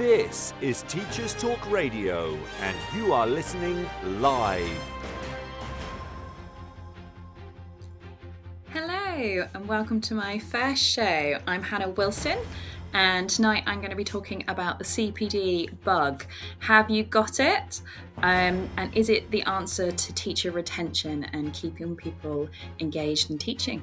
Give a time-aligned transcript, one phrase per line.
[0.00, 4.80] This is Teachers Talk Radio, and you are listening live.
[8.70, 11.38] Hello, and welcome to my first show.
[11.46, 12.38] I'm Hannah Wilson,
[12.94, 16.24] and tonight I'm going to be talking about the CPD bug.
[16.60, 17.82] Have you got it?
[18.22, 22.48] Um, and is it the answer to teacher retention and keeping people
[22.78, 23.82] engaged in teaching?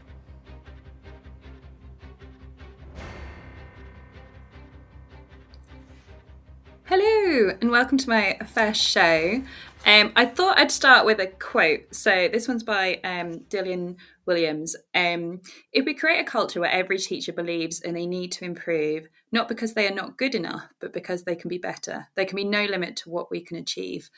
[6.93, 9.41] Hello, and welcome to my first show.
[9.85, 11.95] Um, I thought I'd start with a quote.
[11.95, 14.75] So this one's by um, Dylan Williams.
[14.93, 15.39] Um,
[15.71, 19.47] if we create a culture where every teacher believes and they need to improve, not
[19.47, 22.43] because they are not good enough, but because they can be better, there can be
[22.43, 24.09] no limit to what we can achieve.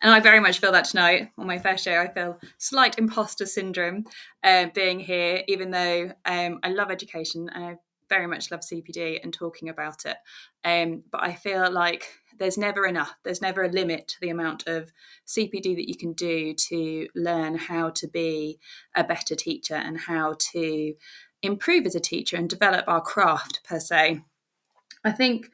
[0.00, 1.98] And I very much feel that tonight on my first show.
[1.98, 4.04] I feel slight imposter syndrome
[4.44, 7.78] uh, being here, even though um, I love education and I
[8.12, 10.18] very much love CPD and talking about it.
[10.64, 12.04] Um, but I feel like
[12.38, 13.14] there's never enough.
[13.24, 14.92] There's never a limit to the amount of
[15.26, 18.58] CPD that you can do to learn how to be
[18.94, 20.92] a better teacher and how to
[21.42, 24.20] improve as a teacher and develop our craft per se.
[25.02, 25.50] I think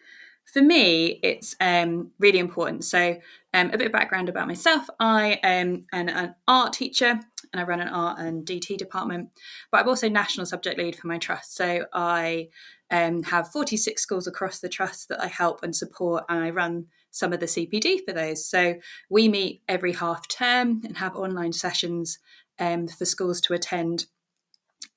[0.53, 2.85] for me, it's um, really important.
[2.85, 3.19] So,
[3.55, 4.89] um, a bit of background about myself.
[4.99, 7.21] I am an, an, art teacher
[7.53, 9.31] and I run an art and DT department,
[9.71, 11.55] but I'm also national subject lead for my trust.
[11.57, 12.49] So, I
[12.91, 16.87] um, have 46 schools across the trust that I help and support, and I run
[17.11, 18.45] some of the CPD for those.
[18.45, 18.75] So,
[19.11, 22.19] we meet every half term and have online sessions
[22.59, 24.07] um, for schools to attend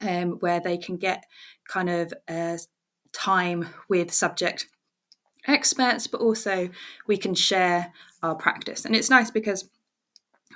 [0.01, 1.25] um, where they can get
[1.67, 2.57] kind of uh,
[3.13, 4.67] time with subject
[5.47, 6.69] experts, but also
[7.07, 8.85] we can share our practice.
[8.85, 9.69] And it's nice because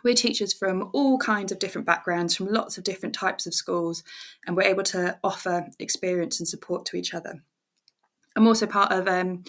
[0.05, 4.03] we're teachers from all kinds of different backgrounds, from lots of different types of schools,
[4.47, 7.41] and we're able to offer experience and support to each other.
[8.38, 9.44] I'm also part of um,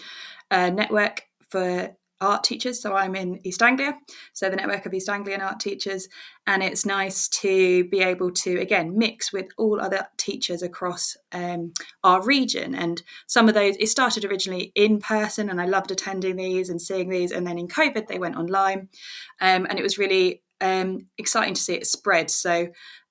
[0.51, 2.81] a network for art teachers.
[2.81, 3.95] So I'm in East Anglia,
[4.33, 6.07] so the network of East Anglian art teachers.
[6.45, 11.73] And it's nice to be able to, again, mix with all other teachers across um,
[12.03, 12.73] our region.
[12.73, 16.81] And some of those, it started originally in person, and I loved attending these and
[16.81, 17.31] seeing these.
[17.31, 18.89] And then in COVID, they went online.
[19.39, 22.29] Um, and it was really um, exciting to see it spread.
[22.29, 22.67] So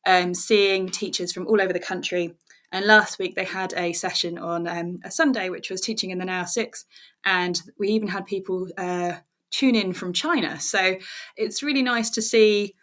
[0.06, 2.34] um, seeing teachers from all over the country
[2.72, 6.18] and last week they had a session on um, a Sunday, which was teaching in
[6.18, 6.84] the Now Six,
[7.24, 9.12] and we even had people uh,
[9.50, 10.58] tune in from China.
[10.60, 10.96] So
[11.36, 12.74] it's really nice to see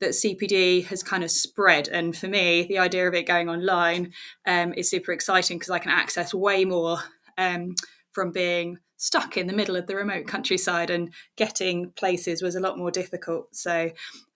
[0.00, 1.88] that CPD has kind of spread.
[1.88, 4.12] And for me, the idea of it going online
[4.46, 6.98] um, is super exciting because I can access way more
[7.38, 7.74] um,
[8.12, 12.60] from being stuck in the middle of the remote countryside and getting places was a
[12.60, 13.48] lot more difficult.
[13.52, 13.90] So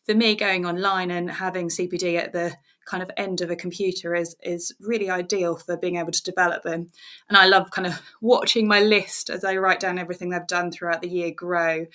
[0.06, 2.52] for me, going online and having CPD at the
[2.84, 6.64] kind of end of a computer is is really ideal for being able to develop
[6.64, 6.88] them.
[7.28, 10.72] And I love kind of watching my list as I write down everything I've done
[10.72, 11.86] throughout the year grow.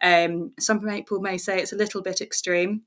[0.00, 2.82] Um, some people may say it's a little bit extreme.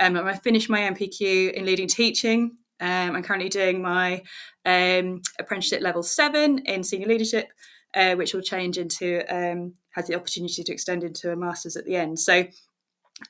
[0.00, 2.56] Um, I finished my NPQ in leading teaching.
[2.80, 4.22] Um, I'm currently doing my
[4.66, 7.46] um, apprenticeship level seven in senior leadership,
[7.94, 11.84] uh, which will change into um, has the opportunity to extend into a master's at
[11.84, 12.18] the end.
[12.18, 12.44] So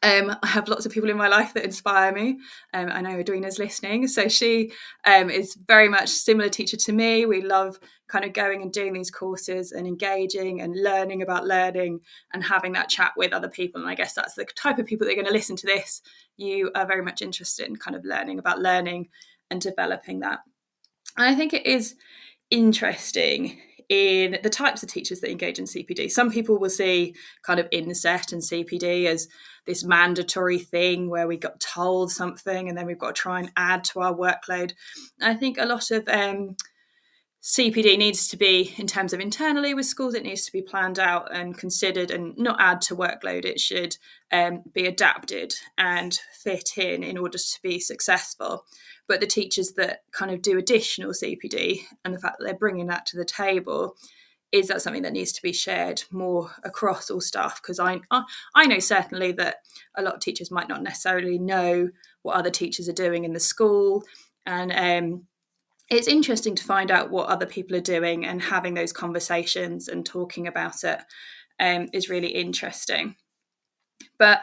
[0.02, 2.38] um, I have lots of people in my life that inspire me.
[2.72, 4.72] Um, I know Edwina's listening, so she
[5.04, 7.26] um, is very much similar teacher to me.
[7.26, 7.78] We love
[8.08, 12.00] kind of going and doing these courses and engaging and learning about learning
[12.32, 13.80] and having that chat with other people.
[13.80, 16.02] And I guess that's the type of people that are going to listen to this.
[16.36, 19.08] You are very much interested in kind of learning about learning
[19.50, 20.40] and developing that.
[21.16, 21.96] And I think it is
[22.50, 23.58] interesting
[23.92, 26.10] in the types of teachers that engage in CPD.
[26.10, 29.28] Some people will see kind of inset and CPD as
[29.66, 33.52] this mandatory thing where we got told something and then we've got to try and
[33.54, 34.72] add to our workload.
[35.20, 36.56] I think a lot of um,
[37.42, 41.00] CPD needs to be, in terms of internally with schools, it needs to be planned
[41.00, 43.44] out and considered and not add to workload.
[43.44, 43.96] It should
[44.30, 48.64] um, be adapted and fit in in order to be successful.
[49.08, 52.86] But the teachers that kind of do additional CPD and the fact that they're bringing
[52.86, 53.96] that to the table,
[54.52, 57.60] is that something that needs to be shared more across all staff?
[57.60, 57.98] Because I,
[58.54, 59.56] I know certainly that
[59.96, 61.88] a lot of teachers might not necessarily know
[62.22, 64.04] what other teachers are doing in the school,
[64.46, 65.26] and um,
[65.90, 70.06] it's interesting to find out what other people are doing and having those conversations and
[70.06, 71.00] talking about it
[71.60, 73.16] um, is really interesting.
[74.18, 74.42] But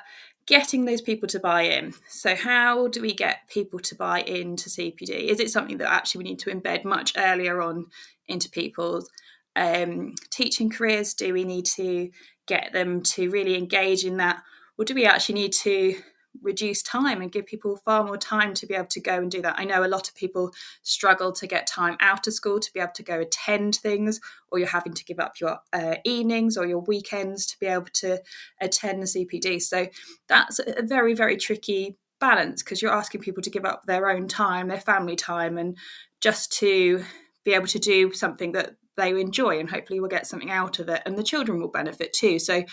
[0.50, 1.94] getting those people to buy in.
[2.07, 5.27] So, how do we get people to buy into CPD?
[5.27, 7.85] Is it something that actually we need to embed much earlier on
[8.27, 9.09] into people's
[9.56, 11.13] um, teaching careers?
[11.13, 12.09] Do we need to
[12.47, 14.42] get them to really engage in that?
[14.77, 15.95] Or do we actually need to
[16.42, 19.42] reduce time and give people far more time to be able to go and do
[19.42, 19.56] that.
[19.58, 20.52] I know a lot of people
[20.84, 24.60] struggle to get time out of school to be able to go attend things, or
[24.60, 28.22] you're having to give up your uh, evenings or your weekends to be able to
[28.62, 29.62] attend the CPD.
[29.62, 29.88] So
[30.28, 34.28] that's a very, very tricky balance because you're asking people to give up their own
[34.28, 35.78] time, their family time, and
[36.22, 37.04] just to
[37.46, 40.90] be able to do something that they enjoy and hopefully we'll get something out of
[40.90, 42.64] it and the children will benefit too so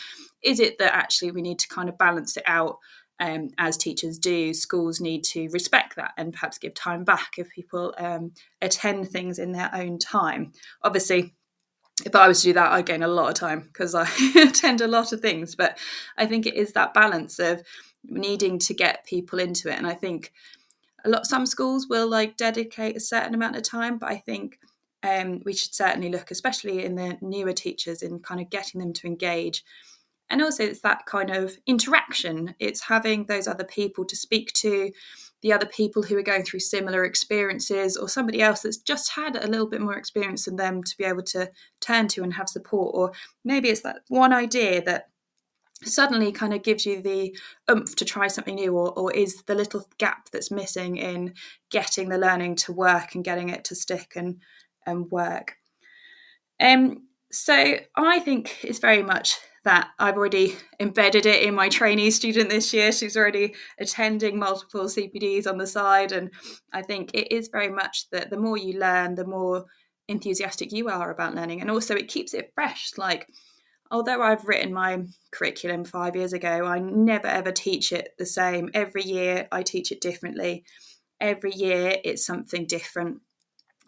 [0.42, 2.78] is it that actually we need to kind of balance it out
[3.18, 7.48] um, as teachers do, schools need to respect that and perhaps give time back if
[7.50, 10.52] people um, attend things in their own time.
[10.82, 11.34] Obviously,
[12.04, 14.80] if I was to do that, I'd gain a lot of time because I attend
[14.80, 15.54] a lot of things.
[15.54, 15.78] But
[16.18, 17.62] I think it is that balance of
[18.04, 19.78] needing to get people into it.
[19.78, 20.32] And I think
[21.04, 24.58] a lot some schools will like dedicate a certain amount of time, but I think
[25.02, 28.92] um, we should certainly look, especially in the newer teachers, in kind of getting them
[28.94, 29.64] to engage
[30.28, 32.54] and also it's that kind of interaction.
[32.58, 34.90] It's having those other people to speak to
[35.42, 39.36] the other people who are going through similar experiences or somebody else that's just had
[39.36, 41.50] a little bit more experience than them to be able to
[41.80, 42.94] turn to and have support.
[42.94, 43.12] Or
[43.44, 45.08] maybe it's that one idea that
[45.84, 47.36] suddenly kind of gives you the
[47.70, 51.34] oomph to try something new or, or is the little gap that's missing in
[51.70, 54.40] getting the learning to work and getting it to stick and
[54.86, 55.56] and work.
[56.58, 62.12] Um so i think it's very much that I've already embedded it in my trainee
[62.12, 62.92] student this year.
[62.92, 66.12] She's already attending multiple CPDs on the side.
[66.12, 66.30] And
[66.72, 69.64] I think it is very much that the more you learn, the more
[70.06, 71.60] enthusiastic you are about learning.
[71.60, 72.92] And also, it keeps it fresh.
[72.96, 73.26] Like,
[73.90, 75.02] although I've written my
[75.32, 78.70] curriculum five years ago, I never ever teach it the same.
[78.72, 80.64] Every year, I teach it differently.
[81.20, 83.18] Every year, it's something different.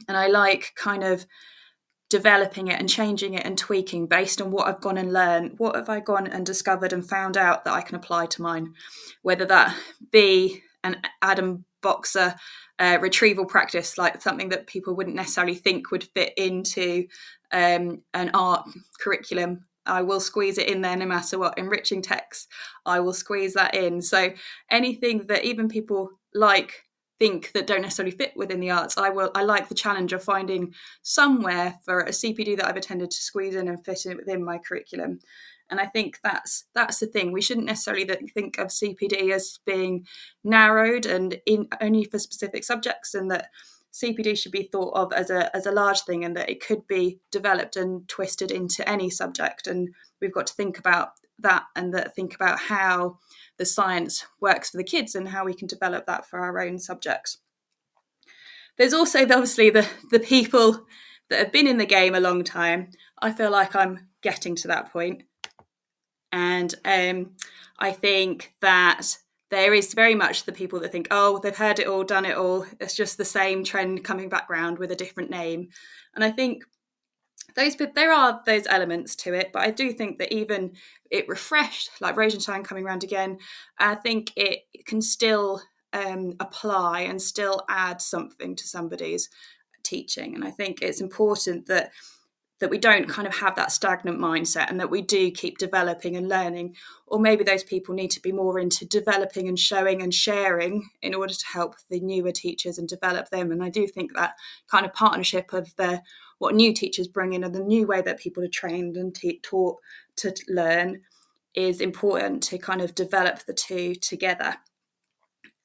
[0.08, 1.24] And I like kind of
[2.10, 5.58] developing it and changing it and tweaking based on what I've gone and learned.
[5.58, 8.72] What have I gone and discovered and found out that I can apply to mine?
[9.22, 9.76] Whether that
[10.10, 12.34] be an Adam Boxer
[12.78, 17.06] uh, retrieval practice, like something that people wouldn't necessarily think would fit into
[17.52, 18.69] um, an art
[19.00, 19.64] curriculum.
[19.84, 21.58] I will squeeze it in there no matter what.
[21.58, 22.49] Enriching text,
[22.87, 24.00] I will squeeze that in.
[24.02, 24.31] So
[24.70, 26.84] anything that even people like
[27.19, 28.97] think that don't necessarily fit within the arts.
[28.97, 33.11] I will I like the challenge of finding somewhere for a CPD that I've attended
[33.11, 35.20] to squeeze in and fit it within my curriculum.
[35.70, 37.32] And I think that's that's the thing.
[37.32, 40.06] We shouldn't necessarily think of CPD as being
[40.43, 43.49] narrowed and in only for specific subjects, and that
[43.93, 46.87] CPD should be thought of as a as a large thing, and that it could
[46.87, 49.67] be developed and twisted into any subject.
[49.67, 51.11] And we've got to think about
[51.41, 53.19] that, and that think about how
[53.58, 56.78] the science works for the kids and how we can develop that for our own
[56.78, 57.38] subjects.
[58.76, 60.87] There's also obviously the, the people
[61.31, 62.90] that have been in the game a long time.
[63.20, 65.25] I feel like I'm getting to that point.
[66.31, 67.32] And um,
[67.78, 69.19] I think that
[69.50, 72.37] there is very much the people that think, oh, they've heard it all, done it
[72.37, 72.66] all.
[72.81, 75.69] It's just the same trend coming back round with a different name.
[76.15, 76.65] And I think
[77.55, 80.72] those there are those elements to it, but I do think that even
[81.10, 83.38] it refreshed, like Rosenshine coming around again,
[83.78, 85.62] I think it can still
[85.93, 89.28] um, apply and still add something to somebody's
[89.82, 90.34] teaching.
[90.34, 91.93] And I think it's important that
[92.60, 96.17] that we don't kind of have that stagnant mindset and that we do keep developing
[96.17, 96.74] and learning
[97.06, 101.14] or maybe those people need to be more into developing and showing and sharing in
[101.14, 104.34] order to help the newer teachers and develop them and i do think that
[104.69, 106.02] kind of partnership of the
[106.38, 109.78] what new teachers bring in and the new way that people are trained and taught
[110.16, 111.00] to learn
[111.54, 114.56] is important to kind of develop the two together.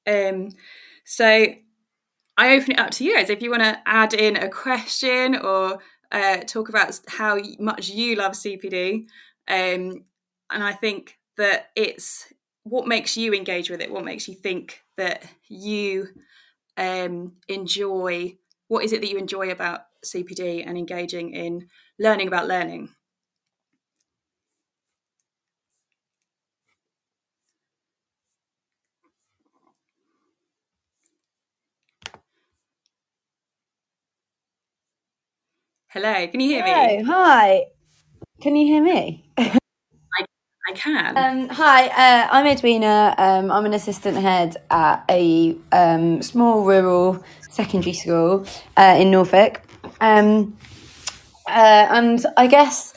[0.07, 0.49] Um,
[1.05, 1.45] so
[2.37, 5.35] I open it up to you guys if you want to add in a question
[5.35, 5.79] or
[6.11, 9.07] uh, talk about how much you love CPD.
[9.47, 10.05] Um,
[10.49, 14.81] and I think that it's what makes you engage with it, what makes you think
[14.97, 16.07] that you
[16.77, 18.37] um, enjoy,
[18.67, 21.67] what is it that you enjoy about CPD and engaging in
[21.99, 22.89] learning about learning.
[35.89, 37.03] Hello, can you hear me?
[37.03, 37.65] Hi.
[38.41, 39.29] Can you hear me?
[39.37, 40.25] I,
[40.67, 41.17] I can.
[41.17, 43.13] Um, hi, uh, I'm Edwina.
[43.17, 48.45] Um, I'm an assistant head at a um, small rural secondary school
[48.75, 49.61] uh, in Norfolk.
[50.01, 50.57] Um,
[51.47, 52.93] uh, and I guess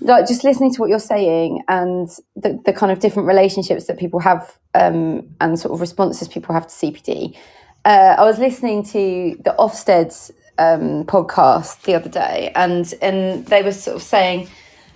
[0.00, 3.98] like just listening to what you're saying and the, the kind of different relationships that
[3.98, 7.36] people have um, and sort of responses people have to CPD.
[7.84, 13.62] Uh, I was listening to the Ofsted's um, podcast the other day, and and they
[13.62, 14.48] were sort of saying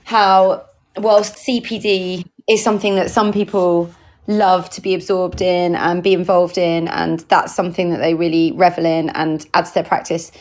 [0.05, 0.65] how
[0.97, 3.93] whilst CPD is something that some people
[4.27, 8.53] love to be absorbed in and be involved in, and that's something that they really
[8.53, 10.33] revel in and add to their practice,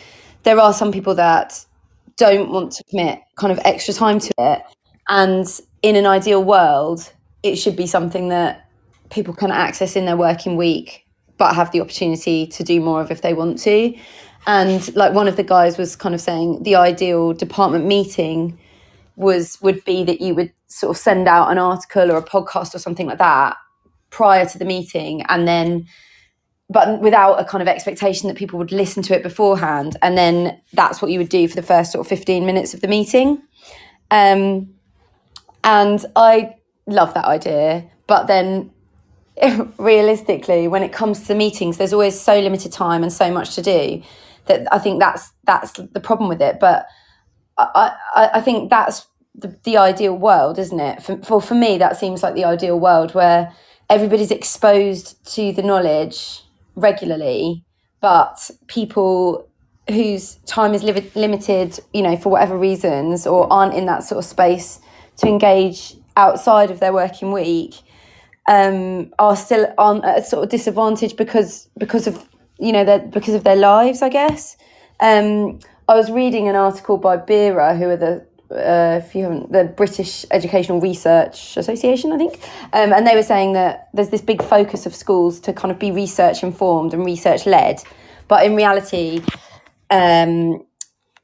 [0.48, 1.66] there are some people that
[2.16, 4.62] don't want to commit kind of extra time to it.
[5.10, 5.46] And
[5.82, 7.12] in an ideal world,
[7.44, 8.66] it should be something that
[9.10, 11.06] people can access in their working week,
[11.38, 13.94] but have the opportunity to do more of if they want to.
[14.46, 18.58] And like one of the guys was kind of saying the ideal department meeting
[19.18, 22.74] was would be that you would sort of send out an article or a podcast
[22.74, 23.58] or something like that
[24.12, 25.86] prior to the meeting and then
[26.70, 29.96] but without a kind of expectation that people would listen to it beforehand.
[30.02, 32.82] And then that's what you would do for the first sort of 15 minutes of
[32.82, 33.42] the meeting.
[34.12, 34.74] Um,
[35.68, 36.56] and i
[36.88, 38.72] love that idea but then
[39.78, 43.62] realistically when it comes to meetings there's always so limited time and so much to
[43.62, 44.02] do
[44.46, 46.60] that i think that's that's the problem with it.
[46.60, 46.88] But
[47.58, 51.04] i i, I think that's the, the ideal world isn't it?
[51.04, 53.54] For, for for me that seems like the ideal world where
[53.90, 56.44] everybody's exposed to the knowledge
[56.78, 57.66] regularly,
[58.00, 59.50] but people
[59.90, 64.20] whose time is li- limited, you know, for whatever reasons, or aren't in that sort
[64.20, 64.80] of space
[65.18, 67.76] to engage outside of their working week,
[68.48, 72.28] um, are still on a sort of disadvantage because because of
[72.60, 74.58] you know their, because of their lives, I guess.
[75.00, 79.52] Um, I was reading an article by BERA, who are the uh, if you haven't,
[79.52, 82.40] the British Educational Research Association, I think,
[82.74, 85.80] um, and they were saying that there's this big focus of schools to kind of
[85.80, 87.82] be research informed and research led,
[88.28, 89.22] but in reality,
[89.90, 90.66] um,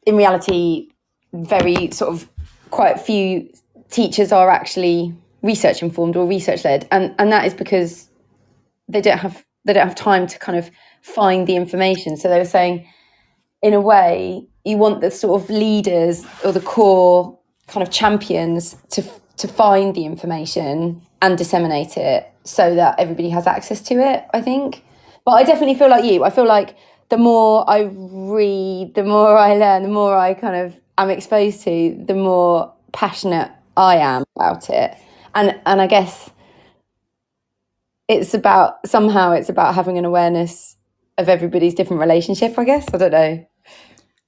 [0.05, 0.89] in reality,
[1.33, 2.29] very sort of
[2.69, 3.49] quite few
[3.89, 8.09] teachers are actually research informed or research led, and and that is because
[8.87, 10.69] they don't have they don't have time to kind of
[11.01, 12.17] find the information.
[12.17, 12.87] So they were saying,
[13.63, 18.75] in a way, you want the sort of leaders or the core kind of champions
[18.91, 19.01] to
[19.37, 24.41] to find the information and disseminate it so that everybody has access to it i
[24.41, 24.83] think.
[25.25, 26.23] But i definitely feel like you.
[26.23, 26.75] I feel like
[27.09, 31.63] the more i read the more i learn the more i kind of am exposed
[31.63, 34.95] to the more passionate i am about it.
[35.33, 36.29] And and i guess
[38.09, 40.75] it's about somehow it's about having an awareness
[41.17, 42.85] of everybody's different relationship i guess.
[42.93, 43.47] I don't know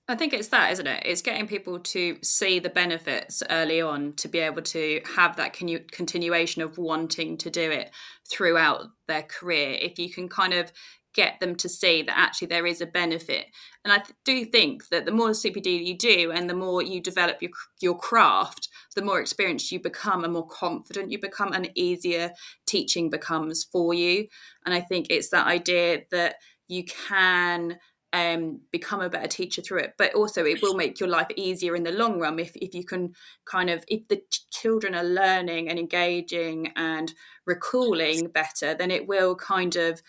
[0.08, 1.02] I think it's that, isn't it?
[1.04, 5.58] It's getting people to see the benefits early on to be able to have that
[5.58, 7.90] con- continuation of wanting to do it
[8.30, 9.78] throughout their career.
[9.82, 10.72] If you can kind of
[11.16, 13.48] get them to see that actually there is a benefit.
[13.84, 17.02] And I th- do think that the more CPD you do and the more you
[17.02, 21.72] develop your your craft, the more experienced you become and more confident you become and
[21.74, 22.32] easier
[22.68, 24.28] teaching becomes for you.
[24.66, 26.36] And I think it's that idea that
[26.68, 27.78] you can
[28.16, 29.96] um, become a better teacher through it.
[29.98, 32.86] But also, it will make your life easier in the long run if, if you
[32.86, 37.14] can kind of, if the children are learning and engaging and
[37.46, 40.02] recalling better, then it will kind of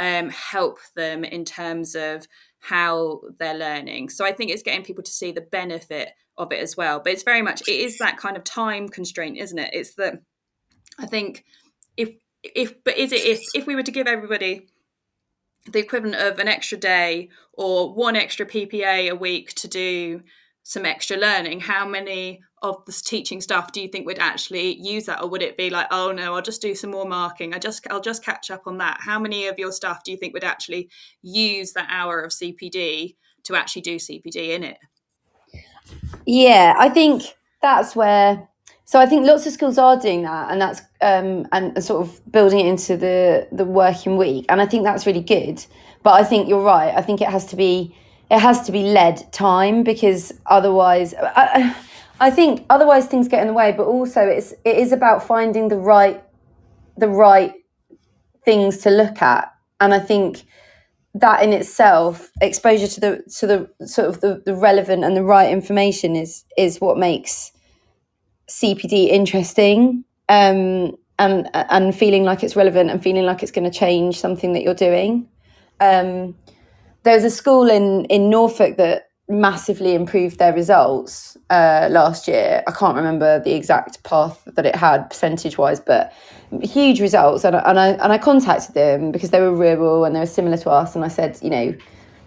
[0.00, 2.26] um, help them in terms of
[2.58, 4.08] how they're learning.
[4.08, 6.98] So I think it's getting people to see the benefit of it as well.
[6.98, 9.70] But it's very much, it is that kind of time constraint, isn't it?
[9.72, 10.22] It's that
[10.98, 11.44] I think
[11.96, 12.10] if,
[12.42, 14.66] if, but is it if, if we were to give everybody
[15.70, 20.22] the equivalent of an extra day or one extra PPA a week to do
[20.64, 25.06] some extra learning, how many of the teaching staff do you think would actually use
[25.06, 27.58] that, or would it be like, oh no, I'll just do some more marking, I
[27.58, 28.98] just I'll just catch up on that?
[29.00, 30.88] How many of your staff do you think would actually
[31.22, 34.78] use that hour of CPD to actually do CPD in it?
[36.24, 37.24] Yeah, I think
[37.60, 38.48] that's where
[38.92, 42.20] so I think lots of schools are doing that, and that's um, and sort of
[42.30, 45.64] building it into the the working week, and I think that's really good.
[46.02, 46.94] But I think you're right.
[46.94, 47.96] I think it has to be
[48.30, 51.74] it has to be led time because otherwise, I,
[52.20, 53.72] I think otherwise things get in the way.
[53.72, 56.22] But also, it's it is about finding the right
[56.98, 57.54] the right
[58.44, 60.42] things to look at, and I think
[61.14, 65.24] that in itself exposure to the to the sort of the, the relevant and the
[65.24, 67.51] right information is is what makes
[68.52, 73.78] CPD interesting um, and and feeling like it's relevant and feeling like it's going to
[73.78, 75.26] change something that you're doing.
[75.80, 76.34] Um,
[77.02, 82.62] there's a school in in Norfolk that massively improved their results uh, last year.
[82.66, 86.12] I can't remember the exact path that it had percentage wise, but
[86.62, 87.44] huge results.
[87.44, 90.26] And I, and I and I contacted them because they were rural and they were
[90.26, 90.94] similar to us.
[90.94, 91.74] And I said, you know,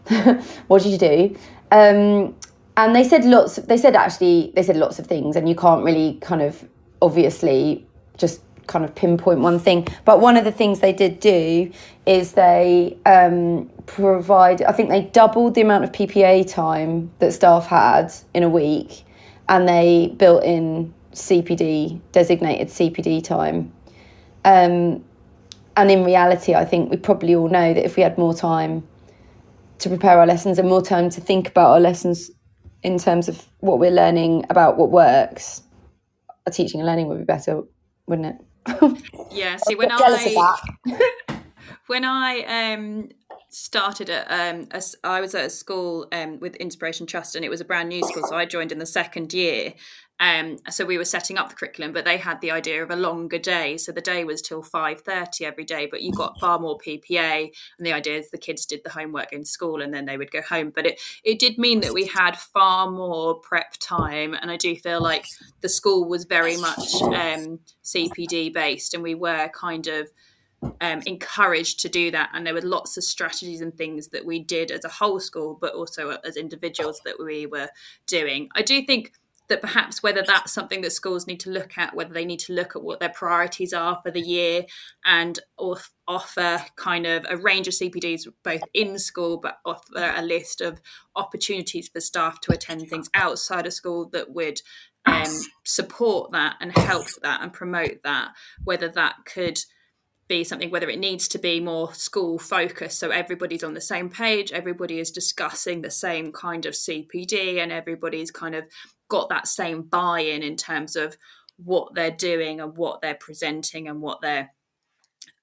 [0.67, 1.35] what did you do?
[1.71, 2.35] Um,
[2.77, 3.55] and they said lots.
[3.55, 6.67] They said actually, they said lots of things, and you can't really kind of
[7.01, 7.85] obviously
[8.17, 9.87] just kind of pinpoint one thing.
[10.05, 11.71] But one of the things they did do
[12.05, 17.67] is they um, provide, I think they doubled the amount of PPA time that staff
[17.67, 19.05] had in a week,
[19.49, 23.71] and they built in CPD, designated CPD time.
[24.43, 25.03] Um,
[25.77, 28.87] and in reality, I think we probably all know that if we had more time
[29.79, 32.31] to prepare our lessons and more time to think about our lessons
[32.85, 35.63] in terms of what we're learning about what works,
[36.45, 37.63] our teaching and learning would be better,
[38.05, 39.01] wouldn't it?
[39.31, 39.57] yeah.
[39.57, 40.55] See, when I
[41.87, 43.09] when I um,
[43.49, 47.49] started at um, a, I was at a school um, with Inspiration Trust, and it
[47.49, 49.73] was a brand new school, so I joined in the second year.
[50.19, 52.95] Um, so we were setting up the curriculum, but they had the idea of a
[52.95, 53.77] longer day.
[53.77, 57.51] So the day was till five thirty every day, but you got far more PPA.
[57.77, 60.31] And the idea is the kids did the homework in school and then they would
[60.31, 60.71] go home.
[60.73, 64.75] But it it did mean that we had far more prep time, and I do
[64.75, 65.27] feel like
[65.61, 70.09] the school was very much um, CPD based, and we were kind of
[70.81, 72.29] um, encouraged to do that.
[72.33, 75.57] And there were lots of strategies and things that we did as a whole school,
[75.59, 77.69] but also as individuals that we were
[78.07, 78.49] doing.
[78.55, 79.11] I do think
[79.47, 82.53] that perhaps whether that's something that schools need to look at, whether they need to
[82.53, 84.65] look at what their priorities are for the year
[85.05, 85.39] and
[86.07, 90.81] offer kind of a range of CPDs both in school, but offer a list of
[91.15, 94.61] opportunities for staff to attend things outside of school that would
[95.05, 98.31] um, support that and help that and promote that,
[98.63, 99.59] whether that could
[100.27, 104.09] be something whether it needs to be more school focused so everybody's on the same
[104.09, 108.65] page everybody is discussing the same kind of cpd and everybody's kind of
[109.07, 111.17] got that same buy-in in terms of
[111.57, 114.51] what they're doing and what they're presenting and what they're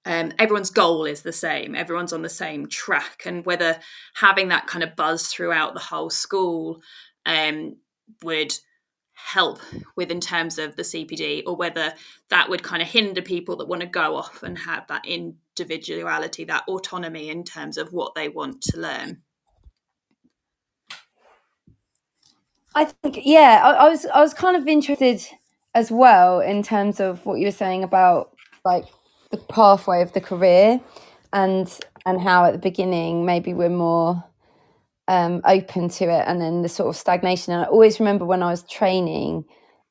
[0.04, 1.76] um, everyone's goal is the same.
[1.76, 3.22] Everyone's on the same track.
[3.24, 3.78] And whether
[4.14, 6.82] having that kind of buzz throughout the whole school
[7.24, 7.76] um,
[8.22, 8.52] would
[9.14, 9.60] help
[9.96, 11.94] with in terms of the cpd or whether
[12.28, 16.44] that would kind of hinder people that want to go off and have that individuality
[16.44, 19.22] that autonomy in terms of what they want to learn
[22.74, 25.22] I think yeah, I, I, was I was kind of interested
[25.74, 28.30] as well in terms of what you were saying about
[28.64, 28.84] like
[29.30, 30.80] the pathway of the career
[31.32, 34.24] and and how at the beginning maybe we're more
[35.08, 37.52] um, open to it and then the sort of stagnation.
[37.52, 39.44] And I always remember when I was training,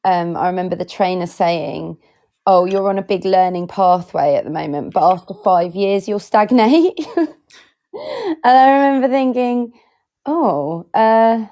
[0.03, 1.97] um, I remember the trainer saying,
[2.47, 6.19] "Oh, you're on a big learning pathway at the moment, but after five years you'll
[6.19, 7.27] stagnate." and
[8.43, 9.73] I remember thinking,
[10.25, 11.45] "Oh." Uh,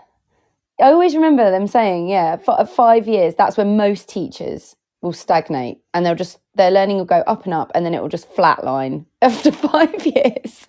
[0.80, 5.80] I always remember them saying, yeah, for five years, that's when most teachers will stagnate
[5.94, 8.34] and they'll just, their learning will go up and up and then it will just
[8.34, 10.68] flatline after five years.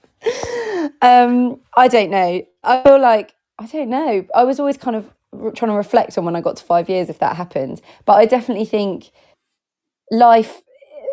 [1.02, 2.42] um, I don't know.
[2.64, 4.26] I feel like, I don't know.
[4.34, 5.10] I was always kind of
[5.54, 7.80] trying to reflect on when I got to five years if that happened.
[8.04, 9.10] But I definitely think
[10.10, 10.62] life,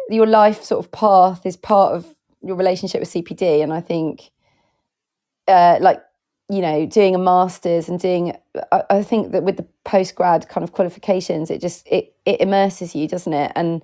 [0.09, 3.61] your life sort of path is part of your relationship with CPD.
[3.61, 4.31] And I think,
[5.47, 6.01] uh, like
[6.49, 8.35] you know, doing a master's and doing,
[8.71, 12.41] I, I think that with the post grad kind of qualifications, it just it it
[12.41, 13.51] immerses you, doesn't it?
[13.55, 13.81] And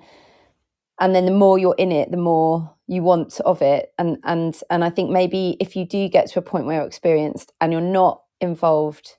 [1.00, 3.94] and then the more you're in it, the more you want of it.
[3.98, 6.88] And and and I think maybe if you do get to a point where you're
[6.88, 9.18] experienced and you're not involved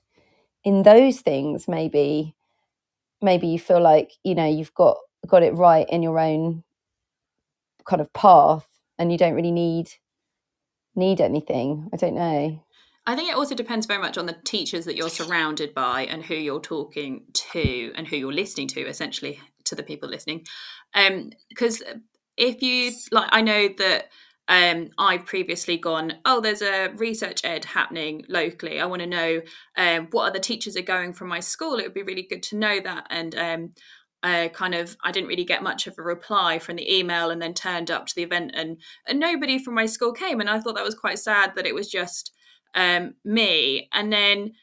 [0.63, 2.35] in those things, maybe
[3.21, 6.63] maybe you feel like you know you've got got it right in your own
[7.85, 8.67] kind of path,
[8.99, 9.89] and you don't really need
[10.95, 11.89] need anything.
[11.93, 12.64] I don't know.
[13.07, 16.23] I think it also depends very much on the teachers that you're surrounded by and
[16.23, 20.45] who you're talking to and who you're listening to, essentially, to the people listening.
[21.49, 22.03] Because um,
[22.35, 24.05] if you, like, I know that
[24.47, 28.79] um, I've previously gone, oh, there's a researchED happening locally.
[28.79, 29.41] I want to know
[29.77, 31.75] um, what other teachers are going from my school.
[31.75, 33.05] It would be really good to know that.
[33.11, 37.29] And um, kind of, I didn't really get much of a reply from the email
[37.29, 40.39] and then turned up to the event and, and nobody from my school came.
[40.39, 42.31] And I thought that was quite sad that it was just
[42.75, 43.89] um, me.
[43.93, 44.53] And then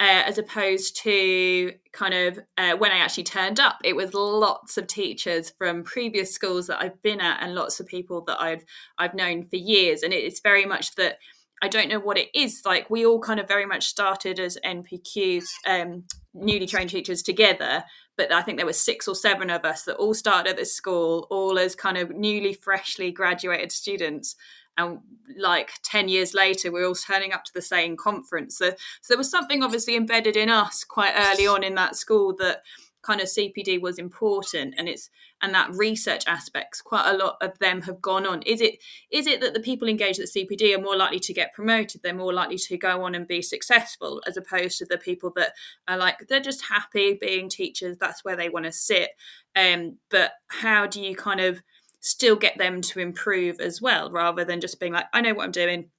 [0.00, 4.78] uh, as opposed to kind of uh, when I actually turned up, it was lots
[4.78, 8.64] of teachers from previous schools that I've been at, and lots of people that I've
[8.98, 10.02] I've known for years.
[10.02, 11.18] And it's very much that
[11.62, 12.62] I don't know what it is.
[12.64, 17.84] Like we all kind of very much started as NPQs, um, newly trained teachers together,
[18.16, 20.74] but I think there were six or seven of us that all started at this
[20.74, 24.34] school, all as kind of newly, freshly graduated students
[24.80, 24.98] and
[25.38, 28.58] like 10 years later we're all turning up to the same conference.
[28.58, 28.76] So, so
[29.08, 32.62] there was something obviously embedded in us quite early on in that school that
[33.02, 35.08] kind of CPD was important and it's
[35.42, 38.42] and that research aspects quite a lot of them have gone on.
[38.42, 38.76] Is it
[39.10, 42.02] is it that the people engaged at CPD are more likely to get promoted?
[42.02, 45.52] They're more likely to go on and be successful as opposed to the people that
[45.88, 49.10] are like they're just happy being teachers that's where they want to sit.
[49.56, 51.62] Um but how do you kind of
[52.00, 55.44] still get them to improve as well rather than just being like I know what
[55.44, 55.90] I'm doing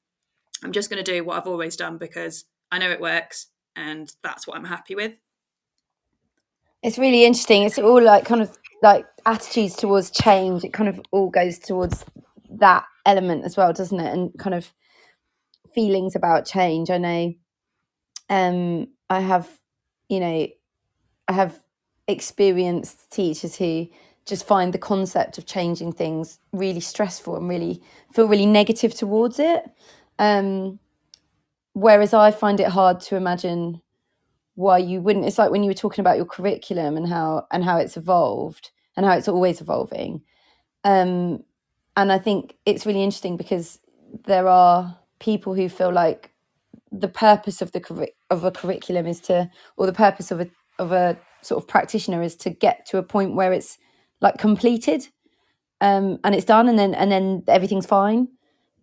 [0.64, 4.12] I'm just going to do what I've always done because I know it works and
[4.24, 5.14] that's what I'm happy with
[6.84, 7.64] it's really interesting.
[7.64, 10.64] It's all like kind of like attitudes towards change.
[10.64, 12.06] It kind of all goes towards
[12.50, 14.12] that element as well, doesn't it?
[14.12, 14.72] And kind of
[15.74, 16.90] feelings about change.
[16.90, 17.34] I know
[18.30, 19.48] um I have,
[20.10, 20.48] you know,
[21.28, 21.60] I have
[22.08, 23.88] experienced teachers who
[24.26, 27.82] just find the concept of changing things really stressful and really
[28.14, 29.64] feel really negative towards it.
[30.20, 30.80] Um,
[31.74, 33.82] whereas I find it hard to imagine
[34.56, 37.64] why you wouldn't it's like when you were talking about your curriculum and how and
[37.64, 40.22] how it's evolved and how it's always evolving
[40.84, 41.44] um
[41.96, 43.80] and i think it's really interesting because
[44.26, 46.32] there are people who feel like
[46.92, 50.92] the purpose of the of a curriculum is to or the purpose of a of
[50.92, 53.78] a sort of practitioner is to get to a point where it's
[54.22, 55.08] like completed.
[55.82, 58.28] Um and it's done and then and then everything's fine.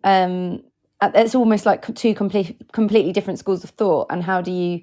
[0.05, 0.63] Um
[1.03, 4.09] it's almost like two complete completely different schools of thought.
[4.11, 4.83] And how do you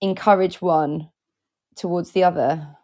[0.00, 1.10] encourage one
[1.76, 2.76] towards the other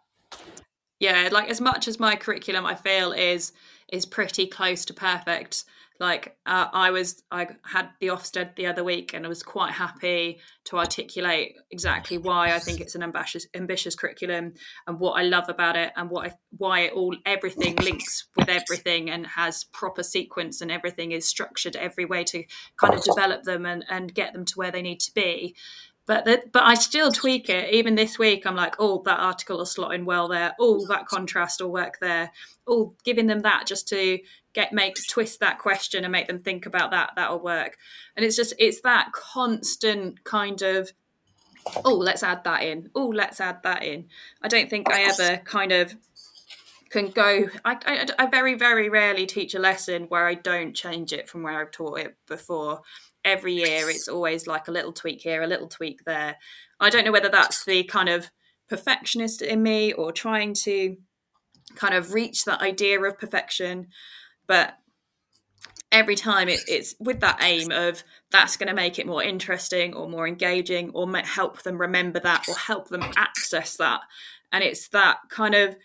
[0.99, 3.51] yeah like as much as my curriculum i feel is
[3.91, 5.63] is pretty close to perfect
[5.99, 9.71] like uh, i was i had the ofsted the other week and i was quite
[9.71, 14.53] happy to articulate exactly why i think it's an ambitious ambitious curriculum
[14.85, 18.49] and what i love about it and what I, why it all everything links with
[18.49, 22.43] everything and has proper sequence and everything is structured every way to
[22.79, 25.55] kind of develop them and, and get them to where they need to be
[26.07, 27.73] but that, but I still tweak it.
[27.73, 30.55] Even this week, I'm like, oh, that article will slot in well there.
[30.57, 32.31] Oh, that contrast will work there.
[32.65, 34.17] Oh, giving them that just to
[34.53, 37.11] get make twist that question and make them think about that.
[37.17, 37.77] That'll work.
[38.15, 40.91] And it's just it's that constant kind of
[41.83, 42.89] oh, let's add that in.
[42.95, 44.05] Oh, let's add that in.
[44.41, 45.93] I don't think I ever kind of
[46.89, 47.49] can go.
[47.65, 51.43] I, I, I very very rarely teach a lesson where I don't change it from
[51.43, 52.81] where I've taught it before
[53.27, 56.37] every year it's always like a little tweak here, a little tweak there.
[56.79, 58.31] I don't know whether that's the kind of
[58.69, 60.97] perfectionist in me or trying to
[61.75, 63.87] kind of reach that idea of perfection,
[64.47, 64.77] but
[65.91, 69.93] every time it, it's with that aim of that's going to make it more interesting
[69.93, 74.01] or more engaging or help them remember that or help them access that
[74.51, 75.77] and it's that kind of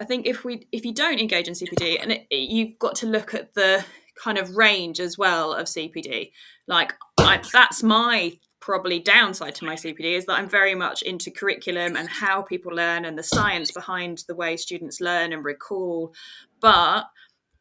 [0.00, 3.06] i think if we if you don't engage in cpd and it, you've got to
[3.06, 3.84] look at the
[4.22, 6.32] kind of range as well of CPD.
[6.70, 11.30] Like I, that's my probably downside to my CPD is that I'm very much into
[11.30, 16.14] curriculum and how people learn and the science behind the way students learn and recall.
[16.60, 17.06] But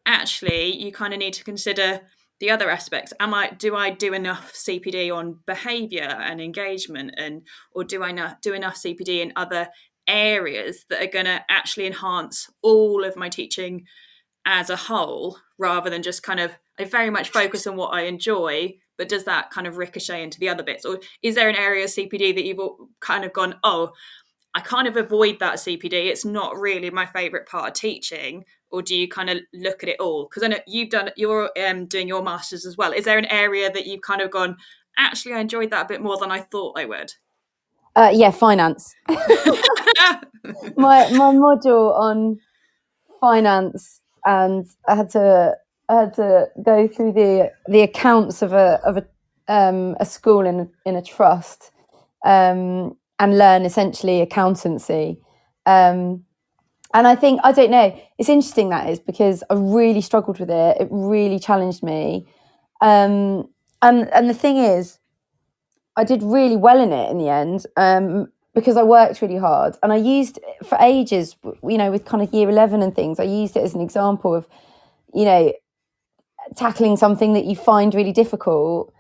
[0.06, 2.02] actually, you kind of need to consider
[2.40, 3.12] the other aspects.
[3.20, 7.42] Am I do I do enough CPD on behaviour and engagement, and
[7.74, 9.70] or do I not do enough CPD in other
[10.08, 13.86] areas that are going to actually enhance all of my teaching
[14.46, 18.04] as a whole rather than just kind of I very much focus on what I
[18.04, 20.86] enjoy, but does that kind of ricochet into the other bits?
[20.86, 22.60] Or is there an area of CPD that you've
[23.00, 23.94] kind of gone, oh,
[24.54, 25.94] I kind of avoid that CPD.
[25.94, 28.44] It's not really my favorite part of teaching.
[28.72, 30.26] Or do you kind of look at it all?
[30.26, 32.92] Because I know you've done you're um, doing your masters as well.
[32.92, 34.58] Is there an area that you've kind of gone?
[34.98, 37.14] Actually, I enjoyed that a bit more than I thought I would.
[37.96, 38.94] Uh, yeah, finance.
[39.08, 39.16] my
[40.76, 42.40] my module on
[43.22, 45.56] finance and I had to
[45.90, 49.06] I had to go through the the accounts of a of a
[49.48, 51.72] um, a school in in a trust
[52.24, 55.20] um, and learn essentially accountancy.
[55.66, 56.24] Um,
[56.94, 58.00] and I think I don't know.
[58.18, 60.78] It's interesting that is because I really struggled with it.
[60.80, 62.28] It really challenged me.
[62.82, 63.50] Um,
[63.82, 65.00] and and the thing is,
[65.96, 67.66] I did really well in it in the end.
[67.76, 72.22] Um, because I worked really hard and I used for ages, you know, with kind
[72.22, 74.48] of year 11 and things, I used it as an example of,
[75.14, 75.54] you know,
[76.56, 78.94] tackling something that you find really difficult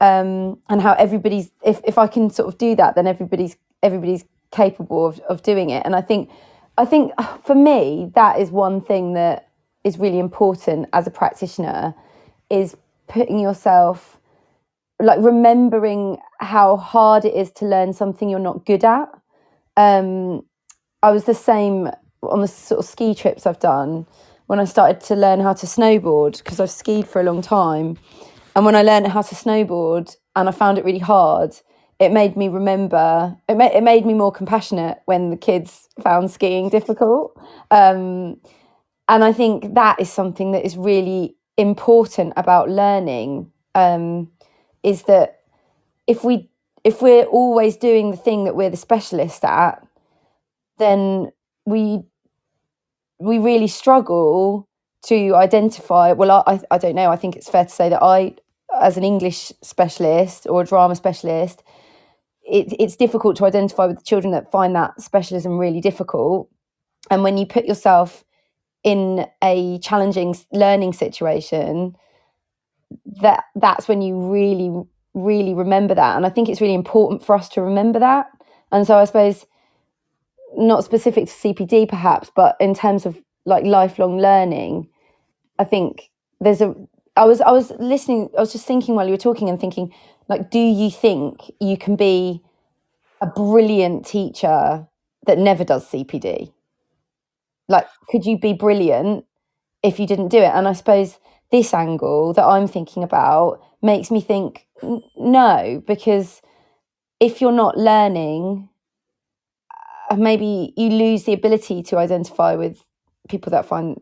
[0.00, 4.24] um, and how everybody's, if, if I can sort of do that, then everybody's, everybody's
[4.50, 5.82] capable of, of doing it.
[5.84, 6.30] And I think,
[6.78, 7.12] I think
[7.44, 9.48] for me, that is one thing that
[9.84, 11.94] is really important as a practitioner
[12.50, 14.18] is putting yourself
[14.98, 19.08] like remembering how hard it is to learn something you're not good at.
[19.76, 20.44] Um,
[21.02, 21.90] I was the same
[22.22, 24.06] on the sort of ski trips I've done.
[24.46, 27.98] When I started to learn how to snowboard because I've skied for a long time.
[28.54, 31.54] And when I learned how to snowboard and I found it really hard,
[31.98, 36.30] it made me remember, it, ma- it made me more compassionate when the kids found
[36.30, 37.38] skiing difficult.
[37.70, 38.40] Um,
[39.08, 44.30] and I think that is something that is really important about learning um,
[44.82, 45.40] is that
[46.06, 46.50] if we
[46.84, 49.84] if we're always doing the thing that we're the specialist at,
[50.78, 51.32] then
[51.64, 52.04] we
[53.18, 54.68] we really struggle
[55.06, 56.12] to identify.
[56.12, 57.10] Well, I I don't know.
[57.10, 58.36] I think it's fair to say that I,
[58.80, 61.62] as an English specialist or a drama specialist,
[62.42, 66.48] it, it's difficult to identify with the children that find that specialism really difficult.
[67.10, 68.24] And when you put yourself
[68.82, 71.96] in a challenging learning situation,
[73.22, 74.82] that that's when you really
[75.14, 76.16] really remember that.
[76.16, 78.26] And I think it's really important for us to remember that.
[78.70, 79.46] And so I suppose
[80.54, 84.88] not specific to CPD perhaps, but in terms of like lifelong learning,
[85.58, 86.74] I think there's a
[87.16, 89.92] I was I was listening, I was just thinking while you were talking and thinking,
[90.28, 92.42] like, do you think you can be
[93.20, 94.86] a brilliant teacher
[95.26, 96.52] that never does CPD?
[97.68, 99.24] Like, could you be brilliant
[99.82, 100.52] if you didn't do it?
[100.54, 101.18] And I suppose
[101.50, 104.66] this angle that I'm thinking about makes me think
[105.16, 106.42] no, because
[107.18, 108.68] if you're not learning,
[110.16, 112.84] maybe you lose the ability to identify with
[113.28, 114.00] people that find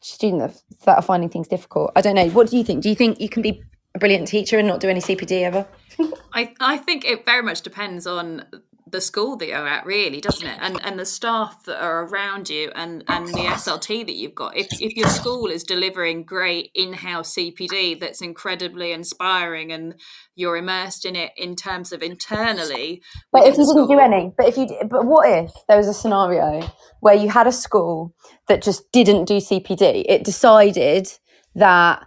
[0.00, 1.92] students that are finding things difficult.
[1.96, 2.28] I don't know.
[2.30, 2.82] What do you think?
[2.82, 3.62] Do you think you can be
[3.94, 5.66] a brilliant teacher and not do any CPD ever?
[6.32, 8.44] I, I think it very much depends on
[8.88, 10.58] the school that you're at really doesn't it?
[10.60, 14.56] And and the staff that are around you and and the slt that you've got.
[14.56, 19.94] If, if your school is delivering great in-house cpd that's incredibly inspiring and
[20.36, 24.46] you're immersed in it in terms of internally but if you didn't do any but
[24.46, 26.68] if you but what if there was a scenario
[27.00, 28.14] where you had a school
[28.48, 31.10] that just didn't do cpd it decided
[31.54, 32.06] that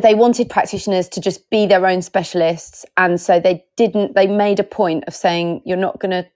[0.00, 4.58] they wanted practitioners to just be their own specialists and so they didn't they made
[4.58, 6.26] a point of saying you're not going to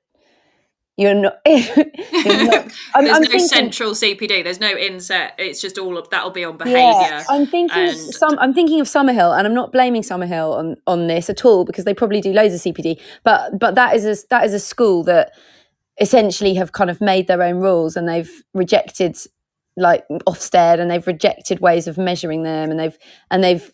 [0.96, 5.60] you're not, you're not I'm, there's I'm no thinking, central cpd there's no inset it's
[5.60, 7.96] just all of that'll be on behavior yeah, i'm thinking and...
[7.96, 11.64] some i'm thinking of summerhill and i'm not blaming summerhill on on this at all
[11.64, 14.60] because they probably do loads of cpd but but that is a that is a
[14.60, 15.32] school that
[16.00, 19.16] essentially have kind of made their own rules and they've rejected
[19.76, 22.96] like Ofsted and they've rejected ways of measuring them and they've
[23.30, 23.72] and they've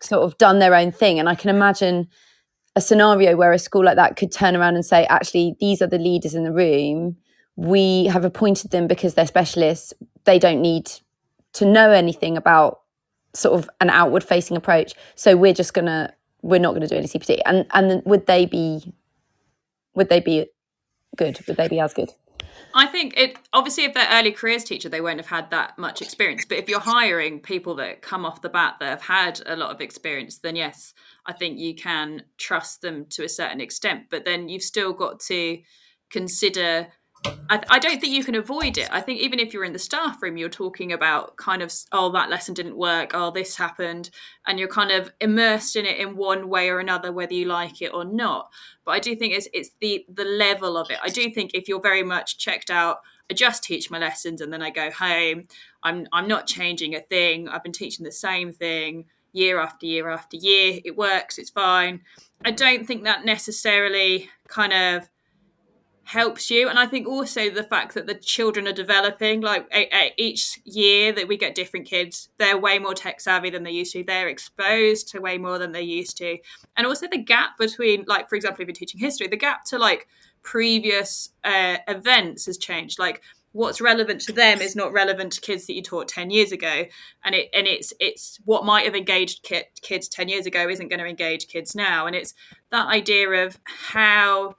[0.00, 1.18] sort of done their own thing.
[1.18, 2.08] And I can imagine
[2.74, 5.86] a scenario where a school like that could turn around and say actually these are
[5.86, 7.16] the leaders in the room.
[7.56, 9.92] We have appointed them because they're specialists.
[10.24, 10.90] They don't need
[11.54, 12.80] to know anything about
[13.34, 14.94] sort of an outward facing approach.
[15.14, 18.92] So we're just to we're not to do any CPD and and would they be
[19.94, 20.46] would they be
[21.16, 21.38] good?
[21.46, 22.10] Would they be as good
[22.74, 26.02] I think it obviously if they're early careers teacher, they won't have had that much
[26.02, 26.44] experience.
[26.44, 29.70] But if you're hiring people that come off the bat that have had a lot
[29.70, 30.94] of experience, then yes,
[31.26, 34.04] I think you can trust them to a certain extent.
[34.10, 35.58] But then you've still got to
[36.10, 36.88] consider
[37.24, 38.88] I, I, don't think you can avoid it.
[38.90, 42.10] I think even if you're in the staff room, you're talking about kind of, oh,
[42.12, 44.10] that lesson didn't work, oh, this happened,
[44.46, 47.82] and you're kind of immersed in it in one way or another, whether you like
[47.82, 48.50] it or not.
[48.84, 50.98] But I do think it's it's the the level of it.
[51.02, 52.98] I do think if you're very much checked out,
[53.30, 55.46] I just teach my lessons and then I go home.
[55.82, 57.48] I'm I'm not changing a thing.
[57.48, 60.80] I've been teaching the same thing year after year after year.
[60.84, 61.38] It works.
[61.38, 62.00] It's fine.
[62.44, 65.08] I don't think that necessarily kind of
[66.12, 66.68] helps you.
[66.68, 70.60] And i think also the fact that the children are developing like a, a, each
[70.64, 74.04] year that we get different kids they're way more tech savvy than they used to.
[74.04, 76.36] They're exposed to way more than they used to.
[76.76, 79.78] And also the gap between like for example if you're teaching history the gap to
[79.78, 80.06] like
[80.42, 82.98] previous uh, events has changed.
[82.98, 83.22] Like
[83.52, 86.84] what's relevant to them is not relevant to kids that you taught 10 years ago
[87.24, 90.88] and it and it's it's what might have engaged kid, kids 10 years ago isn't
[90.88, 92.34] going to engage kids now and it's
[92.70, 94.56] that idea of how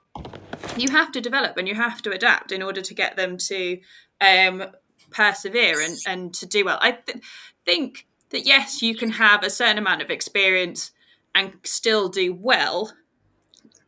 [0.76, 3.78] you have to develop and you have to adapt in order to get them to
[4.20, 4.64] um,
[5.10, 6.78] persevere and, and to do well.
[6.80, 7.22] I th-
[7.64, 10.90] think that yes, you can have a certain amount of experience
[11.34, 12.92] and still do well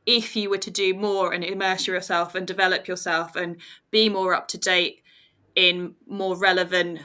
[0.07, 3.57] if you were to do more and immerse yourself and develop yourself and
[3.91, 5.03] be more up to date
[5.57, 7.01] in more relevant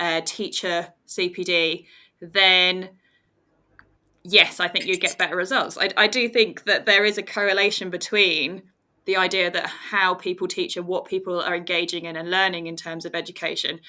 [0.00, 1.86] uh, teacher CPD,
[2.20, 2.88] then
[4.24, 5.76] yes, I think you get better results.
[5.78, 8.62] I, I do think that there is a correlation between
[9.04, 12.74] the idea that how people teach and what people are engaging in and learning in
[12.74, 13.80] terms of education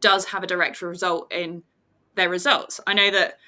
[0.00, 1.62] does have a direct result in
[2.14, 2.80] their results.
[2.86, 3.38] I know that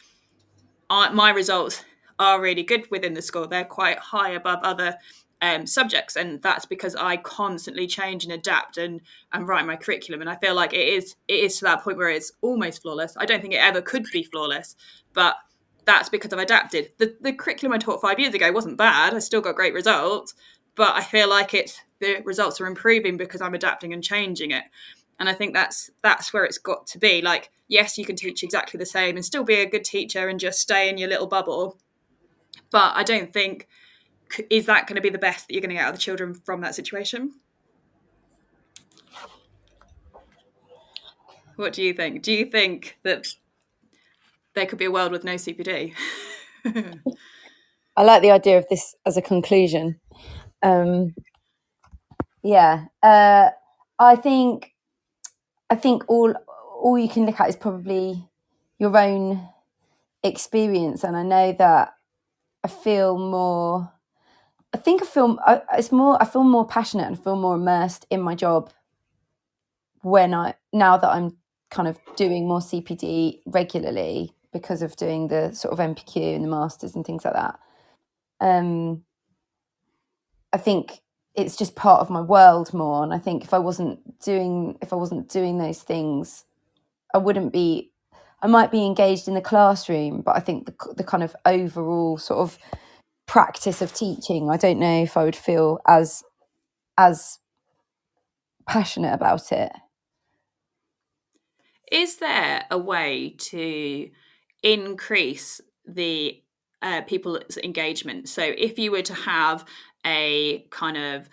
[0.88, 1.84] I, my results
[2.18, 3.46] are really good within the school.
[3.46, 4.96] They're quite high above other
[5.40, 9.00] um, subjects, and that's because I constantly change and adapt and
[9.32, 10.20] and write my curriculum.
[10.20, 13.16] And I feel like it is it is to that point where it's almost flawless.
[13.16, 14.76] I don't think it ever could be flawless,
[15.12, 15.36] but
[15.84, 16.90] that's because I've adapted.
[16.98, 19.14] The the curriculum I taught five years ago wasn't bad.
[19.14, 20.34] I still got great results,
[20.74, 24.64] but I feel like it's the results are improving because I'm adapting and changing it.
[25.20, 27.22] And I think that's that's where it's got to be.
[27.22, 30.38] Like, yes, you can teach exactly the same and still be a good teacher and
[30.38, 31.78] just stay in your little bubble.
[32.70, 33.68] But I don't think
[34.50, 36.02] is that going to be the best that you're going to get out of the
[36.02, 37.34] children from that situation?
[41.56, 42.22] What do you think?
[42.22, 43.26] Do you think that
[44.54, 45.92] there could be a world with no CPD?
[47.96, 49.98] I like the idea of this as a conclusion.
[50.62, 51.14] Um,
[52.44, 53.50] yeah, uh,
[53.98, 54.72] I think
[55.68, 56.32] I think all
[56.80, 58.28] all you can look at is probably
[58.78, 59.48] your own
[60.22, 61.97] experience, and I know that
[62.68, 63.90] I feel more
[64.74, 65.38] I think I feel
[65.72, 68.70] it's more I feel more passionate and feel more immersed in my job
[70.02, 71.38] when I now that I'm
[71.70, 76.48] kind of doing more CPD regularly because of doing the sort of NPQ and the
[76.48, 77.58] masters and things like that.
[78.38, 79.02] Um,
[80.52, 81.00] I think
[81.34, 84.92] it's just part of my world more, and I think if I wasn't doing if
[84.92, 86.44] I wasn't doing those things,
[87.14, 87.92] I wouldn't be.
[88.40, 92.18] I might be engaged in the classroom, but I think the the kind of overall
[92.18, 92.58] sort of
[93.26, 96.22] practice of teaching, I don't know if I would feel as
[96.96, 97.38] as
[98.66, 99.72] passionate about it.
[101.90, 104.10] Is there a way to
[104.62, 106.42] increase the
[106.82, 108.28] uh, people's engagement?
[108.28, 109.64] So, if you were to have
[110.06, 111.28] a kind of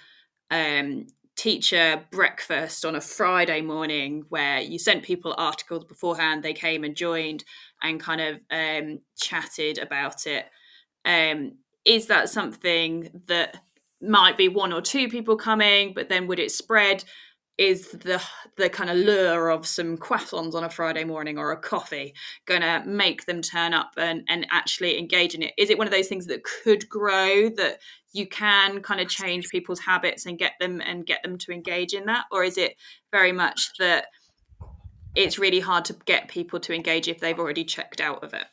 [0.51, 6.84] um, teacher breakfast on a Friday morning where you sent people articles beforehand, they came
[6.84, 7.43] and joined
[7.82, 10.45] and kind of um, chatted about it.
[11.04, 13.58] Um, is that something that
[14.02, 17.04] might be one or two people coming, but then would it spread?
[17.57, 18.21] Is the
[18.57, 22.13] the kind of lure of some croissants on a Friday morning or a coffee
[22.45, 25.53] gonna make them turn up and, and actually engage in it?
[25.57, 27.79] Is it one of those things that could grow that
[28.11, 31.93] you can kind of change people's habits and get them and get them to engage
[31.93, 32.25] in that?
[32.31, 32.75] Or is it
[33.11, 34.07] very much that
[35.15, 38.47] it's really hard to get people to engage if they've already checked out of it?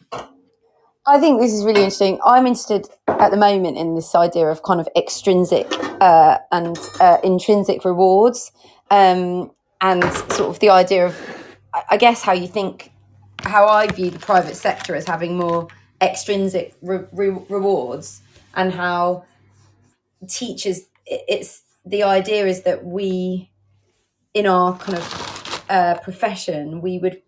[1.05, 2.21] I think this is really interesting.
[2.25, 5.67] I'm interested at the moment in this idea of kind of extrinsic
[6.01, 8.53] uh, and uh, intrinsic rewards,
[8.93, 9.51] um,
[9.81, 11.19] and sort of the idea of,
[11.91, 12.93] I guess, how you think,
[13.41, 15.69] how I view the private sector as having more
[16.03, 18.21] extrinsic re- re- rewards,
[18.55, 19.25] and how
[20.29, 23.51] teachers, it's the idea is that we,
[24.35, 27.23] in our kind of uh, profession, we would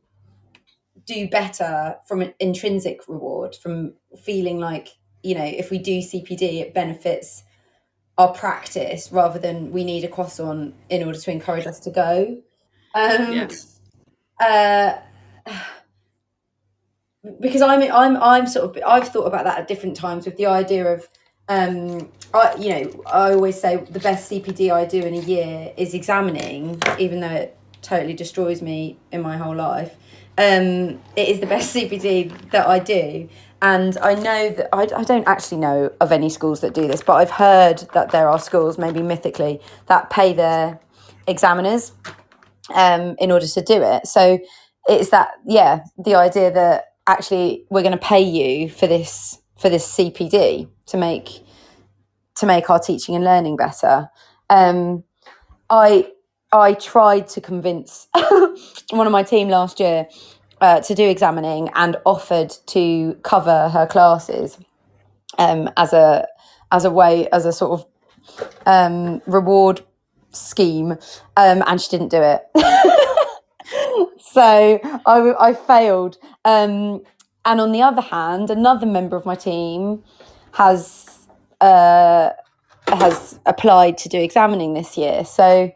[1.06, 4.88] do better from an intrinsic reward, from feeling like,
[5.22, 7.42] you know, if we do CPD, it benefits
[8.16, 12.42] our practice rather than we need a croissant in order to encourage us to go.
[12.94, 13.48] Um,
[14.40, 14.98] uh,
[17.40, 20.46] because I'm, I'm, I'm sort of, I've thought about that at different times with the
[20.46, 21.08] idea of,
[21.48, 25.72] um, I, you know, I always say the best CPD I do in a year
[25.76, 29.96] is examining, even though it totally destroys me in my whole life
[30.36, 33.28] um, it is the best CPD that I do.
[33.64, 37.02] And I know that I, I don't actually know of any schools that do this,
[37.02, 40.78] but I've heard that there are schools, maybe mythically, that pay their
[41.26, 41.92] examiners
[42.74, 44.06] um, in order to do it.
[44.06, 44.38] So
[44.86, 49.70] it's that, yeah, the idea that actually we're going to pay you for this for
[49.70, 51.42] this CPD to make
[52.34, 54.10] to make our teaching and learning better.
[54.50, 55.04] Um,
[55.70, 56.12] I
[56.52, 58.08] I tried to convince
[58.90, 60.06] one of my team last year
[60.64, 64.56] uh, to do examining and offered to cover her classes
[65.36, 66.26] um, as a
[66.72, 67.86] as a way as a sort of
[68.64, 69.82] um, reward
[70.30, 70.92] scheme,
[71.36, 72.40] um, and she didn't do it.
[74.20, 76.16] so I, I failed.
[76.46, 77.02] Um,
[77.44, 80.02] and on the other hand, another member of my team
[80.52, 81.28] has
[81.60, 82.30] uh,
[82.88, 85.26] has applied to do examining this year.
[85.26, 85.70] So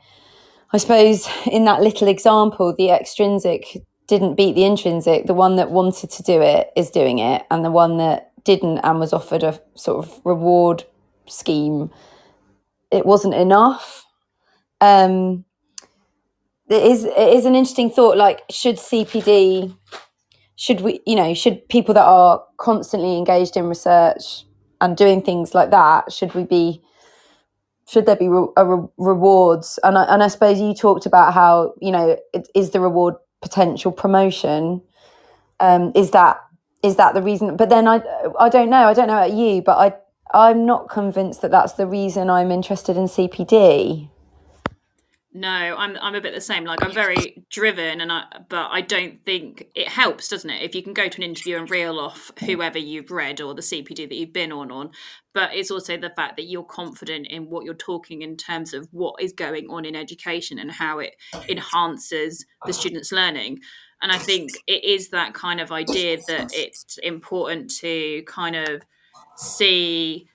[0.73, 5.27] I suppose in that little example, the extrinsic didn't beat the intrinsic.
[5.27, 8.79] The one that wanted to do it is doing it, and the one that didn't
[8.79, 10.85] and was offered a sort of reward
[11.27, 11.91] scheme,
[12.91, 14.07] it wasn't enough.
[14.81, 15.45] Um,
[16.69, 18.17] it is it is an interesting thought.
[18.17, 19.77] Like, should CPD,
[20.57, 24.45] should we, you know, should people that are constantly engaged in research
[24.81, 26.83] and doing things like that, should we be
[27.87, 29.79] should there be re- re- rewards?
[29.83, 33.15] And I, and I suppose you talked about how you know it, is the reward
[33.41, 34.83] potential promotion?
[35.61, 36.41] Um, is that
[36.83, 37.57] is that the reason?
[37.57, 38.03] But then I
[38.39, 38.89] I don't know.
[38.89, 39.95] I don't know about you, but I
[40.33, 44.11] I'm not convinced that that's the reason I'm interested in CPD.
[45.39, 46.65] No, I'm I'm a bit the same.
[46.65, 50.63] Like I'm very driven, and I but I don't think it helps, doesn't it?
[50.63, 52.47] If you can go to an interview and reel off mm.
[52.47, 54.91] whoever you've read or the CPD that you've been on on,
[55.35, 58.89] but it's also the fact that you're confident in what you're talking in terms of
[58.91, 61.15] what is going on in education and how it
[61.49, 62.73] enhances the uh-huh.
[62.73, 63.61] students' learning.
[64.03, 68.83] And I think it is that kind of idea that it's important to kind of
[69.37, 70.29] see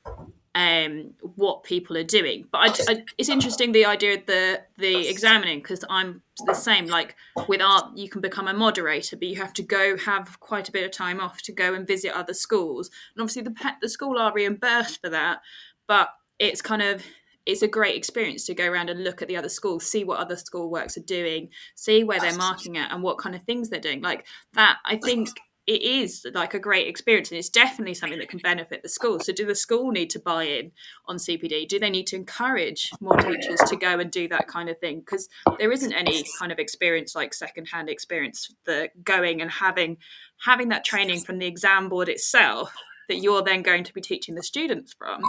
[0.56, 2.47] um, what people are doing.
[2.51, 6.88] But I, I, it's interesting the idea of the the examining because I'm the same.
[6.88, 7.16] Like
[7.47, 10.72] with art, you can become a moderator, but you have to go have quite a
[10.72, 12.89] bit of time off to go and visit other schools.
[13.16, 15.39] And obviously, the the school are reimbursed for that,
[15.88, 17.04] but it's kind of
[17.45, 20.20] it's a great experience to go around and look at the other schools, see what
[20.20, 23.70] other school works are doing, see where they're marking at, and what kind of things
[23.70, 24.01] they're doing.
[24.01, 25.30] Like that, I think
[25.66, 29.20] it is like a great experience and it's definitely something that can benefit the school.
[29.20, 30.72] So, do the school need to buy in
[31.07, 31.68] on CPD?
[31.68, 34.99] Do they need to encourage more teachers to go and do that kind of thing?
[34.99, 39.97] Because there isn't any kind of experience like secondhand experience the going and having
[40.45, 42.74] having that training from the exam board itself
[43.07, 45.22] that you're then going to be teaching the students from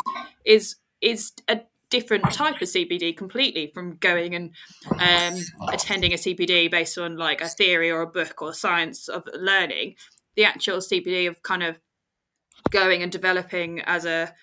[0.44, 1.60] is is a
[1.90, 4.50] different type of CPD completely from going and
[4.98, 5.40] um,
[5.72, 9.94] attending a CPD based on like a theory or a book or science of learning
[10.36, 11.78] the actual CPD of kind of
[12.70, 14.34] going and developing as a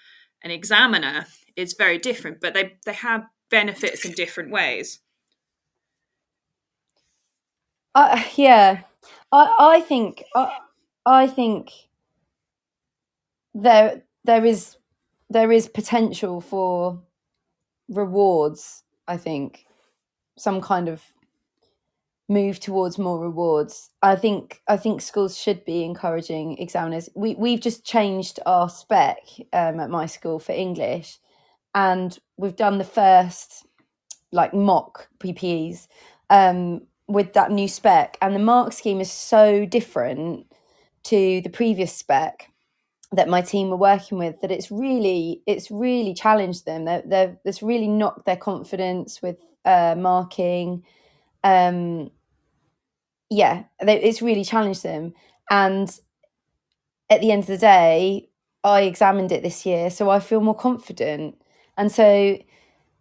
[0.44, 1.26] an examiner
[1.56, 5.00] is very different, but they they have benefits in different ways.
[7.94, 8.82] Uh, yeah,
[9.32, 10.58] I I think I,
[11.06, 11.72] I think
[13.54, 14.78] there there is
[15.30, 17.02] there is potential for
[17.90, 18.84] rewards.
[19.08, 19.66] I think
[20.38, 21.04] some kind of
[22.32, 23.90] move towards more rewards.
[24.02, 27.10] I think I think schools should be encouraging examiners.
[27.14, 29.18] We we've just changed our spec
[29.52, 31.20] um, at my school for English,
[31.76, 33.68] and we've done the first
[34.32, 35.88] like mock PPEs
[36.30, 40.48] um, with that new spec, and the mark scheme is so different
[41.04, 42.48] to the previous spec
[43.12, 46.86] that my team were working with that it's really it's really challenged them.
[46.86, 50.86] They're, they're, it's really knocked their confidence with uh, marking.
[51.44, 52.10] Um,
[53.32, 55.14] yeah, they, it's really challenged them.
[55.50, 55.90] And
[57.10, 58.30] at the end of the day,
[58.64, 61.42] I examined it this year, so I feel more confident.
[61.78, 62.38] And so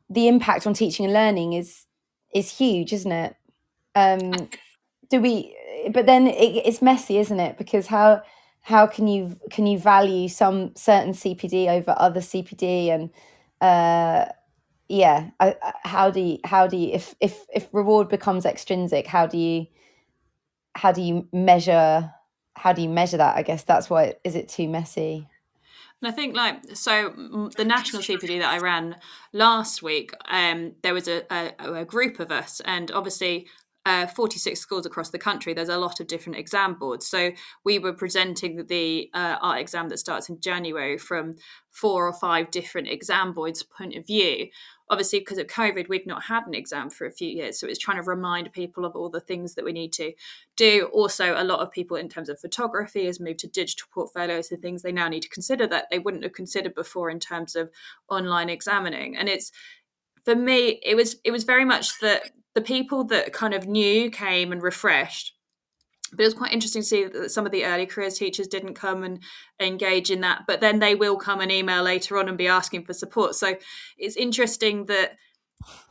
[0.08, 1.84] the impact on teaching and learning is
[2.32, 3.36] is huge, isn't it?
[3.96, 4.48] Um,
[5.10, 5.56] do we?
[5.92, 7.58] But then it, it's messy, isn't it?
[7.58, 8.22] Because how
[8.62, 13.10] how can you can you value some certain CPD over other CPD and
[13.60, 14.30] uh,
[14.88, 19.08] yeah, I, I, how do you how do you if if if reward becomes extrinsic,
[19.08, 19.66] how do you
[20.74, 22.12] how do you measure
[22.56, 23.36] how do you measure that?
[23.36, 25.26] I guess that's why is it too messy?
[26.02, 27.10] And I think like so
[27.56, 28.96] the national CPD that I ran
[29.32, 33.48] last week, um, there was a, a, a group of us, and obviously
[33.86, 37.06] uh, 46 schools across the country, there's a lot of different exam boards.
[37.06, 37.30] So
[37.64, 41.34] we were presenting the uh, art exam that starts in January from
[41.70, 44.48] four or five different exam boards' point of view.
[44.90, 47.78] Obviously because of covid we've not had an exam for a few years so it's
[47.78, 50.12] trying to remind people of all the things that we need to
[50.56, 50.90] do.
[50.92, 54.60] Also a lot of people in terms of photography has moved to digital portfolios and
[54.60, 57.70] things they now need to consider that they wouldn't have considered before in terms of
[58.08, 59.16] online examining.
[59.16, 59.52] And it's
[60.24, 64.10] for me it was it was very much that the people that kind of knew
[64.10, 65.34] came and refreshed.
[66.12, 68.74] But it was quite interesting to see that some of the early careers teachers didn't
[68.74, 69.22] come and
[69.60, 72.84] engage in that but then they will come and email later on and be asking
[72.84, 73.36] for support.
[73.36, 73.54] So
[73.96, 75.16] it's interesting that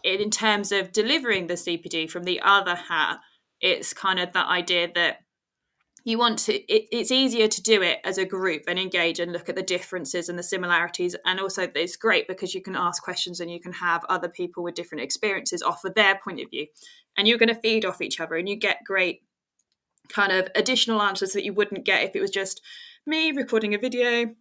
[0.03, 3.20] in terms of delivering the cpd from the other hat
[3.62, 5.20] it's kind of that idea that
[6.10, 9.32] you want to it, it's easier to do it as a group and engage and
[9.32, 11.16] look at the differences and the similarities.
[11.26, 14.64] And also it's great because you can ask questions and you can have other people
[14.64, 16.68] with different experiences offer their point of view.
[17.18, 19.22] And you're going to feed off each other and you get great
[20.10, 22.62] kind of additional answers that you wouldn't get if it was just
[23.05, 24.34] me recording a video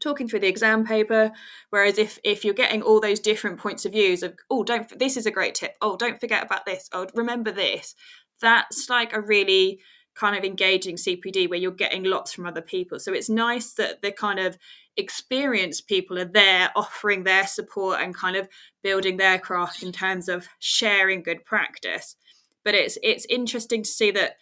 [0.00, 1.30] talking through the exam paper.
[1.70, 5.16] Whereas if if you're getting all those different points of views of oh don't this
[5.16, 5.76] is a great tip.
[5.80, 6.88] Oh don't forget about this.
[6.92, 7.94] Oh remember this.
[8.40, 9.80] That's like a really
[10.14, 14.00] kind of engaging cpd where you're getting lots from other people so it's nice that
[14.02, 14.56] the kind of
[14.96, 18.48] experienced people are there offering their support and kind of
[18.82, 22.16] building their craft in terms of sharing good practice
[22.64, 24.36] but it's it's interesting to see that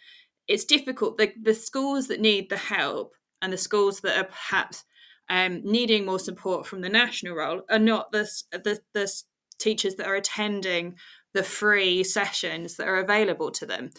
[0.47, 1.17] it's difficult.
[1.17, 4.83] The, the schools that need the help and the schools that are perhaps
[5.29, 9.11] um, needing more support from the national role are not the, the, the
[9.57, 10.95] teachers that are attending
[11.33, 13.89] the free sessions that are available to them.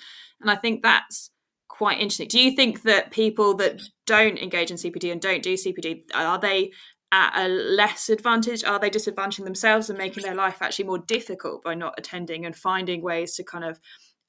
[0.41, 1.31] And I think that's
[1.77, 2.29] quite interesting.
[2.29, 6.39] Do you think that people that don't engage in CPD and don't do CPD are
[6.39, 6.71] they
[7.11, 8.63] at a less advantage?
[8.63, 12.55] Are they disadvantaging themselves and making their life actually more difficult by not attending and
[12.55, 13.81] finding ways to kind of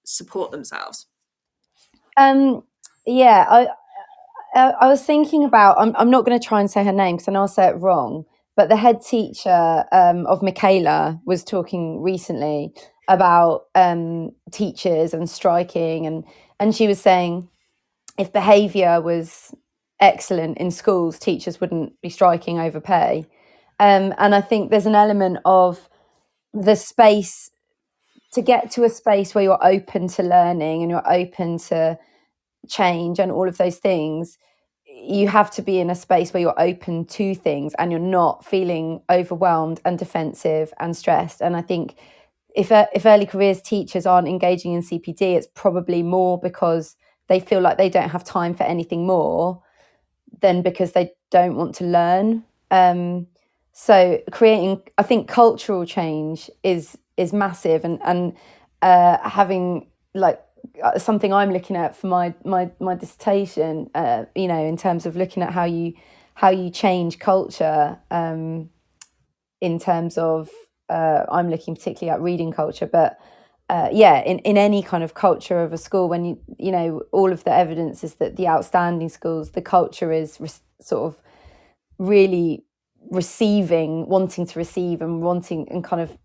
[0.06, 1.06] support themselves?
[2.18, 2.64] Um,
[3.06, 3.68] yeah, I,
[4.56, 5.78] I, I was thinking about.
[5.78, 7.68] I'm, I'm not going to try and say her name because I know I'll say
[7.68, 8.26] it wrong.
[8.56, 12.74] But the head teacher um, of Michaela was talking recently
[13.08, 16.24] about um, teachers and striking, and
[16.60, 17.49] and she was saying
[18.18, 19.53] if behaviour was
[19.99, 23.26] excellent in schools, teachers wouldn't be striking over pay.
[23.80, 25.89] Um, and I think there's an element of
[26.53, 27.51] the space
[28.34, 31.97] to get to a space where you're open to learning and you're open to
[32.68, 34.38] change and all of those things
[34.88, 38.45] you have to be in a space where you're open to things and you're not
[38.45, 41.95] feeling overwhelmed and defensive and stressed and i think
[42.56, 46.95] if if early careers teachers aren't engaging in cpd it's probably more because
[47.28, 49.62] they feel like they don't have time for anything more
[50.41, 53.28] than because they don't want to learn um,
[53.74, 58.34] so creating i think cultural change is is massive and and
[58.82, 60.41] uh, having like
[60.84, 63.89] uh, something I'm looking at for my my my dissertation.
[63.95, 65.93] Uh, you know, in terms of looking at how you
[66.36, 67.97] how you change culture.
[68.12, 68.70] Um,
[69.62, 70.49] in terms of,
[70.90, 73.20] uh, I'm looking particularly at reading culture, but
[73.70, 77.02] uh, yeah, in, in any kind of culture of a school, when you you know
[77.12, 80.50] all of the evidence is that the outstanding schools, the culture is re-
[80.82, 81.22] sort of
[81.98, 82.64] really
[83.10, 86.18] receiving, wanting to receive, and wanting and kind of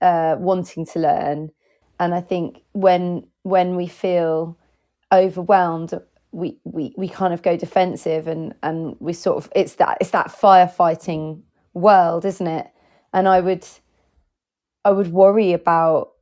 [0.00, 1.50] uh, wanting to learn.
[1.98, 4.58] And I think when when we feel
[5.12, 5.94] overwhelmed
[6.34, 10.10] we, we we kind of go defensive and and we sort of it's that it's
[10.10, 11.40] that firefighting
[11.74, 12.66] world isn't it
[13.12, 13.64] and i would
[14.84, 16.12] i would worry about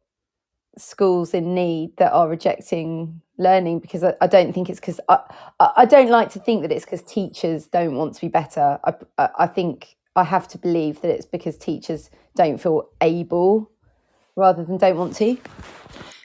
[0.78, 5.20] schools in need that are rejecting learning because i, I don't think it's because I,
[5.76, 9.28] I don't like to think that it's because teachers don't want to be better I,
[9.38, 13.70] I think i have to believe that it's because teachers don't feel able
[14.36, 15.36] rather than don't want to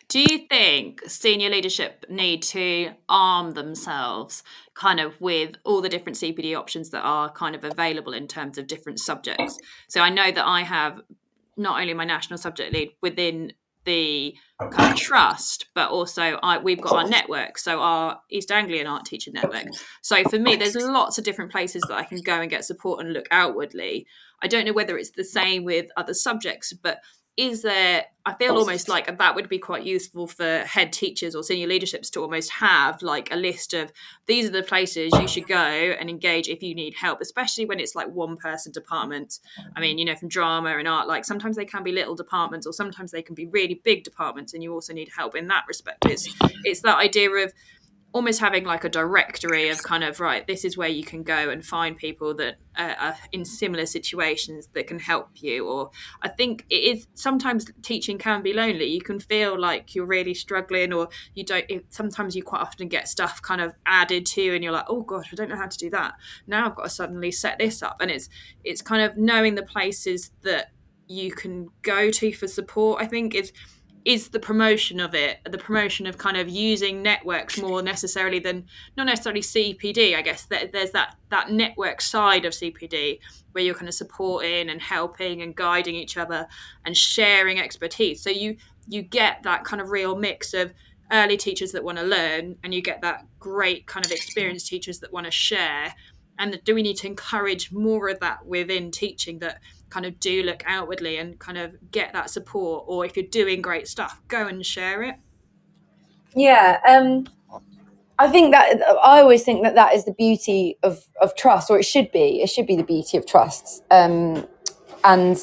[0.10, 4.42] do you think senior leadership need to arm themselves
[4.74, 8.58] kind of with all the different CPD options that are kind of available in terms
[8.58, 9.58] of different subjects?
[9.90, 11.02] So I know that I have
[11.58, 13.54] not only my national subject lead within
[13.88, 14.36] the
[14.72, 19.06] kind of trust, but also I, we've got our network, so our East Anglian Art
[19.06, 19.68] teacher Network.
[20.02, 23.00] So for me, there's lots of different places that I can go and get support
[23.00, 24.06] and look outwardly.
[24.42, 27.00] I don't know whether it's the same with other subjects, but
[27.38, 31.44] is there i feel almost like that would be quite useful for head teachers or
[31.44, 33.92] senior leaderships to almost have like a list of
[34.26, 37.80] these are the places you should go and engage if you need help especially when
[37.80, 39.40] it's like one person department.
[39.76, 42.66] I mean you know from drama and art like sometimes they can be little departments
[42.66, 45.66] or sometimes they can be really big departments and you also need help in that
[45.68, 46.06] respect.
[46.06, 46.28] It's
[46.64, 47.54] it's that idea of
[48.14, 51.50] almost having like a directory of kind of right this is where you can go
[51.50, 55.92] and find people that are in similar situations that can help you or
[56.22, 58.86] i think it is sometimes teaching can be lonely.
[58.86, 62.88] You can feel like you're really struggling or you don't it, sometimes you quite often
[62.88, 65.56] get stuff kind of added to you and you're like oh gosh i don't know
[65.56, 66.16] how to do that.
[66.46, 67.98] Now i've got to suddenly set this up.
[68.02, 68.30] And it's
[68.64, 70.72] it's kind of knowing the places that
[71.08, 73.54] you can go to for support i think is
[74.08, 78.66] is the promotion of it, the promotion of kind of using networks more necessarily than
[78.96, 80.16] not necessarily CPD.
[80.16, 83.20] I guess there's that that network side of CPD
[83.52, 86.48] where you're kind of supporting and helping and guiding each other
[86.86, 88.22] and sharing expertise.
[88.22, 88.56] So you
[88.88, 90.74] you get that kind of real mix of
[91.12, 95.00] early teachers that want to learn and you get that great kind of experienced teachers
[95.00, 95.94] that want to share
[96.40, 100.44] and do we need to encourage more of that within teaching that kind of do
[100.44, 104.48] look outwardly and kind of get that support or if you're doing great stuff go
[104.48, 105.16] and share it.
[106.36, 107.28] Yeah um
[108.20, 111.80] i think that i always think that that is the beauty of of trust or
[111.80, 114.46] it should be it should be the beauty of trust um
[115.04, 115.38] and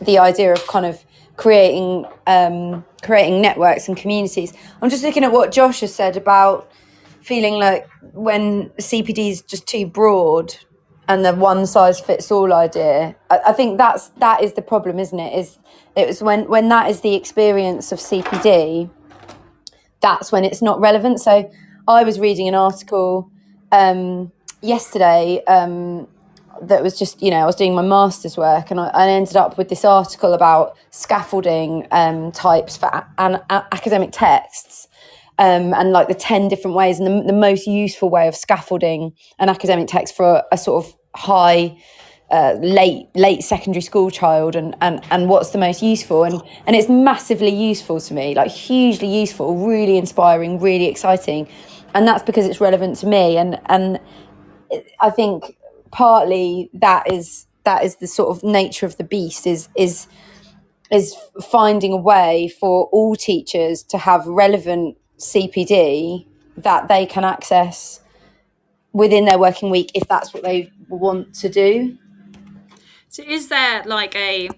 [0.00, 1.04] the idea of kind of
[1.36, 4.54] creating um creating networks and communities.
[4.80, 6.70] I'm just looking at what josh has said about
[7.22, 10.54] feeling like when cpd is just too broad
[11.08, 13.14] and the one size fits all idea.
[13.30, 15.38] I, I, think that's that is the problem, isn't it?
[15.38, 15.58] Is
[15.96, 18.90] it was when when that is the experience of CPD,
[20.00, 21.20] that's when it's not relevant.
[21.20, 21.50] So
[21.86, 23.30] I was reading an article
[23.72, 24.32] um,
[24.62, 26.08] yesterday um,
[26.62, 29.36] that was just you know I was doing my master's work and I, I ended
[29.36, 34.83] up with this article about scaffolding um, types for an, academic texts
[35.38, 39.12] um, and like the 10 different ways and the, the, most useful way of scaffolding
[39.38, 41.76] an academic text for a, a sort of high
[42.30, 46.74] uh, late late secondary school child and, and and what's the most useful and and
[46.74, 51.46] it's massively useful to me like hugely useful really inspiring really exciting
[51.94, 54.00] and that's because it's relevant to me and and
[55.00, 55.56] I think
[55.90, 60.06] partly that is that is the sort of nature of the beast is is
[60.90, 68.00] is finding a way for all teachers to have relevant CPD that they can access
[68.92, 71.98] within their working week if that's what they want to do.
[73.08, 74.48] So is there like a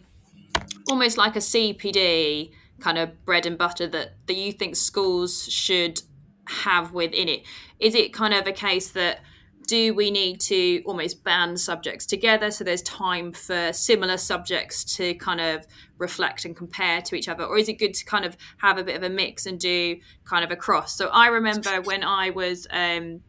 [0.89, 2.51] almost like a CPD
[2.81, 6.03] kind of bread and butter that, that you think schools should
[6.47, 7.43] have within it?
[7.81, 9.21] Is it kind of a case that
[9.67, 12.51] do we need to almost band subjects together?
[12.51, 15.67] So there's time for similar subjects to kind of
[15.99, 18.85] reflect and compare to each other or is it good to kind of have a
[18.85, 22.31] bit of a mix and do kind of a cross so i remember when i
[22.31, 23.21] was um,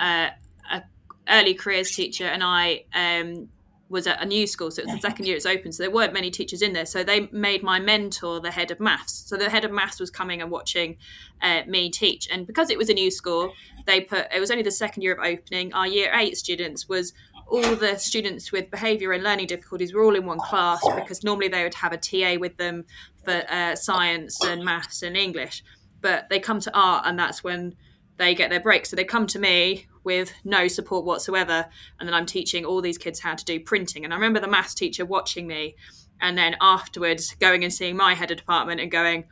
[0.00, 0.28] uh,
[0.70, 0.82] a
[1.28, 3.48] early careers teacher and i um,
[3.92, 5.90] was at a new school, so it was the second year it's open, so there
[5.90, 6.86] weren't many teachers in there.
[6.86, 9.12] So they made my mentor the head of maths.
[9.26, 10.96] So the head of maths was coming and watching
[11.42, 13.52] uh, me teach, and because it was a new school,
[13.86, 15.72] they put it was only the second year of opening.
[15.74, 17.12] Our year eight students was
[17.46, 21.48] all the students with behaviour and learning difficulties were all in one class because normally
[21.48, 22.84] they would have a TA with them
[23.24, 25.62] for uh, science and maths and English,
[26.00, 27.76] but they come to art, and that's when
[28.18, 28.86] they get their break.
[28.86, 31.66] So they come to me with no support whatsoever.
[31.98, 34.04] And then I'm teaching all these kids how to do printing.
[34.04, 35.76] And I remember the maths teacher watching me
[36.20, 39.24] and then afterwards going and seeing my head of department and going,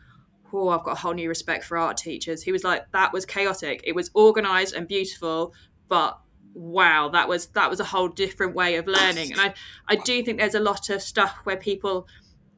[0.52, 2.42] Oh, I've got a whole new respect for art teachers.
[2.42, 3.82] He was like, That was chaotic.
[3.84, 5.54] It was organized and beautiful,
[5.88, 6.18] but
[6.54, 9.32] wow, that was that was a whole different way of learning.
[9.32, 9.54] And I,
[9.88, 12.08] I do think there's a lot of stuff where people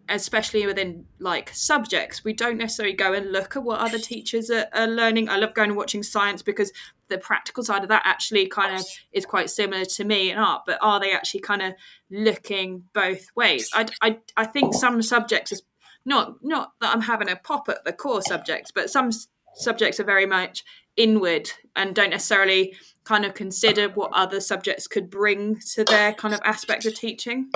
[0.08, 4.66] especially within like subjects we don't necessarily go and look at what other teachers are,
[4.72, 5.28] are, learning.
[5.28, 6.72] I love going and watching science because
[7.08, 10.62] the practical side of that actually kind of is quite similar to me in art
[10.66, 11.74] but are they actually kind of
[12.10, 13.70] looking both ways?
[13.74, 15.62] I, I, I think some subjects is
[16.04, 19.10] not not that i'm having a pop at the core subjects but some
[19.54, 20.64] subjects are very much
[20.96, 22.74] inward and don't necessarily
[23.04, 27.50] kind of consider what other subjects could bring to their kind of aspect of teaching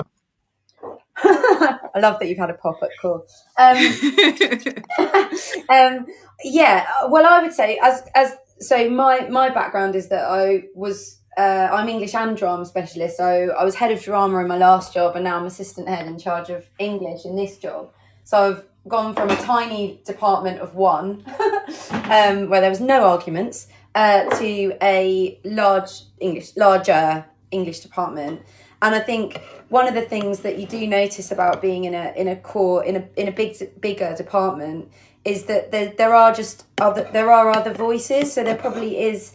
[1.23, 3.25] I love that you've had a pop at cool.
[3.57, 3.77] Um,
[5.69, 6.05] um,
[6.43, 11.19] yeah, well, I would say as as so my my background is that I was
[11.37, 13.17] uh, I'm English and drama specialist.
[13.17, 16.07] So I was head of drama in my last job, and now I'm assistant head
[16.07, 17.91] in charge of English in this job.
[18.23, 21.23] So I've gone from a tiny department of one,
[21.91, 28.41] um, where there was no arguments, uh, to a large English larger English department.
[28.81, 32.13] And I think one of the things that you do notice about being in a
[32.15, 34.91] in a core in a in a big bigger department
[35.25, 38.33] is that there, there are just other there are other voices.
[38.33, 39.33] So there probably is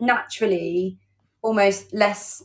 [0.00, 0.98] naturally
[1.42, 2.42] almost less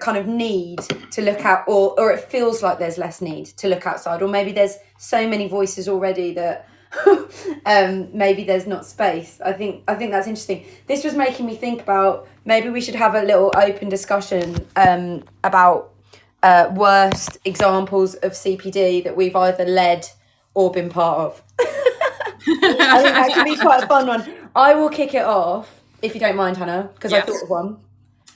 [0.00, 3.68] kind of need to look out or or it feels like there's less need to
[3.68, 6.68] look outside or maybe there's so many voices already that
[7.66, 9.40] um, maybe there's not space.
[9.44, 10.66] I think I think that's interesting.
[10.86, 15.24] This was making me think about maybe we should have a little open discussion um,
[15.44, 15.92] about
[16.42, 20.08] uh, worst examples of CPD that we've either led
[20.54, 21.42] or been part of.
[21.60, 24.32] I think that could be quite a fun one.
[24.54, 27.22] I will kick it off if you don't mind, Hannah, because yes.
[27.22, 27.76] I thought of one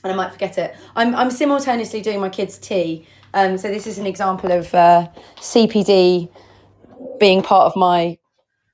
[0.03, 0.75] and I might forget it.
[0.95, 3.05] I'm I'm simultaneously doing my kids' tea.
[3.33, 6.29] Um, so this is an example of uh, CPD
[7.19, 8.17] being part of my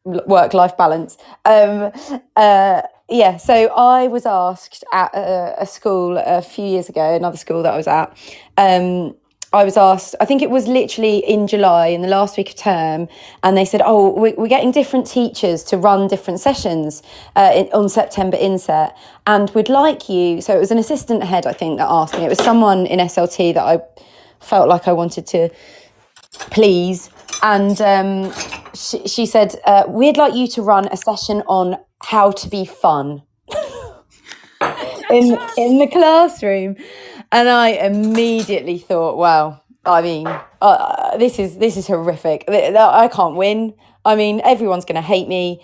[0.06, 1.18] work life balance.
[1.46, 1.92] Um,
[2.36, 7.38] uh, yeah, so I was asked at a, a, school a few years ago, another
[7.38, 8.18] school that I was at.
[8.58, 9.16] Um,
[9.52, 12.56] I was asked, I think it was literally in July, in the last week of
[12.56, 13.08] term,
[13.44, 17.04] and they said, Oh, we're getting different teachers to run different sessions
[17.36, 18.98] uh, in, on September inset,
[19.28, 20.42] and we'd like you.
[20.42, 22.26] So it was an assistant head, I think, that asked me.
[22.26, 23.80] It was someone in SLT that I
[24.40, 25.50] felt like I wanted to
[26.50, 27.10] please.
[27.44, 28.34] And um,
[28.74, 32.66] she, she said, uh, We'd like you to run a session on how to be
[32.66, 33.24] fun
[35.10, 36.76] in, in the classroom.
[37.32, 40.28] And I immediately thought, well, I mean,
[40.62, 42.46] uh, this is this is horrific.
[42.48, 43.74] I can't win.
[44.06, 45.62] I mean, everyone's going to hate me.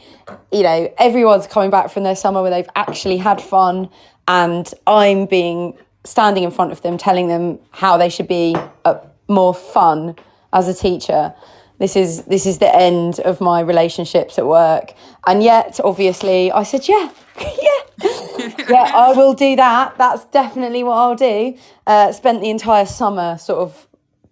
[0.51, 3.89] You know, everyone's coming back from their summer where they've actually had fun,
[4.27, 8.99] and I'm being standing in front of them, telling them how they should be uh,
[9.27, 10.15] more fun
[10.51, 11.33] as a teacher
[11.79, 14.93] this is this is the end of my relationships at work.
[15.25, 17.09] And yet obviously i said yeah
[17.41, 17.81] yeah
[18.69, 19.97] yeah i will do that.
[19.97, 21.57] That's definitely what i'll do.
[21.87, 23.87] Uh, spent the entire summer sort of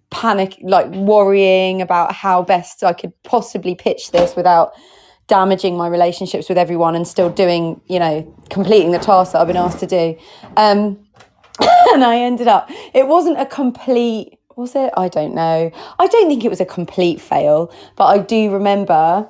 [0.10, 4.72] panic like worrying about how best i could possibly pitch this without
[5.28, 9.48] damaging my relationships with everyone and still doing you know completing the task that i've
[9.48, 10.18] been asked to do.
[10.56, 11.06] Um,
[11.94, 14.92] and i ended up it wasn't a complete was it?
[14.98, 15.72] I don't know.
[16.00, 19.28] I don't think it was a complete fail, but I do remember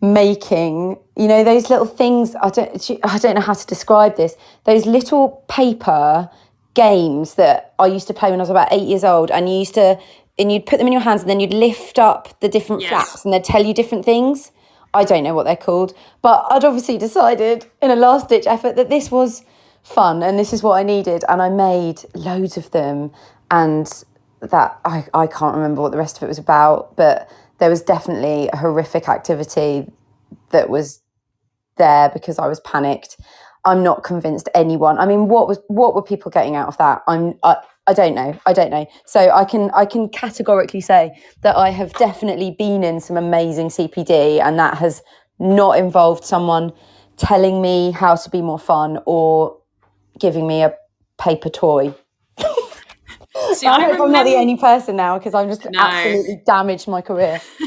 [0.00, 4.36] making you know those little things i don't i don't know how to describe this
[4.64, 6.28] those little paper
[6.74, 9.56] games that I used to play when I was about eight years old, and you
[9.56, 9.98] used to
[10.38, 12.90] and you'd put them in your hands, and then you'd lift up the different Yes.
[12.90, 14.50] flaps, and they'd tell you different things.
[14.92, 18.76] I don't know what they're called, but I'd obviously decided in a last ditch effort
[18.76, 19.44] that this was
[19.82, 23.12] fun and this is what I needed, and I made loads of them,
[23.50, 23.86] and
[24.50, 27.82] that I, I can't remember what the rest of it was about, but there was
[27.82, 29.90] definitely a horrific activity
[30.50, 31.00] that was
[31.76, 33.16] there because I was panicked.
[33.64, 34.98] I'm not convinced anyone.
[34.98, 37.02] I mean, what was what were people getting out of that?
[37.08, 38.38] I'm I, I don't know.
[38.46, 38.86] I don't know.
[39.06, 43.68] So I can I can categorically say that I have definitely been in some amazing
[43.68, 45.02] CPD and that has
[45.38, 46.72] not involved someone
[47.16, 49.58] telling me how to be more fun or
[50.18, 50.74] giving me a
[51.18, 51.94] paper toy.
[53.58, 55.78] See, I hope I'm not the only person now because I've just No.
[55.78, 57.40] absolutely damaged my career.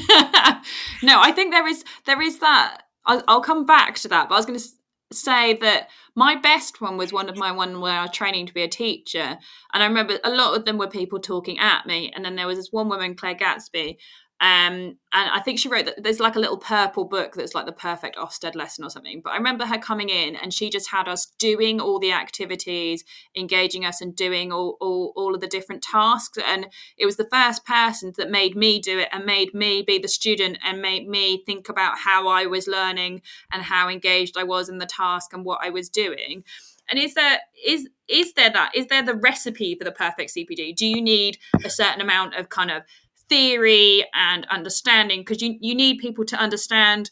[1.04, 2.84] no, I think there is there is that.
[3.06, 4.68] I'll, I'll come back to that, but I was going to
[5.14, 8.54] say that my best one was one of my one where I was training to
[8.54, 9.38] be a teacher,
[9.74, 12.48] and I remember a lot of them were people talking at me, and then there
[12.48, 13.98] was this one woman, Claire Gadsby.
[14.40, 17.66] Um, and I think she wrote that there's like a little purple book that's like
[17.66, 19.22] the perfect Ofsted lesson or something.
[19.24, 23.04] But I remember her coming in and she just had us doing all the activities,
[23.36, 26.38] engaging us and doing all, all, all of the different tasks.
[26.46, 26.68] And
[26.98, 30.08] it was the first person that made me do it and made me be the
[30.08, 34.70] student and made me think about how I was learning and how engaged I was
[34.70, 36.44] in the task and what I was doing.
[36.90, 40.76] And is there is is there that is there the recipe for the perfect CPD?
[40.76, 42.84] Do you need a certain amount of kind of
[43.30, 47.12] theory and understanding because you you need people to understand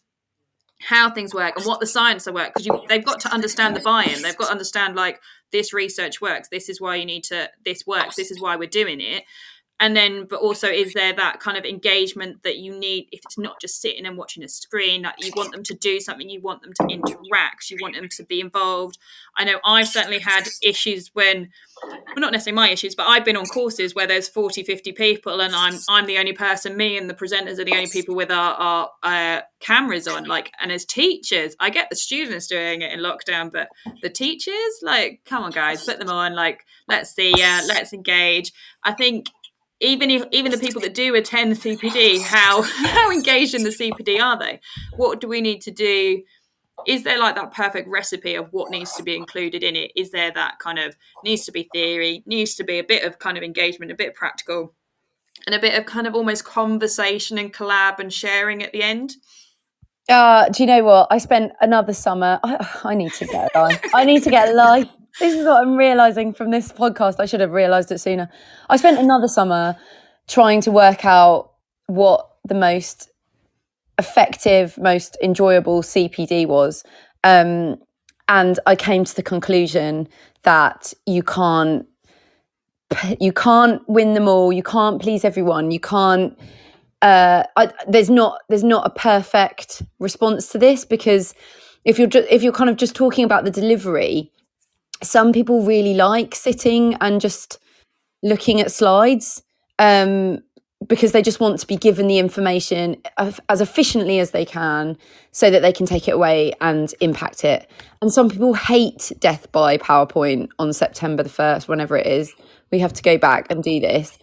[0.82, 3.80] how things work and what the science of work because they've got to understand the
[3.80, 4.22] buy-in.
[4.22, 7.86] They've got to understand like this research works this is why you need to this
[7.88, 9.24] works this is why we're doing it
[9.80, 13.38] and then but also is there that kind of engagement that you need if it's
[13.38, 16.42] not just sitting and watching a screen like you want them to do something you
[16.42, 18.98] want them to interact you want them to be involved?
[19.38, 21.50] I know i've certainly had issues when
[21.84, 25.42] well not necessarily my issues but i've been on courses where there's 40 50 people
[25.42, 28.32] and i'm i'm the only person me and the presenters are the only people with
[28.32, 32.94] our, our uh, cameras on like and as teachers i get the students doing it
[32.94, 33.68] in lockdown but
[34.02, 38.52] the teachers like come on guys put them on like let's see uh, let's engage.
[38.84, 39.28] I think
[39.82, 44.22] even if even the people that do attend CPD, how how engaged in the CPD
[44.22, 44.60] are they?
[44.96, 46.22] What do we need to do?
[46.88, 49.92] Is there like that perfect recipe of what needs to be included in it?
[49.96, 53.18] Is there that kind of needs to be theory, needs to be a bit of
[53.18, 54.74] kind of engagement, a bit of practical,
[55.46, 59.16] and a bit of kind of almost conversation and collab and sharing at the end?
[60.10, 61.08] Uh, do you know what?
[61.10, 62.40] I spent another summer.
[62.44, 63.82] I, I need to get life.
[63.94, 64.90] I need to get a life.
[65.20, 67.16] This is what I'm realizing from this podcast.
[67.20, 68.30] I should have realized it sooner.
[68.70, 69.78] I spent another summer
[70.28, 71.52] trying to work out
[71.88, 73.10] what the most
[73.98, 76.84] effective, most enjoyable CPD was.
[77.24, 77.78] Um,
[78.28, 80.08] and I came to the conclusion
[80.44, 81.86] that you can't
[83.20, 84.52] you can't win them all.
[84.54, 85.72] You can't please everyone.
[85.72, 86.38] You can't
[87.02, 91.34] uh, I, there's not there's not a perfect response to this because
[91.86, 94.32] if you're ju- if you're kind of just talking about the delivery,
[95.04, 97.60] some people really like sitting and just
[98.24, 99.44] looking at slides
[99.80, 100.40] um,
[100.88, 104.98] because they just want to be given the information as efficiently as they can
[105.32, 107.70] so that they can take it away and impact it.
[108.02, 112.34] And some people hate death by PowerPoint on September the 1st, whenever it is.
[112.72, 114.18] We have to go back and do this.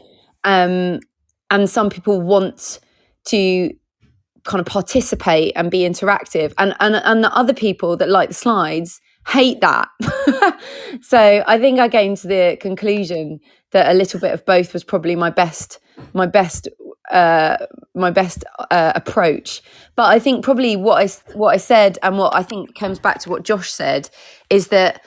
[0.44, 1.00] Um,
[1.50, 2.80] and some people want
[3.26, 3.72] to
[4.44, 8.34] kind of participate and be interactive and and and the other people that like the
[8.34, 9.88] slides hate that.
[11.02, 13.40] So i think i came to the conclusion
[13.72, 15.78] that a little bit of both was probably my best
[16.12, 16.68] my best
[17.10, 17.56] uh
[17.94, 19.62] my best uh, approach.
[19.96, 23.20] But i think probably what I what i said and what i think comes back
[23.20, 24.10] to what josh said
[24.50, 25.02] is that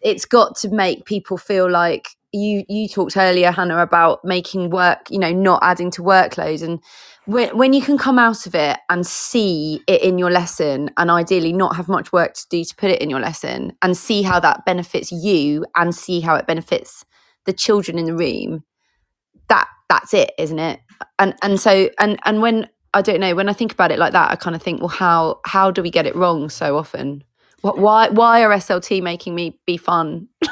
[0.00, 4.98] it's got to make people feel like you you talked earlier hannah about making work
[5.10, 6.62] you know not adding to workload.
[6.62, 6.80] And
[7.28, 11.10] when, when you can come out of it and see it in your lesson and
[11.10, 14.22] ideally not have much work to do to put it in your lesson and see
[14.22, 17.04] how that benefits you and see how it benefits
[17.44, 18.64] the children in the room
[19.50, 20.80] that that's it isn't it?
[21.18, 24.12] And and so and and when i don't know when i think about it like
[24.12, 27.22] that i kind of think well how how do we get it wrong so often
[27.62, 30.28] why why are slt making me be fun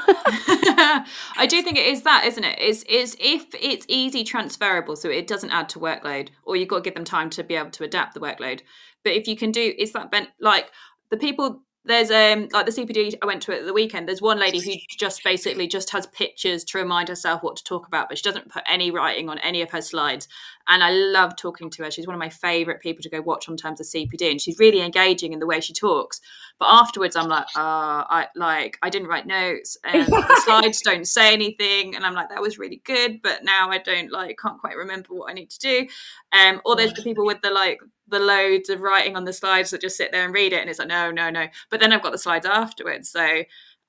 [1.39, 2.59] I do think it is that, isn't it?
[2.59, 6.77] Is is if it's easy transferable, so it doesn't add to workload, or you've got
[6.77, 8.61] to give them time to be able to adapt the workload.
[9.05, 10.71] But if you can do, is that ben- like
[11.11, 14.09] the people there's um like the CPD I went to at the weekend.
[14.09, 17.87] There's one lady who just basically just has pictures to remind herself what to talk
[17.87, 20.29] about, but she doesn't put any writing on any of her slides.
[20.69, 21.91] And I love talking to her.
[21.91, 24.59] She's one of my favourite people to go watch on terms of CPD, and she's
[24.59, 26.21] really engaging in the way she talks.
[26.59, 31.07] But afterwards, I'm like, uh, I like I didn't write notes, and the slides don't
[31.07, 34.61] say anything, and I'm like, that was really good, but now I don't like can't
[34.61, 35.87] quite remember what I need to do.
[36.33, 37.79] Um, or there's the people with the like
[38.09, 40.71] the loads of writing on the slides that just sit there and read it and
[40.71, 41.47] it's like no no no.
[41.71, 43.43] But then i've got the slides afterwards so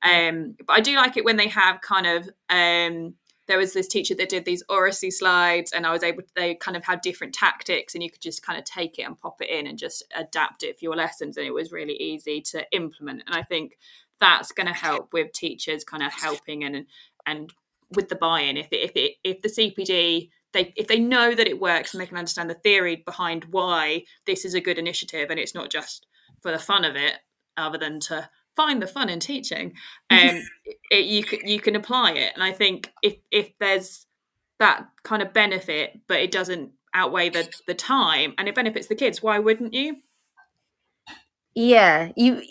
[0.03, 3.15] um but i do like it when they have kind of um
[3.47, 6.55] there was this teacher that did these oracy slides and i was able to they
[6.55, 9.41] kind of had different tactics and you could just kind of take it and pop
[9.41, 12.63] it in and just adapt it for your lessons and it was really easy to
[12.72, 13.78] implement and i think
[14.20, 16.86] that's going to help with teachers kind of helping and
[17.26, 17.53] and
[17.91, 18.57] with the buy-in.
[18.57, 22.01] If it, if it, if the cpd they if they know that it works and
[22.01, 25.69] they can understand the theory behind why this is a good initiative and it's not
[25.69, 26.07] just
[26.41, 27.13] for the fun of it
[27.55, 29.73] other than to find the fun in teaching
[30.09, 30.41] um
[30.91, 32.31] it, you can you can apply it.
[32.33, 34.05] And i think if if there's
[34.59, 38.95] that kind of benefit but it doesn't outweigh the the time and it benefits the
[38.95, 39.97] kids why wouldn't you?
[41.53, 42.41] Yeah you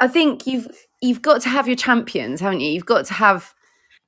[0.00, 0.68] i think you've
[1.00, 2.70] you've got to have your champions haven't you?
[2.70, 3.54] You've got to have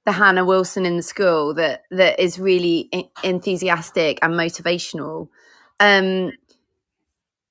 [0.06, 2.90] the Hannah Wilson in the school that that is really
[3.22, 5.28] enthusiastic and motivational.
[5.78, 6.32] Um,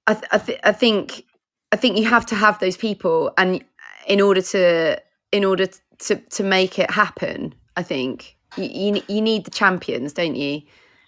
[0.08, 1.26] I, th- I, th- I think
[1.72, 3.64] I think you have to have those people, and
[4.08, 5.68] in order to in order
[6.00, 10.62] to to make it happen, I think you you, you need the champions, don't you?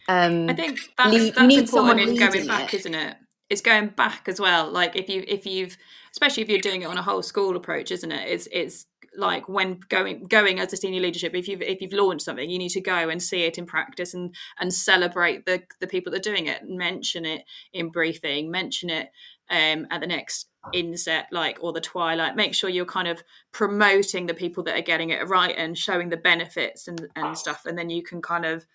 [0.08, 3.18] Um, I think that's, lead, that's important in going back, is isn't it?
[3.50, 4.70] It's going back as well.
[4.70, 5.78] Like if you if you've
[6.12, 8.30] especially if you're doing it on a whole school approach, isn't it?
[8.30, 8.86] It's it's
[9.16, 12.58] like when going going as a senior leadership if you've if you've launched something you
[12.58, 16.26] need to go and see it in practice and and celebrate the the people that
[16.26, 16.62] are doing it.
[16.68, 17.44] Mention it
[17.74, 19.10] in briefing mention it
[19.50, 22.36] um, at the next inset like or the twilight.
[22.36, 26.10] Make sure you're kind of promoting the people that are getting it right and showing
[26.10, 28.66] the benefits and, and stuff and then you can kind of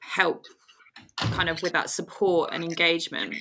[0.00, 0.44] help
[1.18, 3.34] kind of with that support and engagement.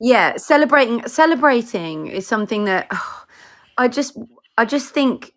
[0.00, 3.24] Yeah celebrating celebrating is something that oh,
[3.78, 4.18] i just
[4.56, 5.32] I just think,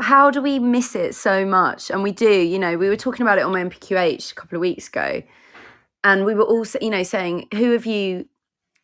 [0.00, 1.90] how do we miss it so much?
[1.90, 4.56] And we do, you know, we were talking about it on my NPQH a couple
[4.56, 5.22] of weeks ago.
[6.04, 8.28] And we were also, you know, saying, who have you,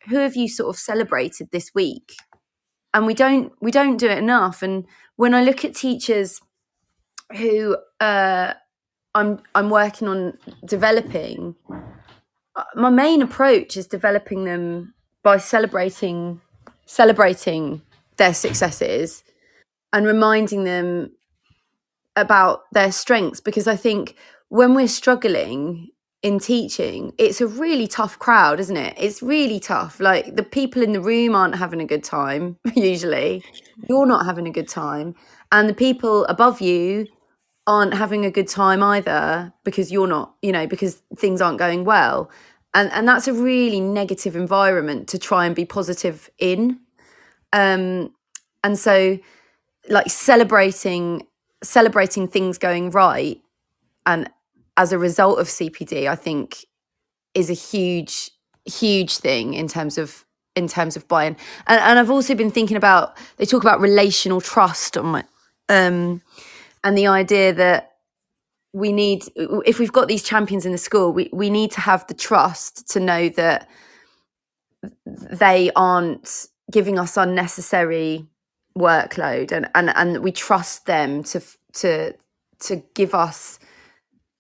[0.08, 2.14] who have you sort of celebrated this week?
[2.94, 4.62] And we don't, we don't do it enough.
[4.62, 6.40] And when I look at teachers
[7.36, 8.54] who uh,
[9.14, 11.54] I'm, I'm working on developing,
[12.56, 16.40] uh, my main approach is developing them by celebrating,
[16.86, 17.82] celebrating
[18.16, 19.22] their successes
[19.93, 21.11] and reminding them
[22.16, 24.16] about their strengths because I think
[24.49, 25.89] when we're struggling
[26.22, 28.95] in teaching, it's a really tough crowd, isn't it?
[28.99, 30.01] It's really tough.
[30.01, 33.45] Like the people in the room aren't having a good time, usually.
[33.89, 35.14] You're not having a good time.
[35.53, 37.07] And the people above you
[37.66, 41.84] aren't having a good time either because you're not, you know, because things aren't going
[41.84, 42.30] well.
[42.74, 46.80] And and that's a really negative environment to try and be positive in.
[47.53, 48.12] Um
[48.64, 49.18] and so
[49.89, 51.26] like celebrating
[51.62, 53.41] celebrating things going right
[54.07, 54.30] and
[54.76, 56.64] as a result of CPD I think
[57.34, 58.30] is a huge
[58.64, 60.24] huge thing in terms of
[60.55, 61.36] in terms of buy-in
[61.66, 65.24] and, and I've also been thinking about they talk about relational trust on my
[65.68, 66.22] um
[66.84, 67.93] and the idea that
[68.72, 72.07] we need if we've got these champions in the school we, we need to have
[72.07, 73.68] the trust to know that
[75.07, 78.26] they aren't giving us unnecessary
[78.78, 81.40] workload and and and we trust them to
[81.72, 82.14] to
[82.60, 83.58] to give us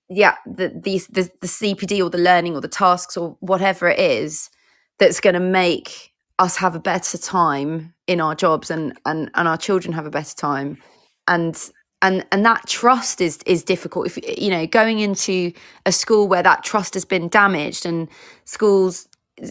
[0.08, 3.98] yeah the these the, the cpd or the learning or the tasks or whatever it
[3.98, 4.50] is
[4.98, 9.48] that's going to make us have a better time in our jobs and and and
[9.48, 10.78] our children have a better time.
[11.26, 11.58] And
[12.02, 14.06] and and that trust is is difficult.
[14.06, 15.52] If you know going into
[15.86, 18.08] a school where that trust has been damaged and
[18.44, 19.08] schools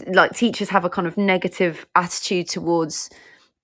[0.08, 3.10] like teachers have a kind of negative attitude towards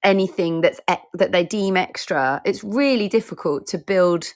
[0.04, 0.80] anything that's
[1.14, 4.26] that they deem extra it's really difficult to build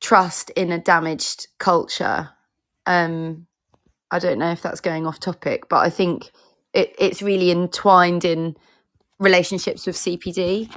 [0.00, 2.30] trust in a damaged culture.
[2.86, 3.46] Um
[4.12, 6.30] i don't know if that's going off topic but i think
[6.74, 8.56] it, it's really entwined in
[9.18, 10.70] relationships with cpd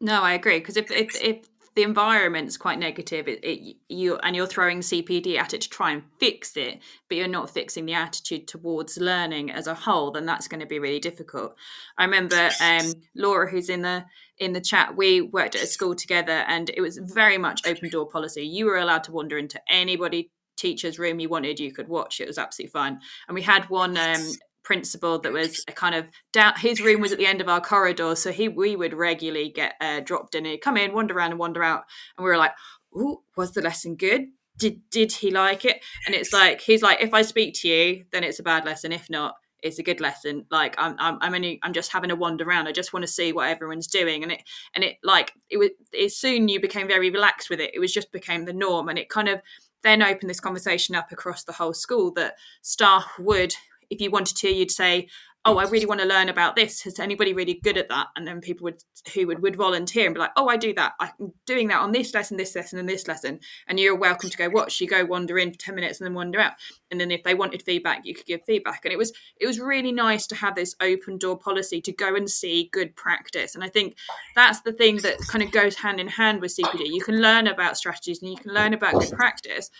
[0.00, 1.38] no i agree because if, if if
[1.78, 3.28] the environment's quite negative.
[3.28, 7.16] It, it, you and you're throwing cpd at it to try and fix it but
[7.16, 10.80] you're not fixing the attitude towards learning as a whole then that's going to be
[10.80, 11.54] really difficult.
[11.96, 14.04] I remember um, laura who's in the
[14.38, 17.90] in the chat we worked at a school together and it was very much open
[17.90, 18.44] door policy.
[18.44, 22.26] You were allowed to wander into anybody teacher's room you wanted you could watch it
[22.26, 22.98] was absolutely fine.
[23.28, 24.32] And we had one um,
[24.68, 27.58] principal that was a kind of down his room was at the end of our
[27.58, 31.30] corridor so he we would regularly get uh, dropped in he'd come in wander around
[31.30, 31.84] and wander out
[32.18, 32.52] and we were like
[32.94, 34.26] oh was the lesson good?
[34.58, 35.82] Did did he like it?
[36.06, 38.92] And it's like he's like if i speak to you then it's a bad lesson.
[38.92, 40.44] If not it's a good lesson.
[40.50, 42.68] Like i'm i'm, I'm only i'm just having a wander around.
[42.68, 44.42] I just want to see what everyone's doing and it
[44.74, 47.70] and it like it was it soon you became very relaxed with it.
[47.72, 49.40] It was just became the norm and it kind of
[49.82, 53.54] then opened this conversation up across the whole school that staff would
[53.90, 55.08] if you wanted to, you'd say,
[55.44, 58.08] oh i really want to learn about this is anybody really good at that?
[58.16, 58.82] And then people would
[59.14, 60.92] who would, would volunteer and be like oh i do that.
[61.00, 63.40] I'm doing that on this lesson this lesson and this lesson.
[63.66, 64.80] And you're welcome to go watch.
[64.80, 66.54] You go wander in for 10 minutes and then wander out.
[66.90, 68.84] And then if they wanted feedback you could give feedback.
[68.84, 72.14] And it was it was really nice to have this open door policy to go
[72.14, 73.54] and see good practice.
[73.54, 73.96] And i think
[74.34, 77.46] that's the thing that kind of goes hand in hand with cpd you can learn
[77.46, 79.70] about strategies and you can learn about good practice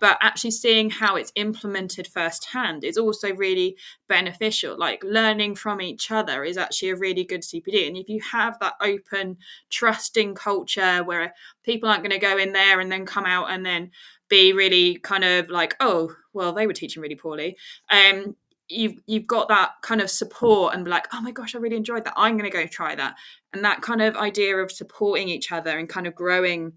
[0.00, 3.76] but actually seeing how it's implemented firsthand is also really
[4.08, 4.76] beneficial.
[4.78, 7.86] Like learning from each other is actually a really good CPD.
[7.86, 9.36] And if you have that open,
[9.70, 13.64] trusting culture where people aren't going to go in there and then come out and
[13.64, 13.90] then
[14.28, 17.56] be really kind of like, oh, well, they were teaching really poorly.
[17.90, 18.36] Um,
[18.68, 22.04] you've you've got that kind of support and like, oh my gosh, I really enjoyed
[22.04, 22.14] that.
[22.16, 23.16] I'm going to go try that.
[23.52, 26.72] And that kind of idea of supporting each other and kind of growing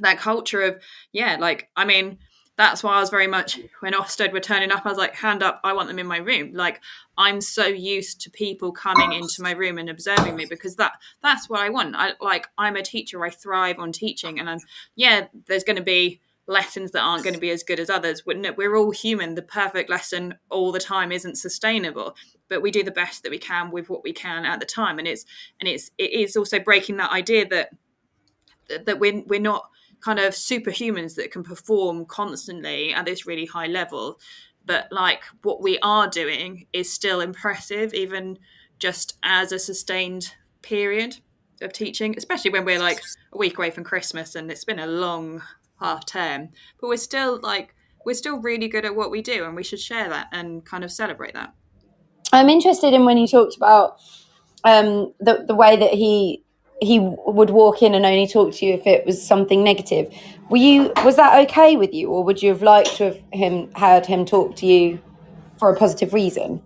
[0.00, 0.82] that culture of
[1.12, 2.18] yeah, like I mean
[2.56, 5.42] that's why I was very much when Ofsted were turning up, I was like, hand
[5.42, 6.52] up, I want them in my room.
[6.54, 6.80] Like
[7.18, 10.92] I'm so used to people coming into my room and observing me because that
[11.22, 11.94] that's what I want.
[11.96, 14.60] I like I'm a teacher, I thrive on teaching and I'm
[14.94, 18.24] yeah, there's gonna be lessons that aren't going to be as good as others.
[18.24, 19.34] We're, we're all human.
[19.34, 22.16] The perfect lesson all the time isn't sustainable,
[22.48, 24.98] but we do the best that we can with what we can at the time.
[24.98, 25.24] And it's
[25.60, 27.70] and it's it is also breaking that idea that
[28.86, 29.70] that we're we're not
[30.06, 34.20] kind of superhumans that can perform constantly at this really high level.
[34.64, 38.38] But like what we are doing is still impressive, even
[38.78, 40.32] just as a sustained
[40.62, 41.16] period
[41.60, 43.02] of teaching, especially when we're like
[43.32, 45.42] a week away from Christmas and it's been a long
[45.80, 46.50] half term.
[46.80, 49.80] But we're still like, we're still really good at what we do and we should
[49.80, 51.52] share that and kind of celebrate that.
[52.32, 53.96] I'm interested in when you talked about
[54.62, 56.44] um, the, the way that he
[56.80, 60.12] he would walk in and only talk to you if it was something negative.
[60.50, 63.72] Were you was that okay with you, or would you have liked to have him
[63.74, 65.00] had him talk to you
[65.58, 66.62] for a positive reason?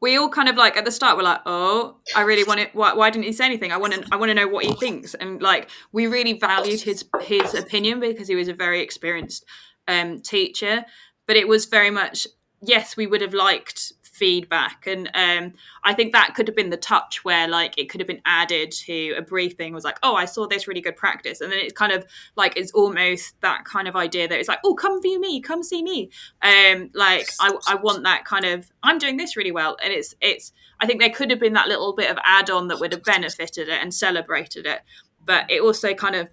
[0.00, 2.70] We all kind of like at the start we're like, oh, I really want it.
[2.72, 3.72] Why, why didn't he say anything?
[3.72, 6.80] I want to I want to know what he thinks, and like we really valued
[6.80, 9.44] his his opinion because he was a very experienced
[9.88, 10.84] um, teacher.
[11.26, 12.26] But it was very much
[12.60, 14.86] yes, we would have liked feedback.
[14.86, 15.52] And um,
[15.84, 18.70] i think that could have been the touch where like it could have been added
[18.72, 21.40] to a briefing was like oh i saw this really good practice.
[21.40, 22.04] And then it's kind of
[22.36, 25.62] like it's almost that kind of idea that it's like oh come view me come
[25.62, 26.10] see me.
[26.42, 29.76] Um like i, I want that kind of i'm doing this really well.
[29.82, 32.80] And it's it's i think there could have been that little bit of add-on that
[32.80, 34.80] would have benefited it and celebrated it.
[35.24, 36.28] But it also kind of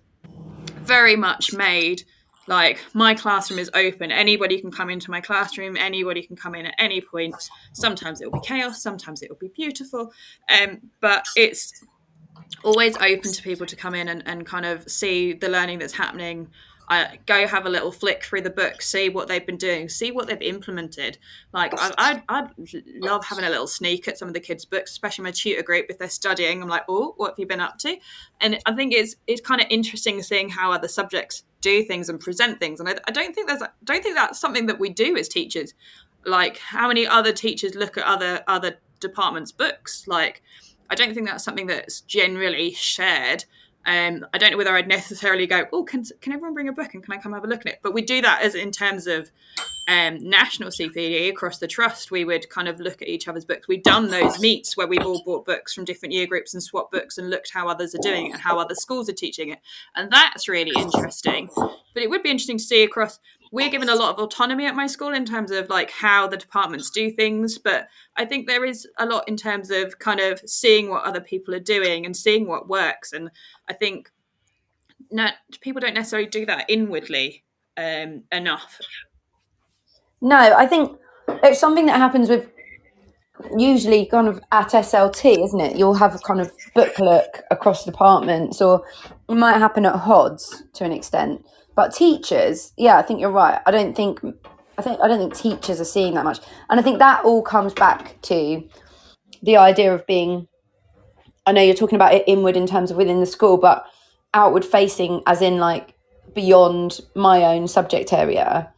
[0.86, 2.03] very much made
[2.47, 6.65] like my classroom is open anybody can come into my classroom anybody can come in
[6.65, 7.35] at any point
[7.73, 10.11] sometimes it will be chaos sometimes it will be beautiful
[10.49, 11.83] um, but it's
[12.63, 15.93] always open to people to come in and, and kind of see the learning that's
[15.93, 16.47] happening
[16.87, 20.11] I go have a little flick through the book, see what they've been doing, see
[20.11, 21.17] what they've implemented.
[21.53, 22.49] Like I, I'd, I'd
[22.99, 25.87] love having a little sneak at some of the kids' books, especially my tutor group
[25.89, 26.61] if they're studying.
[26.61, 27.97] I'm like, oh, what have you been up to?
[28.41, 32.20] And I think it's it's kind of interesting seeing how other subjects do things and
[32.20, 32.80] present things.
[32.80, 35.28] And I, I don't think there's I don't think that's something that we do as
[35.28, 35.74] teachers.
[36.26, 40.07] Like how many other teachers look at other other departments' books?
[40.07, 40.43] Like
[40.91, 43.45] I don't think that's something that's generally shared.
[43.88, 46.93] Um, I don't know whether I'd necessarily go, oh, can, can everyone bring a book
[46.95, 47.80] and can I come have a look at it?
[47.84, 49.32] But we do that as in terms of
[49.88, 52.11] um, national CPD across the trust.
[52.11, 53.67] We would kind of look at each other's books.
[53.67, 56.91] We've done those meets where we've all bought books from different year groups and swapped
[56.91, 59.59] books and looked how others are doing and how other schools are teaching it.
[59.95, 61.49] And that's really interesting.
[61.55, 63.19] But it would be interesting to see across
[63.51, 66.36] we're given a lot of autonomy at my school in terms of like how the
[66.36, 70.41] departments do things but i think there is a lot in terms of kind of
[70.45, 73.29] seeing what other people are doing and seeing what works and
[73.69, 74.11] i think
[75.11, 77.43] not, people don't necessarily do that inwardly
[77.77, 78.79] um, enough
[80.22, 80.97] no i think
[81.43, 82.49] it's something that happens with
[83.57, 85.78] usually kind of at SLT, isn't it?
[85.78, 88.86] You'll have a kind of book look across departments, or
[89.30, 91.45] it might happen at HODs to an extent.
[91.76, 93.61] But teachers, yeah, I think you're right.
[93.66, 94.20] I don't think
[94.78, 96.39] I think I don't think teachers are seeing that much.
[96.70, 98.63] And I think that all comes back to
[99.43, 100.47] the idea of being
[101.45, 103.86] I know you're talking about it inward in terms of within the school, but
[104.34, 105.93] outward facing as in like
[106.34, 108.72] beyond my own subject area.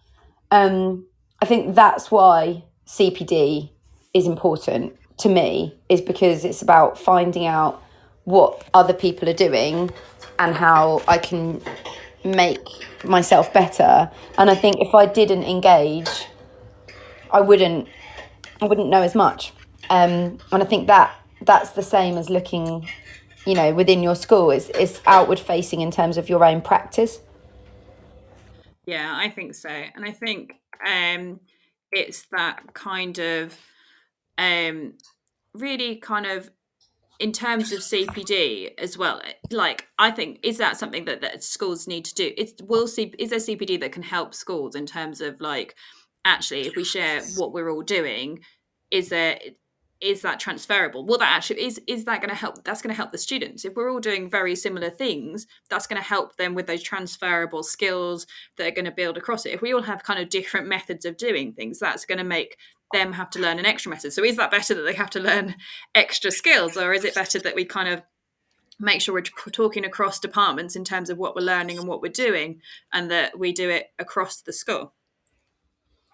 [0.51, 1.05] Um
[1.41, 3.69] I think that's why CPD
[4.13, 7.81] is important to me is because it's about finding out
[8.23, 9.89] what other people are doing
[10.39, 11.61] and how I can
[12.23, 12.67] make
[13.03, 14.11] myself better.
[14.37, 16.27] And I think if I didn't engage,
[17.31, 17.87] I wouldn't
[18.61, 19.53] I wouldn't know as much.
[19.89, 22.87] Um, and I think that that's the same as looking,
[23.45, 24.51] you know, within your school.
[24.51, 27.19] It's it's outward facing in terms of your own practice.
[28.85, 29.69] Yeah, I think so.
[29.69, 30.55] And I think
[30.85, 31.39] um,
[31.91, 33.57] it's that kind of
[34.37, 34.93] um,
[35.53, 36.49] really kind of
[37.19, 41.87] in terms of CPD as well, like I think is that something that, that schools
[41.87, 42.31] need to do?
[42.37, 45.75] It's will see is there CPD that can help schools in terms of like
[46.25, 48.41] actually if we share what we're all doing,
[48.91, 49.39] is there
[50.01, 51.05] is that transferable?
[51.05, 52.63] Well, that actually is is that going to help?
[52.63, 53.65] That's going to help the students.
[53.65, 57.63] If we're all doing very similar things, that's going to help them with those transferable
[57.63, 58.27] skills
[58.57, 59.53] that are going to build across it.
[59.53, 62.57] If we all have kind of different methods of doing things, that's going to make
[62.93, 64.13] them have to learn an extra method.
[64.13, 65.55] So is that better that they have to learn
[65.93, 68.01] extra skills, or is it better that we kind of
[68.79, 72.11] make sure we're talking across departments in terms of what we're learning and what we're
[72.11, 72.61] doing,
[72.93, 74.93] and that we do it across the school?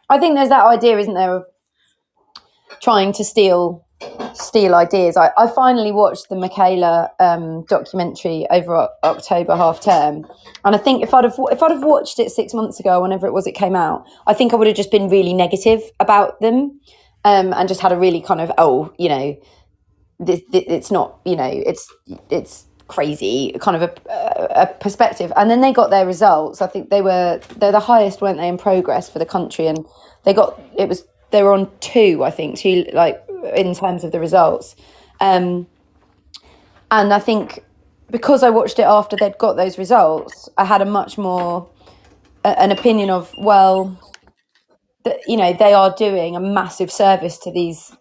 [0.10, 1.46] I think there's that idea, isn't there, of
[2.82, 3.86] trying to steal
[4.34, 5.16] steal ideas.
[5.16, 10.26] I, I finally watched the Michaela um, documentary over October half term,
[10.66, 13.28] and I think if I'd have if I'd have watched it six months ago, whenever
[13.28, 16.40] it was it came out, I think I would have just been really negative about
[16.42, 16.80] them,
[17.24, 19.38] um, and just had a really kind of oh you know,
[20.20, 21.92] this, this, it's not you know it's
[22.30, 25.32] it's crazy kind of a, a, perspective.
[25.36, 26.62] And then they got their results.
[26.62, 29.68] I think they were they're the highest weren't they in progress for the country.
[29.68, 29.86] And
[30.26, 31.04] they got it was
[31.34, 33.22] they were on two i think two like
[33.56, 34.76] in terms of the results.
[35.20, 35.68] Um,
[36.92, 37.64] and I think
[38.10, 41.70] because I watched it after they'd got those results, I had a much more
[42.46, 43.98] an opinion of well,
[45.04, 47.96] that you know they are doing a massive service to these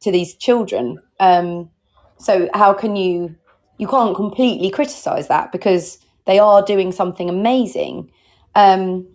[0.00, 0.98] to these children.
[1.20, 1.70] Um,
[2.18, 3.34] so how can you
[3.78, 8.10] you can't completely criticize that because they are doing something amazing.
[8.54, 9.08] Um,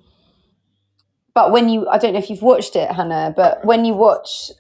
[1.38, 4.52] but when you, I don't know if you've watched it, Hannah, but when you watch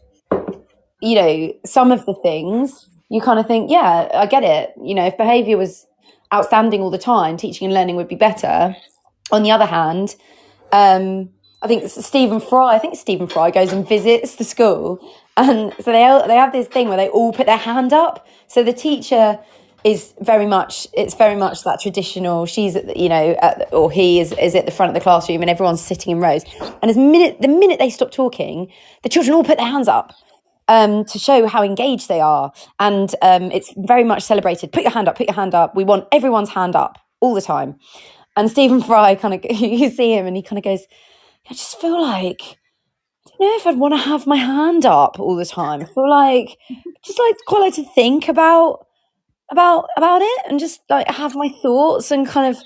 [1.01, 4.73] you know, some of the things you kind of think, yeah, I get it.
[4.82, 5.86] You know, if behavior was
[6.34, 8.75] outstanding all the time, teaching and learning would be better.
[9.32, 10.15] On the other hand,
[10.71, 11.30] um,
[11.61, 12.75] I think Stephen Fry.
[12.75, 14.99] I think Stephen Fry goes and visits the school,
[15.38, 18.28] and so they all, they have this thing where they all put their hand up.
[18.47, 19.39] So the teacher
[19.84, 22.45] is very much it's very much that traditional.
[22.45, 25.01] She's at the, you know, the, or he is is at the front of the
[25.01, 26.43] classroom, and everyone's sitting in rows.
[26.82, 28.71] And as minute the minute they stop talking,
[29.03, 30.13] the children all put their hands up
[30.67, 32.51] um, to show how engaged they are.
[32.80, 34.71] And um, it's very much celebrated.
[34.71, 35.75] Put your hand up, put your hand up.
[35.75, 37.75] We want everyone's hand up all the time.
[38.36, 40.86] And Stephen Fry kind of, you see him and he kind of goes,
[41.49, 42.57] I just feel like,
[43.28, 45.82] I don't know if I'd want to have my hand up all the time.
[45.82, 46.57] I feel like,
[47.03, 48.86] just like quite like to think about,
[49.51, 52.61] about, about it and just like have my thoughts and kind of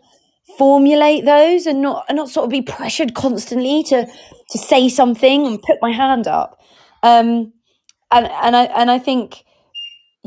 [0.58, 4.06] formulate those and not, and not sort of be pressured constantly to,
[4.50, 6.60] to say something and put my hand up.
[7.04, 7.54] Um,
[8.12, 9.44] and and I and I think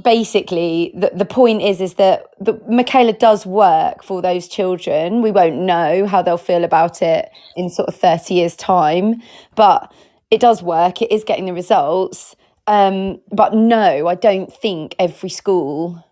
[0.03, 5.23] basically the, the point is is that the, Michaela does work for those children.
[5.23, 9.23] We won't know how they'll feel about it in sort of 30 years time,
[9.55, 9.93] but
[10.31, 11.01] it does work.
[11.01, 12.35] It is getting the results.
[12.67, 16.04] Um, but no, I don't think every school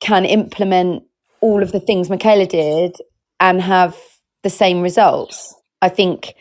[0.00, 1.04] can implement
[1.40, 2.96] all of the things Michaela did
[3.40, 3.96] and have
[4.42, 5.54] the same results.
[5.82, 6.34] I think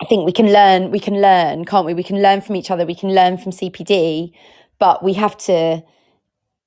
[0.00, 1.94] I think we can learn, we can learn, can't we?
[1.94, 4.30] We can learn from each other, we can learn from CPD,
[4.78, 5.82] but we have to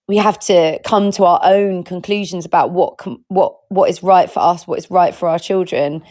[0.07, 4.39] we have to come to our own conclusions about what what what is right for
[4.39, 6.03] us, what is right for our children.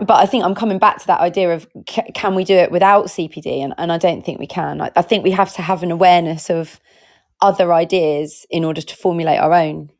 [0.00, 3.06] But I think I'm coming back to that idea of can we do it without
[3.06, 4.80] CPD, and, and I don't think we can.
[4.80, 6.80] I, I think we have to have an awareness of
[7.42, 9.90] other ideas in order to formulate our own.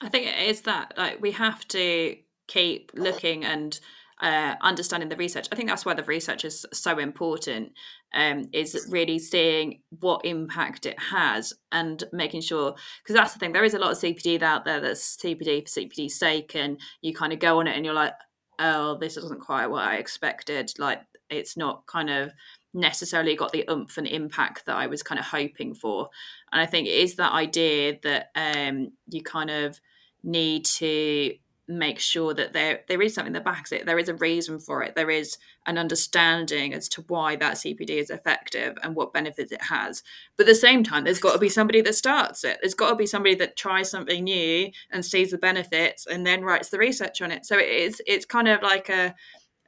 [0.00, 3.78] I think it is that like we have to keep looking and
[4.20, 5.48] uh, understanding the research.
[5.52, 7.72] I think that's why the research is so important.
[8.14, 13.52] Um, is really seeing what impact it has and making sure because that's the thing.
[13.52, 17.12] There is a lot of CPD out there that's CPD for CPD's sake, and you
[17.12, 18.14] kind of go on it and you're like,
[18.58, 20.72] oh, this isn't quite what I expected.
[20.78, 22.32] Like it's not kind of
[22.74, 26.10] necessarily got the oomph and impact that I was kind of hoping for.
[26.52, 29.80] And I think it is that idea that um, you kind of
[30.22, 31.34] need to
[31.68, 34.82] make sure that there there is something that backs it there is a reason for
[34.82, 35.36] it there is
[35.66, 40.02] an understanding as to why that cpd is effective and what benefits it has.
[40.36, 42.56] But at the same time there's got to be somebody that starts it.
[42.62, 46.42] There's got to be somebody that tries something new and sees the benefits and then
[46.42, 47.44] writes the research on it.
[47.44, 49.14] So it is it's kind of like a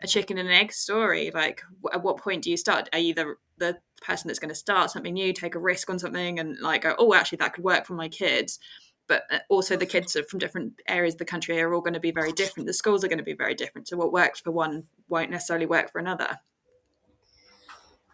[0.02, 1.31] a chicken and an egg story.
[1.32, 1.62] Like,
[1.93, 2.89] at what point do you start?
[2.93, 5.98] Are you the the person that's going to start something new, take a risk on
[5.98, 8.59] something, and like go, oh, actually, that could work for my kids?
[9.06, 12.01] But uh, also, the kids from different areas of the country are all going to
[12.01, 12.66] be very different.
[12.66, 13.89] The schools are going to be very different.
[13.89, 16.39] So, what works for one won't necessarily work for another.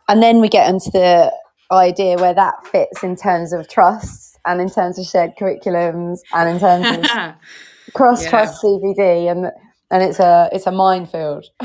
[0.08, 1.32] And then we get into the
[1.70, 6.48] idea where that fits in terms of trusts and in terms of shared curriculums and
[6.48, 7.34] in terms of
[7.92, 8.70] cross trust yeah.
[8.70, 9.52] CPD and
[9.90, 11.46] and it's a it's a minefield.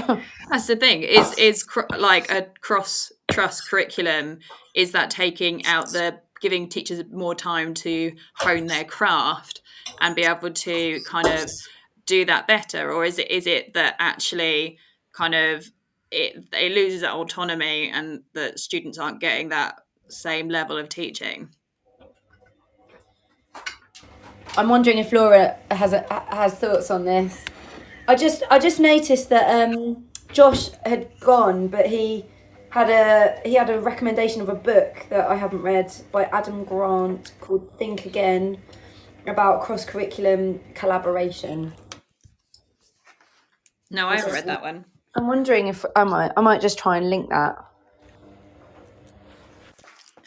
[0.49, 1.03] That's the thing.
[1.03, 4.39] Is is cr- like a cross trust curriculum?
[4.75, 9.61] Is that taking out the giving teachers more time to hone their craft
[9.99, 11.49] and be able to kind of
[12.05, 14.77] do that better, or is it is it that actually
[15.13, 15.67] kind of
[16.11, 19.79] it it loses that autonomy and that students aren't getting that
[20.09, 21.49] same level of teaching?
[24.57, 27.45] I'm wondering if Laura has a, has thoughts on this.
[28.11, 32.25] I just I just noticed that um, Josh had gone, but he
[32.69, 36.65] had a he had a recommendation of a book that I haven't read by Adam
[36.65, 38.57] Grant called Think Again
[39.27, 41.71] about cross curriculum collaboration.
[43.89, 44.83] No, I haven't read that one.
[45.15, 47.55] I'm wondering if I might I might just try and link that.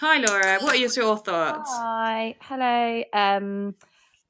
[0.01, 1.71] Hi Laura, what are your thoughts?
[1.71, 3.75] Hi, hello, um,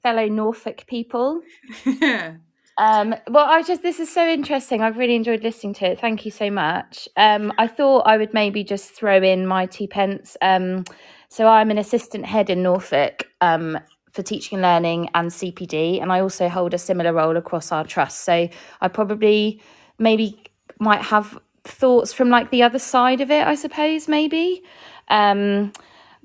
[0.02, 1.40] fellow Norfolk people.
[2.76, 4.80] Um, well, I just this is so interesting.
[4.80, 6.00] I've really enjoyed listening to it.
[6.00, 7.08] Thank you so much.
[7.16, 10.36] Um, I thought I would maybe just throw in my two pence.
[10.42, 10.84] Um,
[11.28, 13.78] so I'm an assistant head in Norfolk um,
[14.12, 17.84] for teaching and learning and CPD, and I also hold a similar role across our
[17.84, 18.22] trust.
[18.22, 18.48] So
[18.80, 19.60] I probably
[19.98, 20.42] maybe
[20.80, 23.46] might have thoughts from like the other side of it.
[23.46, 24.64] I suppose maybe.
[25.08, 25.72] Um,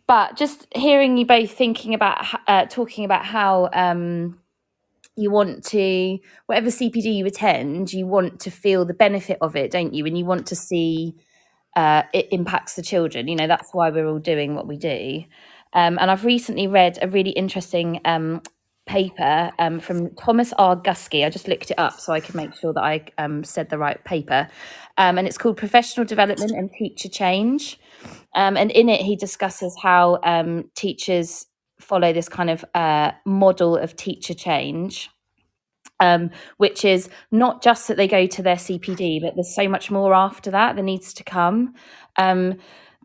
[0.08, 4.39] but just hearing you both thinking about uh, talking about how um,
[5.20, 6.18] you want to
[6.48, 10.06] whatever cpd you attend you want to feel the benefit of it don't you?
[10.06, 11.16] And you want to see
[11.76, 13.28] uh, it impacts the children.
[13.28, 15.24] You know that's why we're all doing what we do.
[15.74, 18.41] Um, and i've recently read a really interesting um,
[18.88, 20.76] paper um, from thomas r.
[20.76, 23.70] Guskey i just looked it up so i can make sure that i um, said
[23.70, 24.48] the right paper.
[24.98, 27.80] Um, and it's called professional development and teacher change.
[28.36, 30.20] Um, and in it he discusses how
[30.76, 31.46] teachers
[31.80, 35.10] follow this kind of uh, model of teacher change.
[36.02, 39.92] Um, which is not just that they go to their CPD, but there's so much
[39.92, 41.74] more after that that needs to come.
[42.16, 42.56] Um,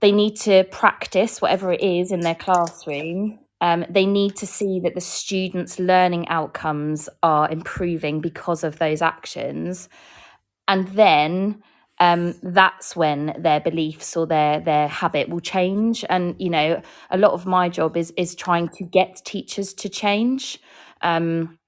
[0.00, 3.40] they need to practice whatever it is in their classroom.
[3.60, 9.02] Um, they need to see that the students' learning outcomes are improving because of those
[9.02, 9.88] actions.
[10.68, 11.62] And then
[12.00, 16.04] um, that's when their beliefs or their their habit will change.
[16.08, 19.88] And you know, a lot of my job is is trying to get teachers to
[19.88, 20.58] change.
[21.02, 21.58] Um,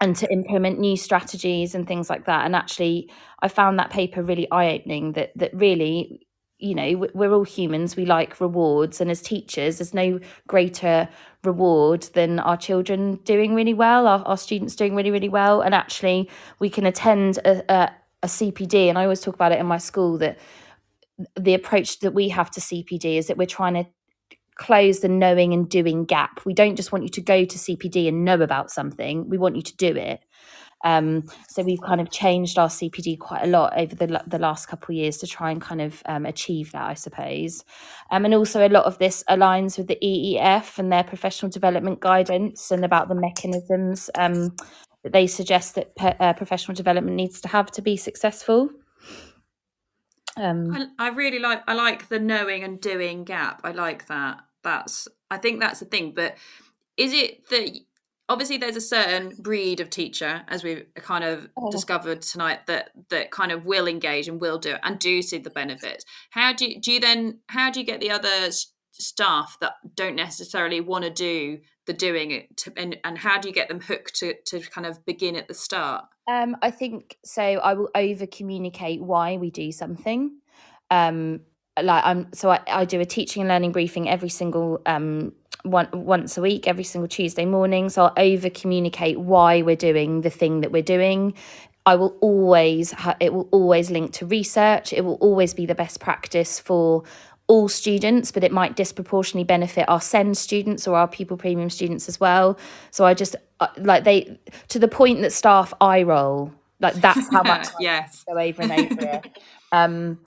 [0.00, 2.44] and to implement new strategies and things like that.
[2.44, 3.10] And actually,
[3.42, 5.12] I found that paper really eye opening.
[5.12, 6.26] That that really,
[6.58, 7.96] you know, we're all humans.
[7.96, 11.08] We like rewards, and as teachers, there's no greater
[11.44, 15.62] reward than our children doing really well, our, our students doing really really well.
[15.62, 16.30] And actually,
[16.60, 17.90] we can attend a, a
[18.22, 20.38] a CPD, and I always talk about it in my school that
[21.36, 23.86] the approach that we have to CPD is that we're trying to
[24.56, 26.44] close the knowing and doing gap.
[26.44, 29.56] We don't just want you to go to CPD and know about something, we want
[29.56, 30.20] you to do it.
[30.84, 34.66] Um, so we've kind of changed our CPD quite a lot over the the last
[34.66, 37.64] couple of years to try and kind of um, achieve that, I suppose.
[38.10, 42.00] Um, and also a lot of this aligns with the EEF and their professional development
[42.00, 44.54] guidance and about the mechanisms um,
[45.02, 48.70] that they suggest that uh, professional development needs to have to be successful.
[50.36, 53.60] Um, I, I really like I like the knowing and doing gap.
[53.64, 54.40] I like that.
[54.62, 56.12] That's I think that's the thing.
[56.14, 56.36] But
[56.96, 57.78] is it that
[58.28, 61.70] obviously there's a certain breed of teacher as we've kind of oh.
[61.70, 65.38] discovered tonight that that kind of will engage and will do it and do see
[65.38, 68.50] the benefits how do you do you then how do you get the other
[68.92, 71.58] staff that don't necessarily want to do
[71.88, 74.86] the doing it to, and, and how do you get them hooked to, to kind
[74.86, 76.04] of begin at the start?
[76.28, 80.38] Um, i think so i will over communicate why we do something.
[80.90, 81.40] Um,
[81.82, 85.32] like i'm so I, I do a teaching and learning briefing every single um
[85.62, 87.88] one once a week every single tuesday morning.
[87.88, 91.34] So i'll over communicate why we're doing the thing that we're doing.
[91.86, 94.92] I will always ha- it will always link to research.
[94.92, 97.04] It will always be the best practice for
[97.48, 102.08] all students, but it might disproportionately benefit our SEND students or our pupil premium students
[102.08, 102.58] as well.
[102.90, 104.38] So I just uh, like they
[104.68, 106.52] to the point that staff eye roll.
[106.80, 109.38] Like that's how much yes go over and over it.
[109.72, 110.20] Um,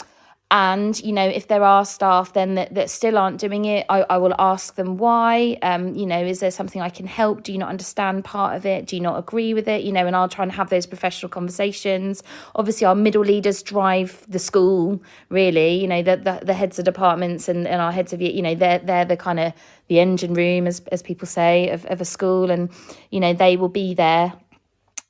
[0.51, 4.01] and you know if there are staff then that, that still aren't doing it I,
[4.09, 5.57] I will ask them why.
[5.61, 7.43] Um, you know is there something i can help?
[7.43, 8.85] Do you not understand part of it?
[8.85, 9.83] Do you not agree with it?
[9.83, 12.21] You know and i'll try and have those professional conversations.
[12.55, 15.75] Obviously our middle leaders drive the school really.
[15.75, 18.53] You know the, the, the heads of departments and, and our heads of you know
[18.53, 19.53] they're they're the kind of
[19.87, 22.51] the engine room as, as people say of, of a school.
[22.51, 22.69] And
[23.09, 24.33] you know they will be there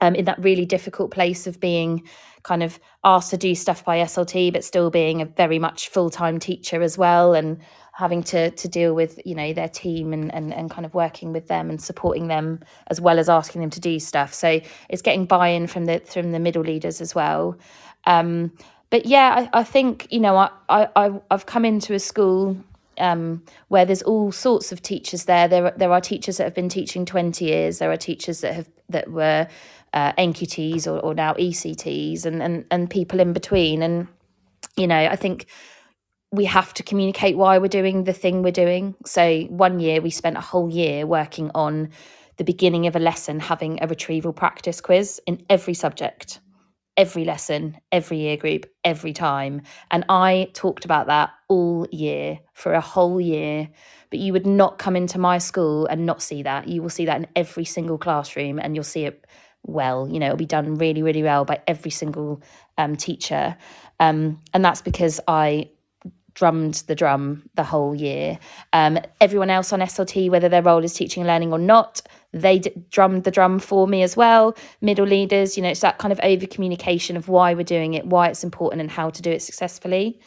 [0.01, 2.03] um, in that really difficult place of being
[2.43, 6.09] kind of asked to do stuff by SLT, but still being a very much full
[6.09, 7.59] time teacher as well, and
[7.93, 11.33] having to to deal with you know their team and, and and kind of working
[11.33, 14.33] with them and supporting them as well as asking them to do stuff.
[14.33, 14.59] So
[14.89, 17.57] it's getting buy in from the from the middle leaders as well.
[18.05, 18.51] Um,
[18.89, 22.57] but yeah, I, I think you know I, I I've come into a school
[22.97, 25.47] um, where there's all sorts of teachers there.
[25.47, 27.79] There there are teachers that have been teaching 20 years.
[27.79, 29.47] There are teachers that have that were
[29.93, 33.81] uh, NQTs or, or now ECTs and, and and people in between.
[33.81, 34.07] And
[34.77, 35.47] you know, I think
[36.31, 38.95] we have to communicate why we're doing the thing we're doing.
[39.05, 41.89] So one year we spent a whole year working on
[42.37, 46.39] the beginning of a lesson having a retrieval practice quiz in every subject
[46.97, 49.61] every lesson, every year group, every time.
[49.89, 53.69] And I talked about that all year for a whole year.
[54.09, 56.67] But you would not come into my school and not see that.
[56.67, 59.25] You will see that in every single classroom and you'll see it
[59.65, 60.07] well.
[60.09, 62.41] You know, it'll be done really, really well by every single
[62.77, 63.57] um, teacher.
[63.99, 65.69] Um, and that's because I
[66.33, 68.39] drummed the drum the whole year.
[68.73, 72.01] Um, everyone else on SLT, whether their role is teaching and learning or not,
[72.31, 74.55] they d- drummed the drum for me as well.
[74.79, 78.05] Middle leaders, you know, it's that kind of over communication of why we're doing it,
[78.05, 80.19] why it's important, and how to do it successfully.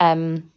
[0.00, 0.50] Um,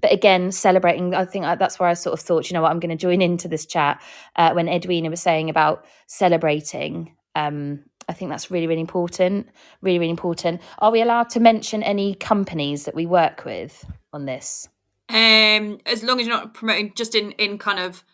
[0.00, 2.70] but again, celebrating, I think uh, that's where I sort of thought, you know what,
[2.70, 4.00] I'm going to join into this chat
[4.36, 7.14] uh, when Edwina was saying about celebrating
[7.46, 9.48] um, I think that's really, really important.
[9.82, 10.60] Really, really important.
[10.78, 14.68] Are we allowed to mention any companies that we work with on this?
[15.08, 18.04] Um, as long as you're not promoting, just in in kind of.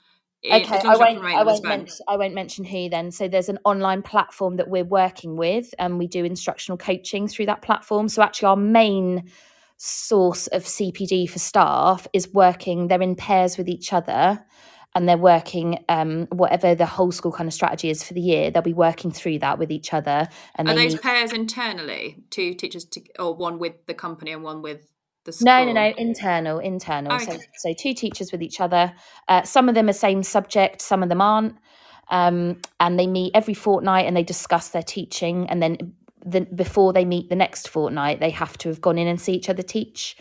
[0.45, 1.25] Okay, I won't.
[1.25, 3.11] I won't, mention, I won't mention who then.
[3.11, 7.47] So there's an online platform that we're working with, and we do instructional coaching through
[7.47, 8.09] that platform.
[8.09, 9.31] So actually, our main
[9.79, 12.89] source of CPD for staff is working.
[12.89, 14.45] They're in pairs with each other
[14.97, 18.51] and they're working um, whatever the whole school kind of strategy is for the year.
[18.51, 20.27] They'll be working through that with each other.
[20.55, 21.03] And are those meet...
[21.03, 24.91] pairs internally, two teachers, to, or one with the company and one with
[25.27, 25.45] the school?
[25.45, 27.13] No, no, no, internal, internal.
[27.13, 27.37] Oh, okay.
[27.37, 28.95] So, so two teachers with each other.
[29.29, 31.57] Uh, some of them are same subject, some of them aren't.
[32.09, 35.47] Um, and they meet every fortnight and they discuss their teaching.
[35.51, 35.93] And then
[36.25, 39.35] the, before they meet the next fortnight, they have to have gone in and see
[39.35, 40.17] each other teach.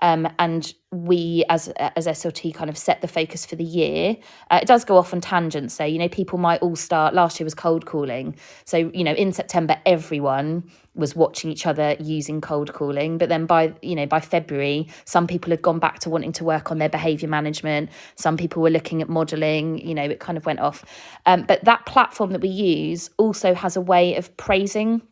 [0.00, 4.16] Um, and we as as SLT kind of set the focus for the year.
[4.50, 7.14] Uh, it does go off on tangents, so you know people might all start.
[7.14, 11.96] Last year was cold calling, so you know in September everyone was watching each other
[12.00, 16.00] using cold calling, but then by you know by February some people had gone back
[16.00, 17.90] to wanting to work on their behaviour management.
[18.16, 19.78] Some people were looking at modelling.
[19.86, 20.84] You know it kind of went off,
[21.26, 25.02] um, but that platform that we use also has a way of praising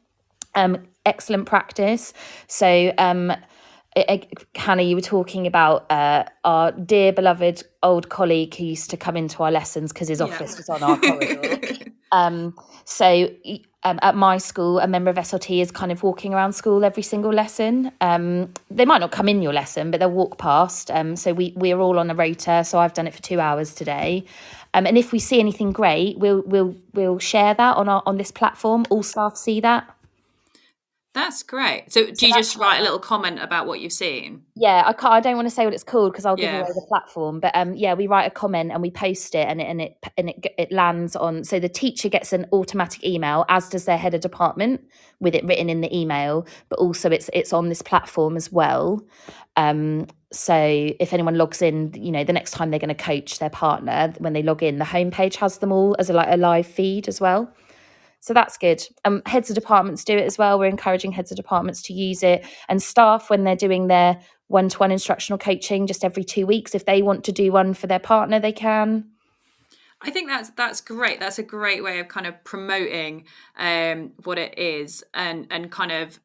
[0.55, 2.13] um, excellent practice.
[2.49, 2.93] So.
[2.99, 3.33] Um,
[4.55, 9.17] Hannah, you were talking about uh, our dear beloved old colleague who used to come
[9.17, 10.57] into our lessons because his office yeah.
[10.57, 11.91] was on our corridor.
[12.13, 12.55] um,
[12.85, 13.31] so
[13.85, 17.03] um, at my school, a member of SLT is kind of walking around school every
[17.03, 17.93] single lesson.
[18.01, 20.91] Um, they might not come in your lesson, but they'll walk past.
[20.91, 22.65] Um, so we we're all on a rota.
[22.65, 24.25] So I've done it for two hours today.
[24.75, 28.19] Um, and if we see anything great, we'll we'll we'll share that on our on
[28.19, 28.85] this platform.
[28.91, 29.89] All staff see that.
[31.19, 31.93] That's great.
[31.93, 34.45] So, do so you just write a little comment about what you've seen?
[34.55, 35.15] Yeah, I can't.
[35.15, 36.61] I don't want to say what it's called because I'll give yeah.
[36.61, 37.41] away the platform.
[37.41, 39.97] But um, yeah, we write a comment and we post it, and it and it
[40.17, 41.43] and it it lands on.
[41.43, 44.81] So the teacher gets an automatic email, as does their head of department,
[45.19, 46.47] with it written in the email.
[46.69, 49.05] But also, it's it's on this platform as well.
[49.57, 53.41] Um, so if anyone logs in, you know, the next time they're going to coach
[53.41, 56.37] their partner, when they log in, the homepage has them all as a like a
[56.37, 57.53] live feed as well.
[58.21, 58.83] So that's good.
[59.05, 60.59] Um, heads of departments do it as well.
[60.59, 64.91] We're encouraging heads of departments to use it, and staff when they're doing their one-to-one
[64.91, 66.75] instructional coaching just every two weeks.
[66.75, 69.11] If they want to do one for their partner, they can.
[70.01, 71.21] I think that's that's great.
[71.21, 73.25] That's a great way of kind of promoting
[73.57, 76.21] um, what it is and and kind of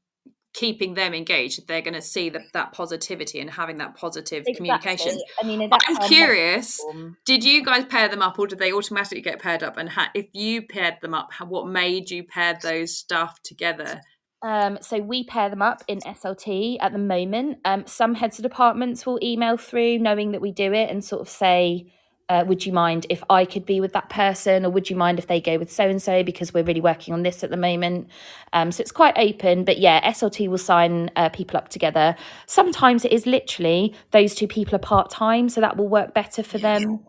[0.53, 4.55] keeping them engaged they're going to see that, that positivity and having that positive exactly.
[4.55, 6.79] communication i mean i'm curious
[7.25, 10.11] did you guys pair them up or did they automatically get paired up and ha-
[10.13, 13.99] if you paired them up what made you pair those staff together
[14.43, 17.59] um, so we pair them up in SLT at the moment.
[17.63, 21.21] Um, some heads of departments will email through knowing that we do it and sort
[21.21, 21.93] of say,
[22.33, 25.19] uh, would you mind if I could be with that person, or would you mind
[25.19, 27.57] if they go with so and so because we're really working on this at the
[27.57, 28.07] moment?
[28.53, 32.15] Um, so it's quite open, but yeah, SLT will sign uh, people up together.
[32.47, 36.41] Sometimes it is literally those two people are part time, so that will work better
[36.41, 37.01] for them.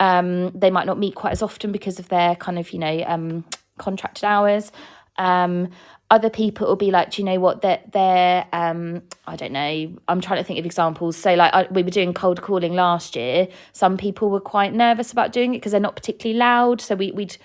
[0.00, 3.04] Um, they might not meet quite as often because of their kind of you know
[3.06, 3.44] um,
[3.78, 4.72] contracted hours.
[5.16, 5.70] Um,
[6.12, 7.62] other people will be like, do you know what?
[7.62, 9.96] That they're, they're um, I don't know.
[10.08, 11.16] I'm trying to think of examples.
[11.16, 13.48] So, like, I, we were doing cold calling last year.
[13.72, 16.82] Some people were quite nervous about doing it because they're not particularly loud.
[16.82, 17.38] So we, we'd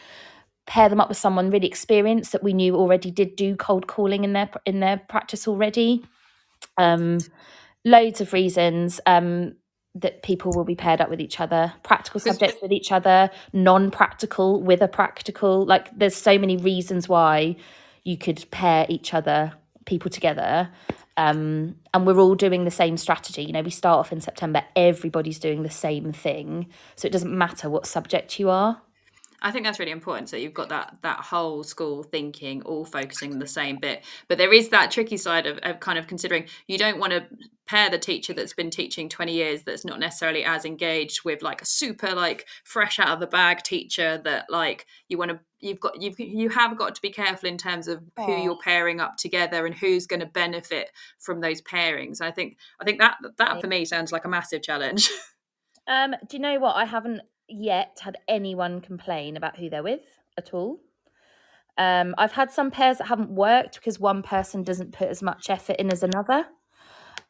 [0.65, 4.25] pair them up with someone really experienced that we knew already did do cold calling
[4.25, 6.05] in their in their practice already.
[6.77, 7.19] Um,
[7.85, 8.99] loads of reasons.
[9.05, 9.55] Um,
[9.95, 14.61] that people will be paired up with each other practical subjects with each other non-practical
[14.61, 17.55] with a practical like there's so many reasons why
[18.07, 19.53] you could pair each other
[19.85, 20.69] people together
[21.17, 23.43] um, and we're all doing the same strategy.
[23.43, 26.67] You know we start off in september everybody's doing the same thing.
[26.95, 28.81] So it doesn't matter what subject you are
[29.41, 30.29] I think that's really important.
[30.29, 34.03] So you've got that that whole school thinking, all focusing on the same bit.
[34.27, 37.27] But there is that tricky side of, of kind of considering you don't want to
[37.67, 41.61] pair the teacher that's been teaching 20 years that's not necessarily as engaged with like
[41.61, 45.79] a super like fresh out of the bag teacher that like you want to you've
[45.79, 48.43] got you've you have got to be careful in terms of who oh.
[48.43, 50.89] you're pairing up together and who's going to benefit
[51.19, 52.21] from those pairings.
[52.21, 55.09] I think I think that that for me sounds like a massive challenge.
[55.87, 56.75] Um, do you know what?
[56.75, 60.01] I haven't yet had anyone complain about who they're with
[60.37, 60.79] at all.
[61.77, 65.49] Um, I've had some pairs that haven't worked because one person doesn't put as much
[65.49, 66.45] effort in as another.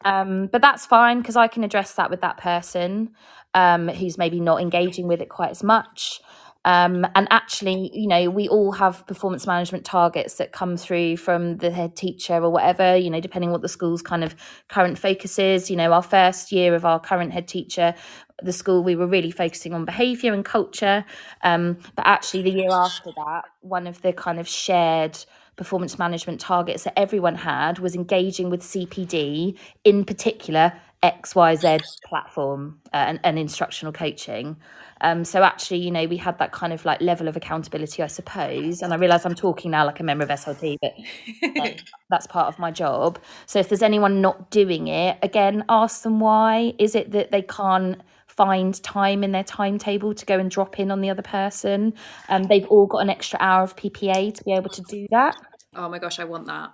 [0.04, 3.10] Um, but that's fine because I can address that with that person
[3.54, 6.20] um, who's maybe not engaging with it quite as much.
[6.64, 11.56] Um, and actually, you know, we all have performance management targets that come through from
[11.58, 14.34] the head teacher or whatever, you know, depending what the school's kind of
[14.68, 15.70] current focus is.
[15.70, 17.94] You know, our first year of our current head teacher,
[18.42, 21.04] the school, we were really focusing on behaviour and culture.
[21.42, 25.18] Um, but actually, the year after that, one of the kind of shared
[25.56, 32.96] performance management targets that everyone had was engaging with CPD, in particular, XYZ platform uh,
[32.96, 34.56] and, and instructional coaching.
[35.00, 38.08] Um, so actually, you know, we had that kind of like level of accountability, I
[38.08, 38.82] suppose.
[38.82, 41.76] And I realise I'm talking now like a member of SLT, but um,
[42.10, 43.18] that's part of my job.
[43.46, 46.74] So if there's anyone not doing it, again, ask them why.
[46.78, 48.00] Is it that they can't
[48.38, 51.92] find time in their timetable to go and drop in on the other person?
[52.28, 55.36] Um, they've all got an extra hour of PPA to be able to do that.
[55.74, 56.72] Oh my gosh, I want that.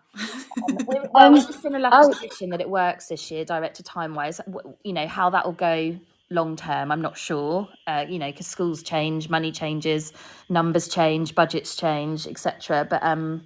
[0.69, 2.09] um, we're, um, just in a lucky oh.
[2.13, 4.41] position that it works this year, director time wise.
[4.85, 5.99] You know how that will go
[6.31, 10.13] long term i'm not sure uh, you know because schools change money changes
[10.49, 13.43] numbers change budgets change etc but um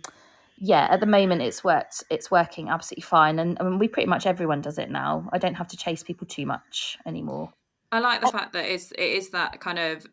[0.59, 4.09] yeah at the moment it's worked it's working absolutely fine and I mean, we pretty
[4.09, 7.53] much everyone does it now i don't have to chase people too much anymore
[7.93, 10.07] i like the fact that it's it is that kind of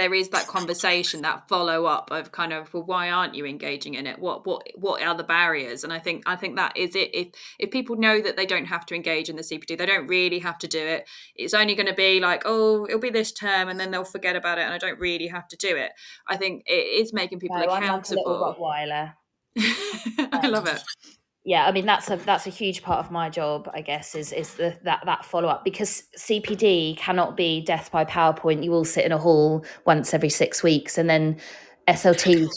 [0.00, 3.94] there is that conversation that follow up of kind of well why aren't you engaging
[3.94, 4.18] in it?
[4.18, 5.84] What what what are the barriers?
[5.84, 7.14] And i think i think that is it.
[7.14, 7.28] If
[7.58, 10.38] if people know that they don't have to engage in the cpd they don't really
[10.38, 11.08] have to do it.
[11.36, 14.36] It's only going to be like oh it'll be this term and then they'll forget
[14.36, 15.92] about it and i don't really have to do it.
[16.26, 18.22] I think it is making people no, accountable.
[18.26, 18.58] I'm like
[20.32, 20.80] i love it
[21.50, 24.32] yeah i mean that's a that's a huge part of my job i guess is
[24.32, 25.64] is the that that follow-up.
[25.64, 28.62] Because cpd cannot be death by powerpoint.
[28.62, 31.36] You all sit in a hall once every six weeks and then
[31.88, 32.48] slt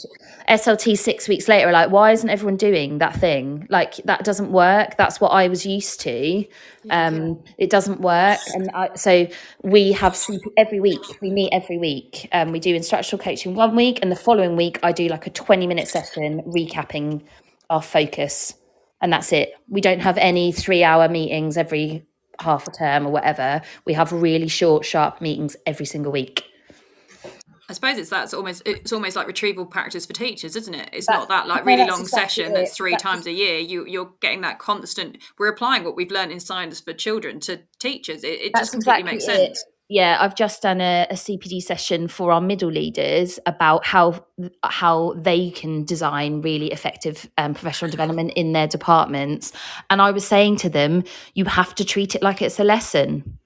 [0.47, 3.65] slt six weeks later like why isn't everyone doing that thing?
[3.71, 4.95] Like that doesn't work.
[4.95, 6.45] That's what i was used to.
[6.91, 8.39] Um it doesn't work.
[8.53, 9.27] And I, so
[9.63, 12.29] we have CP, every week we meet every week.
[12.31, 15.31] Um we do instructional coaching one week and the following week i do like a
[15.31, 17.23] 20 minute session recapping
[17.71, 18.53] our focus
[19.03, 19.53] and that's it.
[19.67, 22.07] We don't have any three hour meetings every
[22.39, 23.61] half a term or whatever.
[23.85, 26.45] We have really short, sharp meetings every single week.
[27.69, 30.89] I suppose it's that's almost it's almost like retrieval practice for teachers, isn't it?
[30.93, 33.59] It's that's, not that like really long exactly session that's three that's times a year.
[33.59, 35.17] You you're getting that constant.
[35.37, 38.23] We're applying what we've learned in science for children to teachers.
[38.23, 39.65] It, it just completely exactly makes sense.
[39.93, 44.25] Yeah i've just done a, a, cpd session for our middle leaders about how
[44.63, 49.53] how they can design really effective um, professional development in their departments.
[49.91, 51.03] And i was saying to them
[51.35, 53.37] you have to treat it like it's a lesson.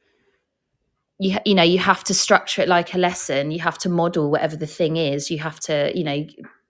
[1.19, 3.51] You, you know you have to structure it like a lesson.
[3.51, 5.29] You have to model whatever the thing is.
[5.29, 6.25] You have to you know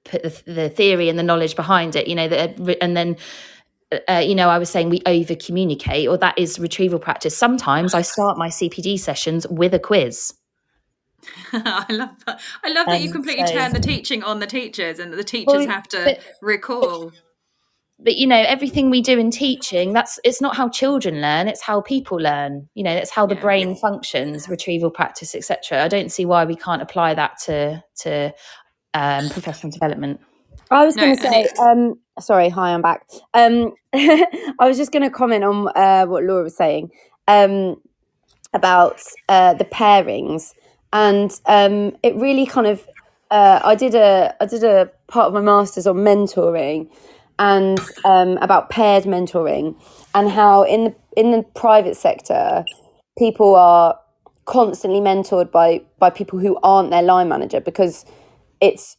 [0.05, 3.17] put the, the theory and the knowledge behind it you know that and then
[4.09, 7.37] uh, you know, I was saying we over communicate, or that is retrieval practice.
[7.37, 10.33] Sometimes I start my CPD sessions with a quiz.
[11.53, 12.41] I love that.
[12.63, 15.53] I love that you completely so, turn the teaching on the teachers, and the teachers
[15.53, 17.11] well, have to but, recall.
[17.99, 21.61] but you know everything we do in teaching that's it's not how children learn it's
[21.61, 23.41] how people learn you know that's how the yeah.
[23.41, 28.31] brain functions retrieval practice etc i don't see why we can't apply that to to
[28.93, 30.19] um, professional development
[30.71, 33.07] i was going to say um, sorry hi i'm back.
[33.33, 36.91] Um, i was just going to comment on uh, what laura was saying
[37.27, 37.81] um,
[38.53, 40.53] about uh, the pairings.
[40.93, 42.87] And um, it really kind of
[43.29, 46.89] uh, i did a i did a part of my masters on mentoring
[47.39, 49.75] and um, about paired mentoring
[50.15, 52.65] and how in the in the private sector
[53.17, 53.99] people are
[54.45, 58.05] constantly mentored by by people who aren't their line manager because
[58.61, 58.97] it's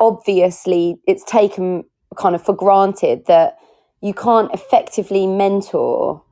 [0.00, 1.84] obviously it's taken
[2.16, 3.56] kind of for granted that
[4.00, 6.22] you can't effectively mentor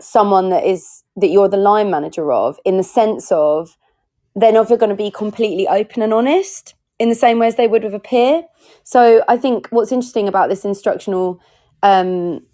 [0.00, 3.76] someone that is that you're the line manager of in the sense of
[4.34, 7.66] they're never going to be completely open and honest in the same way as they
[7.66, 8.44] would with a peer.
[8.84, 11.40] So I think what's interesting about this instructional
[11.82, 12.44] um,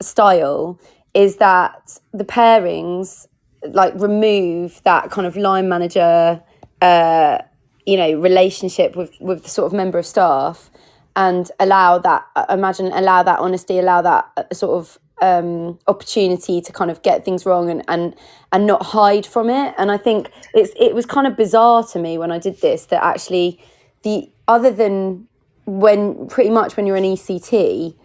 [0.00, 0.80] style
[1.14, 3.26] is that the pairings
[3.72, 6.42] like remove that kind of line manager,
[6.82, 7.38] uh,
[7.86, 10.70] you know, relationship with with the sort of member of staff,
[11.14, 16.72] and allow that imagine allow that honesty, allow that uh, sort of um, opportunity to
[16.72, 18.14] kind of get things wrong and and
[18.52, 19.74] and not hide from it.
[19.78, 22.86] And I think it's it was kind of bizarre to me when I did this
[22.86, 23.60] that actually
[24.02, 25.26] the other than
[25.64, 27.96] when pretty much when you're an ECT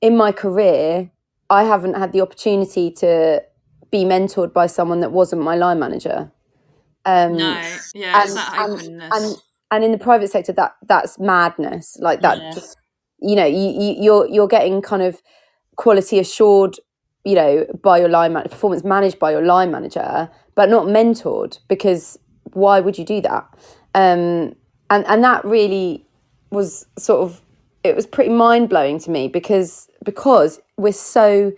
[0.00, 1.10] in my career,
[1.50, 3.42] I haven't had the opportunity to
[3.90, 6.30] be mentored by someone that wasn't my line manager.
[7.06, 8.54] Um, no, yeah, and, that.
[8.56, 9.36] And, and,
[9.70, 11.96] and in the private sector, that that's madness.
[12.00, 12.50] Like that, yeah.
[12.52, 12.76] just
[13.20, 15.22] you know, you, you you're you're getting kind of
[15.76, 16.76] quality assured,
[17.24, 21.58] you know, by your line manager, performance managed by your line manager, but not mentored
[21.68, 22.18] because
[22.52, 23.48] why would you do that?
[23.94, 24.56] Um,
[24.90, 26.04] and and that really
[26.50, 27.40] was sort of
[27.84, 31.52] it was pretty mind blowing to me because because we're so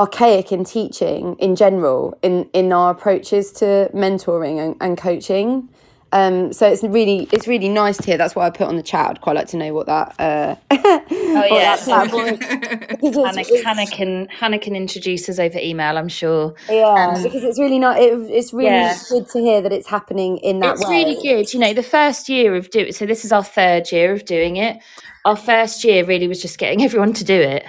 [0.00, 5.68] archaic in teaching in general in in our approaches to mentoring and, and coaching
[6.12, 8.16] um, so it's really it's really nice to hear.
[8.16, 9.10] That's why I put on the chat.
[9.10, 10.14] I'd quite like to know what that.
[10.18, 11.06] Uh, oh
[11.50, 11.76] yeah,
[13.24, 15.96] Hannah, Hannah, can Hannah can introduce us over email.
[15.96, 16.54] I'm sure.
[16.68, 17.98] Yeah, um, because it's really not.
[17.98, 18.98] It, it's really yeah.
[19.08, 21.04] good to hear that it's happening in that it's way.
[21.04, 21.54] really good.
[21.54, 22.92] You know, the first year of doing.
[22.92, 24.82] So this is our third year of doing it.
[25.24, 27.64] Our first year really was just getting everyone to do it.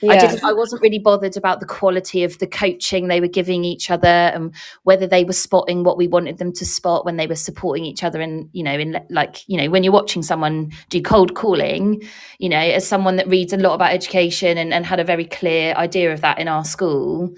[0.00, 0.12] Yeah.
[0.12, 3.64] I didn't I wasn't really bothered about the quality of the coaching they were giving
[3.64, 7.26] each other and whether they were spotting what we wanted them to spot when they
[7.26, 10.70] were supporting each other and you know in like you know when you're watching someone
[10.90, 12.02] do cold calling
[12.38, 15.24] you know as someone that reads a lot about education and, and had a very
[15.24, 17.34] clear idea of that in our school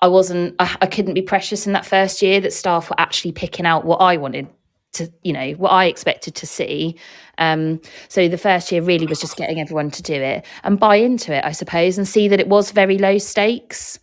[0.00, 3.32] I wasn't I, I couldn't be precious in that first year that staff were actually
[3.32, 4.48] picking out what I wanted
[4.92, 6.96] to you know what I expected to see.
[7.38, 10.96] Um, so the first year really was just getting everyone to do it and buy
[10.96, 13.98] into it, I suppose, and see that it was very low stakes.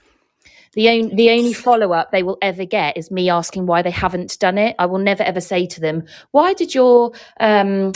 [0.74, 3.92] The only the only follow up they will ever get is me asking why they
[3.92, 4.76] haven't done it.
[4.80, 7.94] I will never ever say to them, "Why did your um,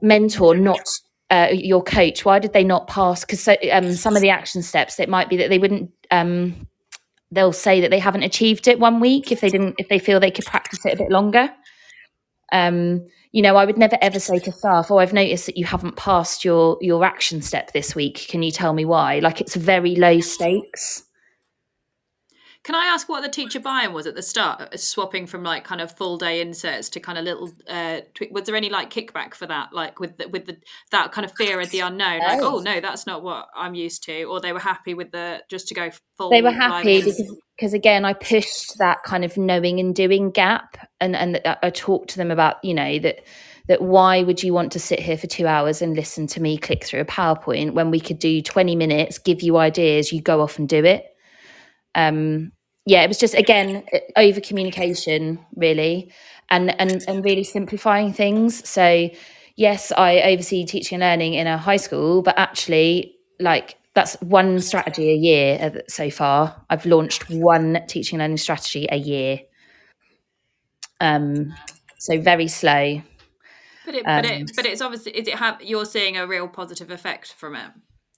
[0.00, 0.80] mentor not?"
[1.30, 3.20] Uh, your coach, why did they not pass?
[3.20, 6.66] Because so, um, some of the action steps, it might be that they wouldn't um,
[7.30, 10.18] they'll say that they haven't achieved it one week if they didn't if they feel
[10.18, 11.52] they could practice it a bit longer
[12.52, 15.66] um, you know, I would never ever say to staff, "Oh, I've noticed that you
[15.66, 18.26] haven't passed your your action step this week.
[18.28, 21.04] Can you tell me why?" Like it's very low stakes.
[22.64, 25.64] Can I ask what the teacher buy-in was at the start, uh, swapping from like
[25.64, 27.50] kind of full day INSETs to kind of little?
[27.66, 28.00] Uh,
[28.30, 30.58] was there any like kickback for that, like with the, with the
[30.90, 32.18] that kind of fear of the unknown?
[32.18, 35.42] Like, oh no, that's not what I'm used to, or they were happy with the
[35.48, 36.30] just to go full.
[36.30, 37.22] They were happy because
[37.58, 42.10] because again, I pushed that kind of knowing and doing gap, and and I talked
[42.10, 43.20] to them about you know that
[43.66, 46.56] that why would you want to sit here for two hours and listen to me
[46.56, 50.40] click through a PowerPoint when we could do 20 minutes, give you ideas, you go
[50.40, 51.04] off and do it.
[51.94, 52.52] Um,
[52.86, 53.84] yeah, it was just again
[54.16, 56.12] over communication really,
[56.50, 58.66] and and and really simplifying things.
[58.68, 59.10] So
[59.56, 64.60] yes, I oversee teaching and learning in a high school, but actually, like that's one
[64.60, 66.64] strategy a year so far.
[66.70, 69.40] I've launched one teaching and learning strategy a year.
[71.00, 71.52] Um,
[71.98, 73.02] so very slow.
[73.84, 76.46] But it, um, but it, but it's obviously is it have you're seeing a real
[76.46, 77.70] positive effect from it.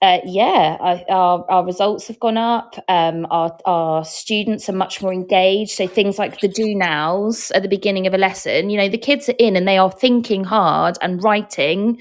[0.03, 2.75] Uh, yeah, I, our, our results have gone up.
[2.89, 5.73] Um, our, our students are much more engaged.
[5.73, 8.99] So things like the do nows at the beginning of a lesson, you know, the
[8.99, 12.01] kids are in and they are thinking hard and writing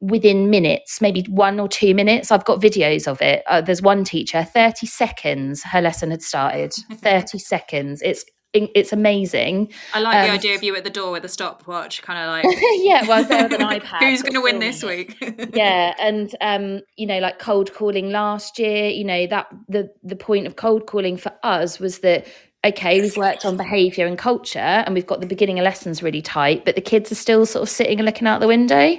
[0.00, 2.30] within minutes, maybe one or two minutes.
[2.30, 3.42] I've got videos of it.
[3.46, 6.72] Uh, there's one teacher, 30 seconds, her lesson had started.
[6.92, 8.02] 30 seconds.
[8.02, 9.70] It's it's amazing.
[9.92, 12.28] I like um, the idea of you at the door with a stopwatch, kind of
[12.28, 13.98] like yeah, well, I was there with an iPad.
[14.00, 15.18] Who's going to win this week?
[15.54, 20.16] yeah, and um, you know, like cold calling last year, you know that the the
[20.16, 22.26] point of cold calling for us was that
[22.64, 26.22] okay, we've worked on behaviour and culture, and we've got the beginning of lessons really
[26.22, 28.96] tight, but the kids are still sort of sitting and looking out the window.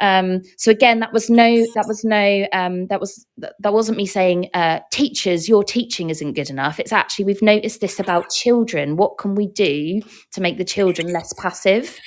[0.00, 4.06] Um, so again, that was no, that was no, um, that was that wasn't me
[4.06, 6.80] saying, uh, teachers, your teaching isn't good enough.
[6.80, 8.96] It's actually we've noticed this about children.
[8.96, 10.00] What can we do
[10.32, 11.98] to make the children less passive?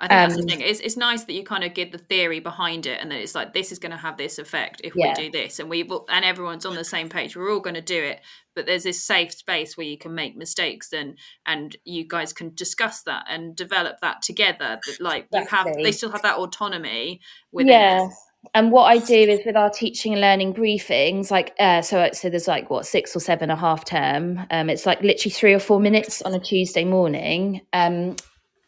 [0.00, 0.60] I think um, that's the um, thing.
[0.60, 3.34] It's, it's nice that you kind of give the theory behind it, and that it's
[3.34, 5.14] like this is going to have this effect if yeah.
[5.16, 7.36] we do this, and we will, and everyone's on the same page.
[7.36, 8.20] We're all going to do it,
[8.58, 11.16] but there's this safe space where you can make mistakes, and
[11.46, 14.80] and you guys can discuss that and develop that together.
[14.98, 17.20] Like you have, they still have that autonomy
[17.52, 17.68] within.
[17.68, 18.06] Yeah.
[18.06, 18.12] It
[18.54, 22.30] and what I do is with our teaching and learning briefings, like uh, so, so
[22.30, 24.44] there's like what six or seven a half term.
[24.50, 27.60] Um, it's like literally three or four minutes on a Tuesday morning.
[27.72, 28.16] Um,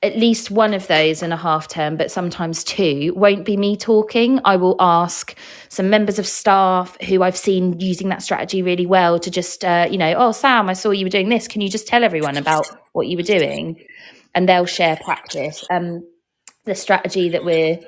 [0.02, 3.76] at least one of those in a half term, but sometimes two, won't be me
[3.76, 4.40] talking.
[4.46, 5.36] I will ask
[5.68, 9.86] some members of staff who I've seen using that strategy really well to just, uh,
[9.90, 11.46] you know, oh, Sam, I saw you were doing this.
[11.46, 13.84] Can you just tell everyone about what you were doing?
[14.34, 15.64] And they'll share practice.
[15.70, 16.06] Um,
[16.64, 17.78] the strategy that we're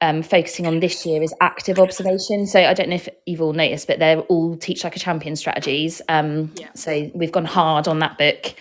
[0.00, 2.46] um, focusing on this year is active observation.
[2.46, 5.36] So I don't know if you've all noticed, but they're all teach like a champion
[5.36, 6.02] strategies.
[6.08, 6.70] Um, yeah.
[6.74, 8.54] So we've gone hard on that book.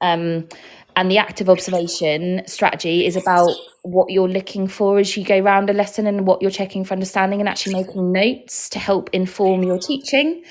[0.00, 0.48] Um,
[0.96, 5.70] and the active observation strategy is about what you're looking for as you go around
[5.70, 9.62] a lesson and what you're checking for understanding and actually making notes to help inform
[9.62, 10.42] your teaching.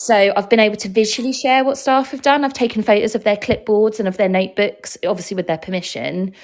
[0.00, 2.44] So I've been able to visually share what staff have done.
[2.44, 6.34] I've taken photos of their clipboards and of their notebooks, obviously with their permission.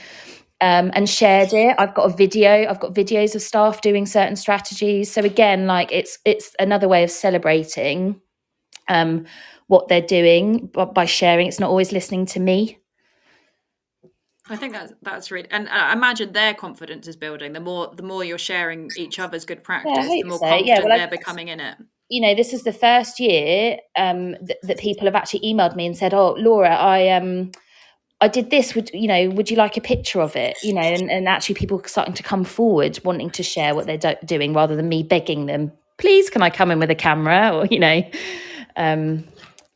[0.63, 1.75] Um, and shared it.
[1.79, 2.69] I've got a video.
[2.69, 5.11] I've got videos of staff doing certain strategies.
[5.11, 8.21] So again, like it's it's another way of celebrating
[8.87, 9.25] um,
[9.69, 11.47] what they're doing by sharing.
[11.47, 12.80] It's not always listening to me.
[14.51, 17.53] I think that's that's really, and I imagine their confidence is building.
[17.53, 20.45] The more the more you're sharing each other's good practice, yeah, the more so.
[20.47, 21.77] confident yeah, well, they're becoming in it.
[22.09, 25.87] You know, this is the first year um, th- that people have actually emailed me
[25.87, 27.53] and said, "Oh, Laura, I um."
[28.23, 28.75] I did this.
[28.75, 29.31] Would you know?
[29.31, 30.59] Would you like a picture of it?
[30.63, 33.97] You know, and, and actually, people starting to come forward, wanting to share what they're
[33.97, 37.51] do- doing, rather than me begging them, "Please, can I come in with a camera?"
[37.57, 38.03] Or you know,
[38.77, 39.25] um,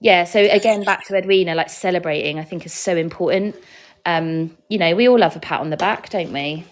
[0.01, 0.25] yeah.
[0.25, 3.57] So again, back to Edwina, like celebrating, I think is so important
[4.07, 6.65] um, you know, we all love a pat on the back, don't we?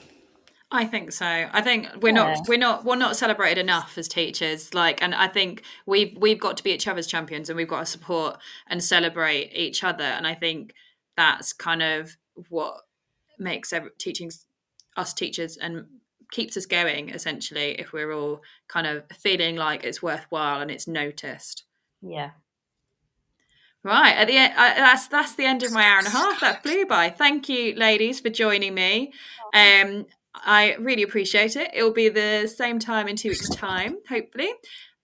[0.73, 1.27] I think so.
[1.27, 2.35] I think we're yeah.
[2.35, 4.73] not we're not we're not celebrated enough as teachers.
[4.73, 7.81] Like, and I think we've we've got to be each other's champions, and we've got
[7.81, 10.05] to support and celebrate each other.
[10.05, 10.75] And I think
[11.15, 12.17] that's kind of
[12.49, 12.81] what
[13.39, 14.31] makes every, teaching
[14.97, 15.85] us teachers and
[16.31, 17.11] keeps us going.
[17.11, 21.65] Essentially, if we're all kind of feeling like it's worthwhile and it's noticed.
[22.01, 22.31] Yeah,
[23.85, 26.41] Right at the end, uh, that's that's the end of my hour and a half.
[26.41, 27.11] That flew by.
[27.11, 29.13] Thank you, ladies, for joining me.
[29.55, 31.71] Um, I really appreciate it.
[31.75, 34.51] It will be the same time in two weeks' time, hopefully.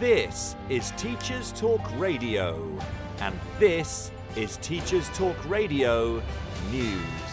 [0.00, 2.76] This is Teachers Talk Radio,
[3.20, 6.20] and this is Teachers Talk Radio
[6.72, 7.27] News.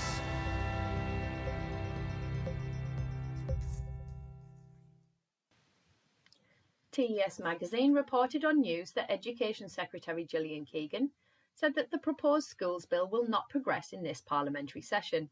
[6.95, 11.09] TES magazine reported on news that Education Secretary Gillian Keegan
[11.53, 15.29] said that the proposed schools bill will not progress in this parliamentary session.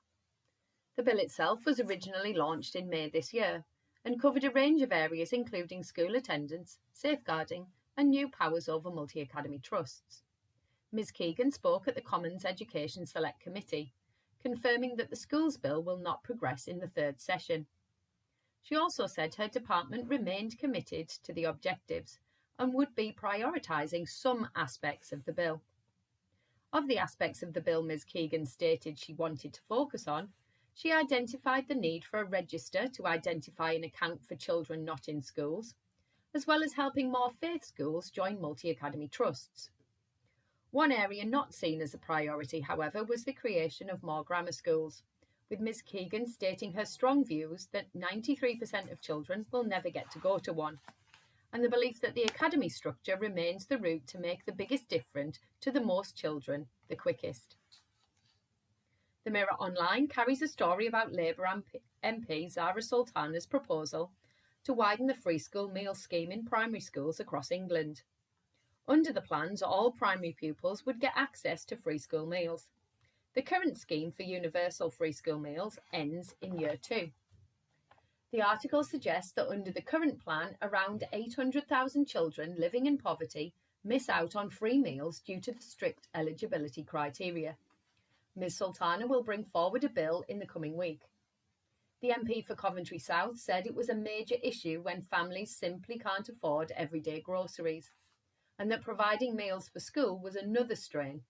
[0.98, 3.64] The bill itself was originally launched in May this year
[4.04, 9.22] and covered a range of areas including school attendance, safeguarding, and new powers over multi
[9.22, 10.24] academy trusts.
[10.92, 13.94] Ms Keegan spoke at the Commons Education Select Committee,
[14.42, 17.68] confirming that the Schools Bill will not progress in the third session.
[18.64, 22.20] She also said her department remained committed to the objectives
[22.58, 25.62] and would be prioritising some aspects of the bill.
[26.72, 30.32] Of the aspects of the bill Ms Keegan stated she wanted to focus on,
[30.74, 35.22] she identified the need for a register to identify and account for children not in
[35.22, 35.76] schools,
[36.34, 39.70] as well as helping more faith schools join multi academy trusts.
[40.72, 45.04] One area not seen as a priority, however, was the creation of more grammar schools,
[45.54, 50.18] with Ms Keegan stating her strong views that 93% of children will never get to
[50.18, 50.80] go to one,
[51.54, 55.38] and the belief that the academy structure remains the route to make the biggest difference
[55.62, 57.56] to the most children the quickest.
[59.26, 61.48] The Mirror Online carries a story about Labour
[62.04, 64.10] MP Zara Sultana's proposal
[64.64, 68.02] to widen the free school meal scheme in primary schools across England.
[68.88, 72.70] Under the plans, all primary pupils would get access to free school meals.
[73.36, 77.10] The current scheme for universal free school meals ends in year two.
[78.32, 84.08] The article suggests that under the current plan, around 800,000 children living in poverty miss
[84.08, 87.58] out on free meals due to the strict eligibility criteria.
[88.36, 91.02] Ms Sultana will bring forward a bill in the coming week.
[92.02, 96.30] The MP for Coventry South said it was a major issue when families simply can't
[96.30, 97.90] afford everyday groceries,
[98.60, 101.24] and that providing meals for school was another strain.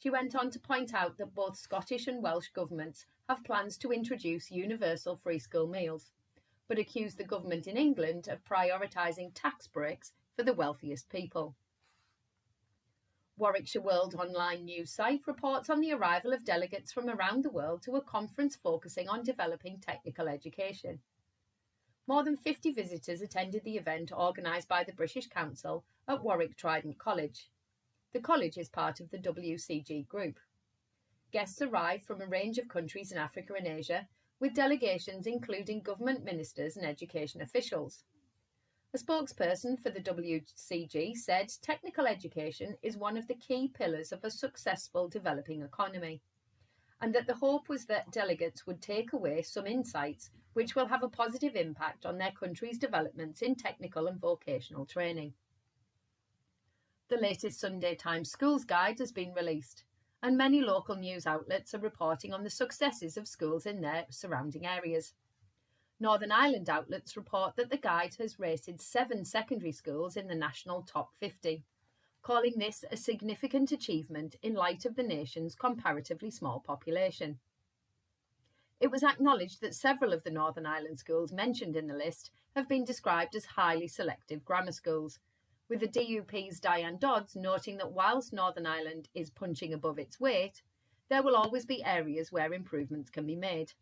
[0.00, 3.92] She went on to point out that both Scottish and Welsh governments have plans to
[3.92, 6.12] introduce universal free school meals,
[6.68, 11.56] but accused the government in England of prioritising tax breaks for the wealthiest people.
[13.36, 17.82] Warwickshire World online news site reports on the arrival of delegates from around the world
[17.82, 21.00] to a conference focusing on developing technical education.
[22.06, 26.98] More than 50 visitors attended the event organised by the British Council at Warwick Trident
[26.98, 27.50] College.
[28.14, 30.40] The college is part of the WCG group.
[31.30, 34.08] Guests arrive from a range of countries in Africa and Asia,
[34.40, 38.04] with delegations including government ministers and education officials.
[38.94, 44.24] A spokesperson for the WCG said technical education is one of the key pillars of
[44.24, 46.22] a successful developing economy,
[47.02, 51.02] and that the hope was that delegates would take away some insights which will have
[51.02, 55.34] a positive impact on their country's developments in technical and vocational training.
[57.08, 59.84] The latest Sunday Times Schools Guide has been released,
[60.22, 64.66] and many local news outlets are reporting on the successes of schools in their surrounding
[64.66, 65.14] areas.
[65.98, 70.82] Northern Ireland outlets report that the guide has rated seven secondary schools in the national
[70.82, 71.64] top 50,
[72.20, 77.38] calling this a significant achievement in light of the nation's comparatively small population.
[78.80, 82.68] It was acknowledged that several of the Northern Ireland schools mentioned in the list have
[82.68, 85.18] been described as highly selective grammar schools,
[85.68, 90.62] with the DUP's Diane Dodds noting that whilst Northern Ireland is punching above its weight,
[91.08, 93.72] there will always be areas where improvements can be made.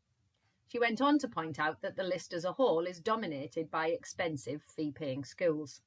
[0.69, 3.89] She went on to point out that the list as a whole is dominated by
[3.89, 5.81] expensive fee paying schools.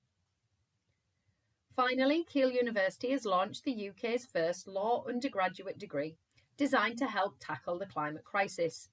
[1.76, 6.18] Finally, Keele University has launched the UK's first law undergraduate degree
[6.58, 8.90] designed to help tackle the climate crisis.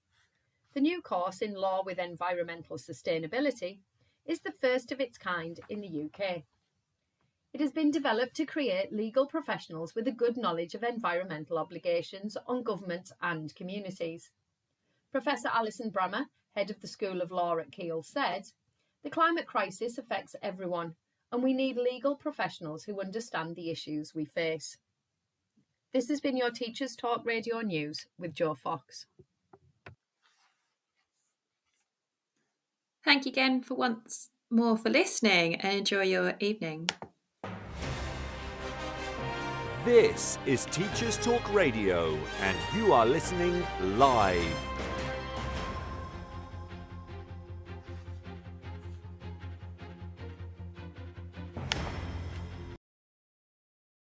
[0.74, 3.78] The new course in Law with Environmental Sustainability
[4.24, 6.44] is the first of its kind in the UK.
[7.56, 12.36] It has been developed to create legal professionals with a good knowledge of environmental obligations
[12.46, 14.30] on governments and communities.
[15.10, 18.48] Professor Alison Brammer, head of the School of Law at Keele, said
[19.02, 20.96] The climate crisis affects everyone,
[21.32, 24.76] and we need legal professionals who understand the issues we face.
[25.94, 29.06] This has been your Teachers Talk Radio News with Joe Fox.
[33.02, 36.90] Thank you again for once more for listening and enjoy your evening.
[39.86, 44.42] This is Teachers Talk Radio, and you are listening live.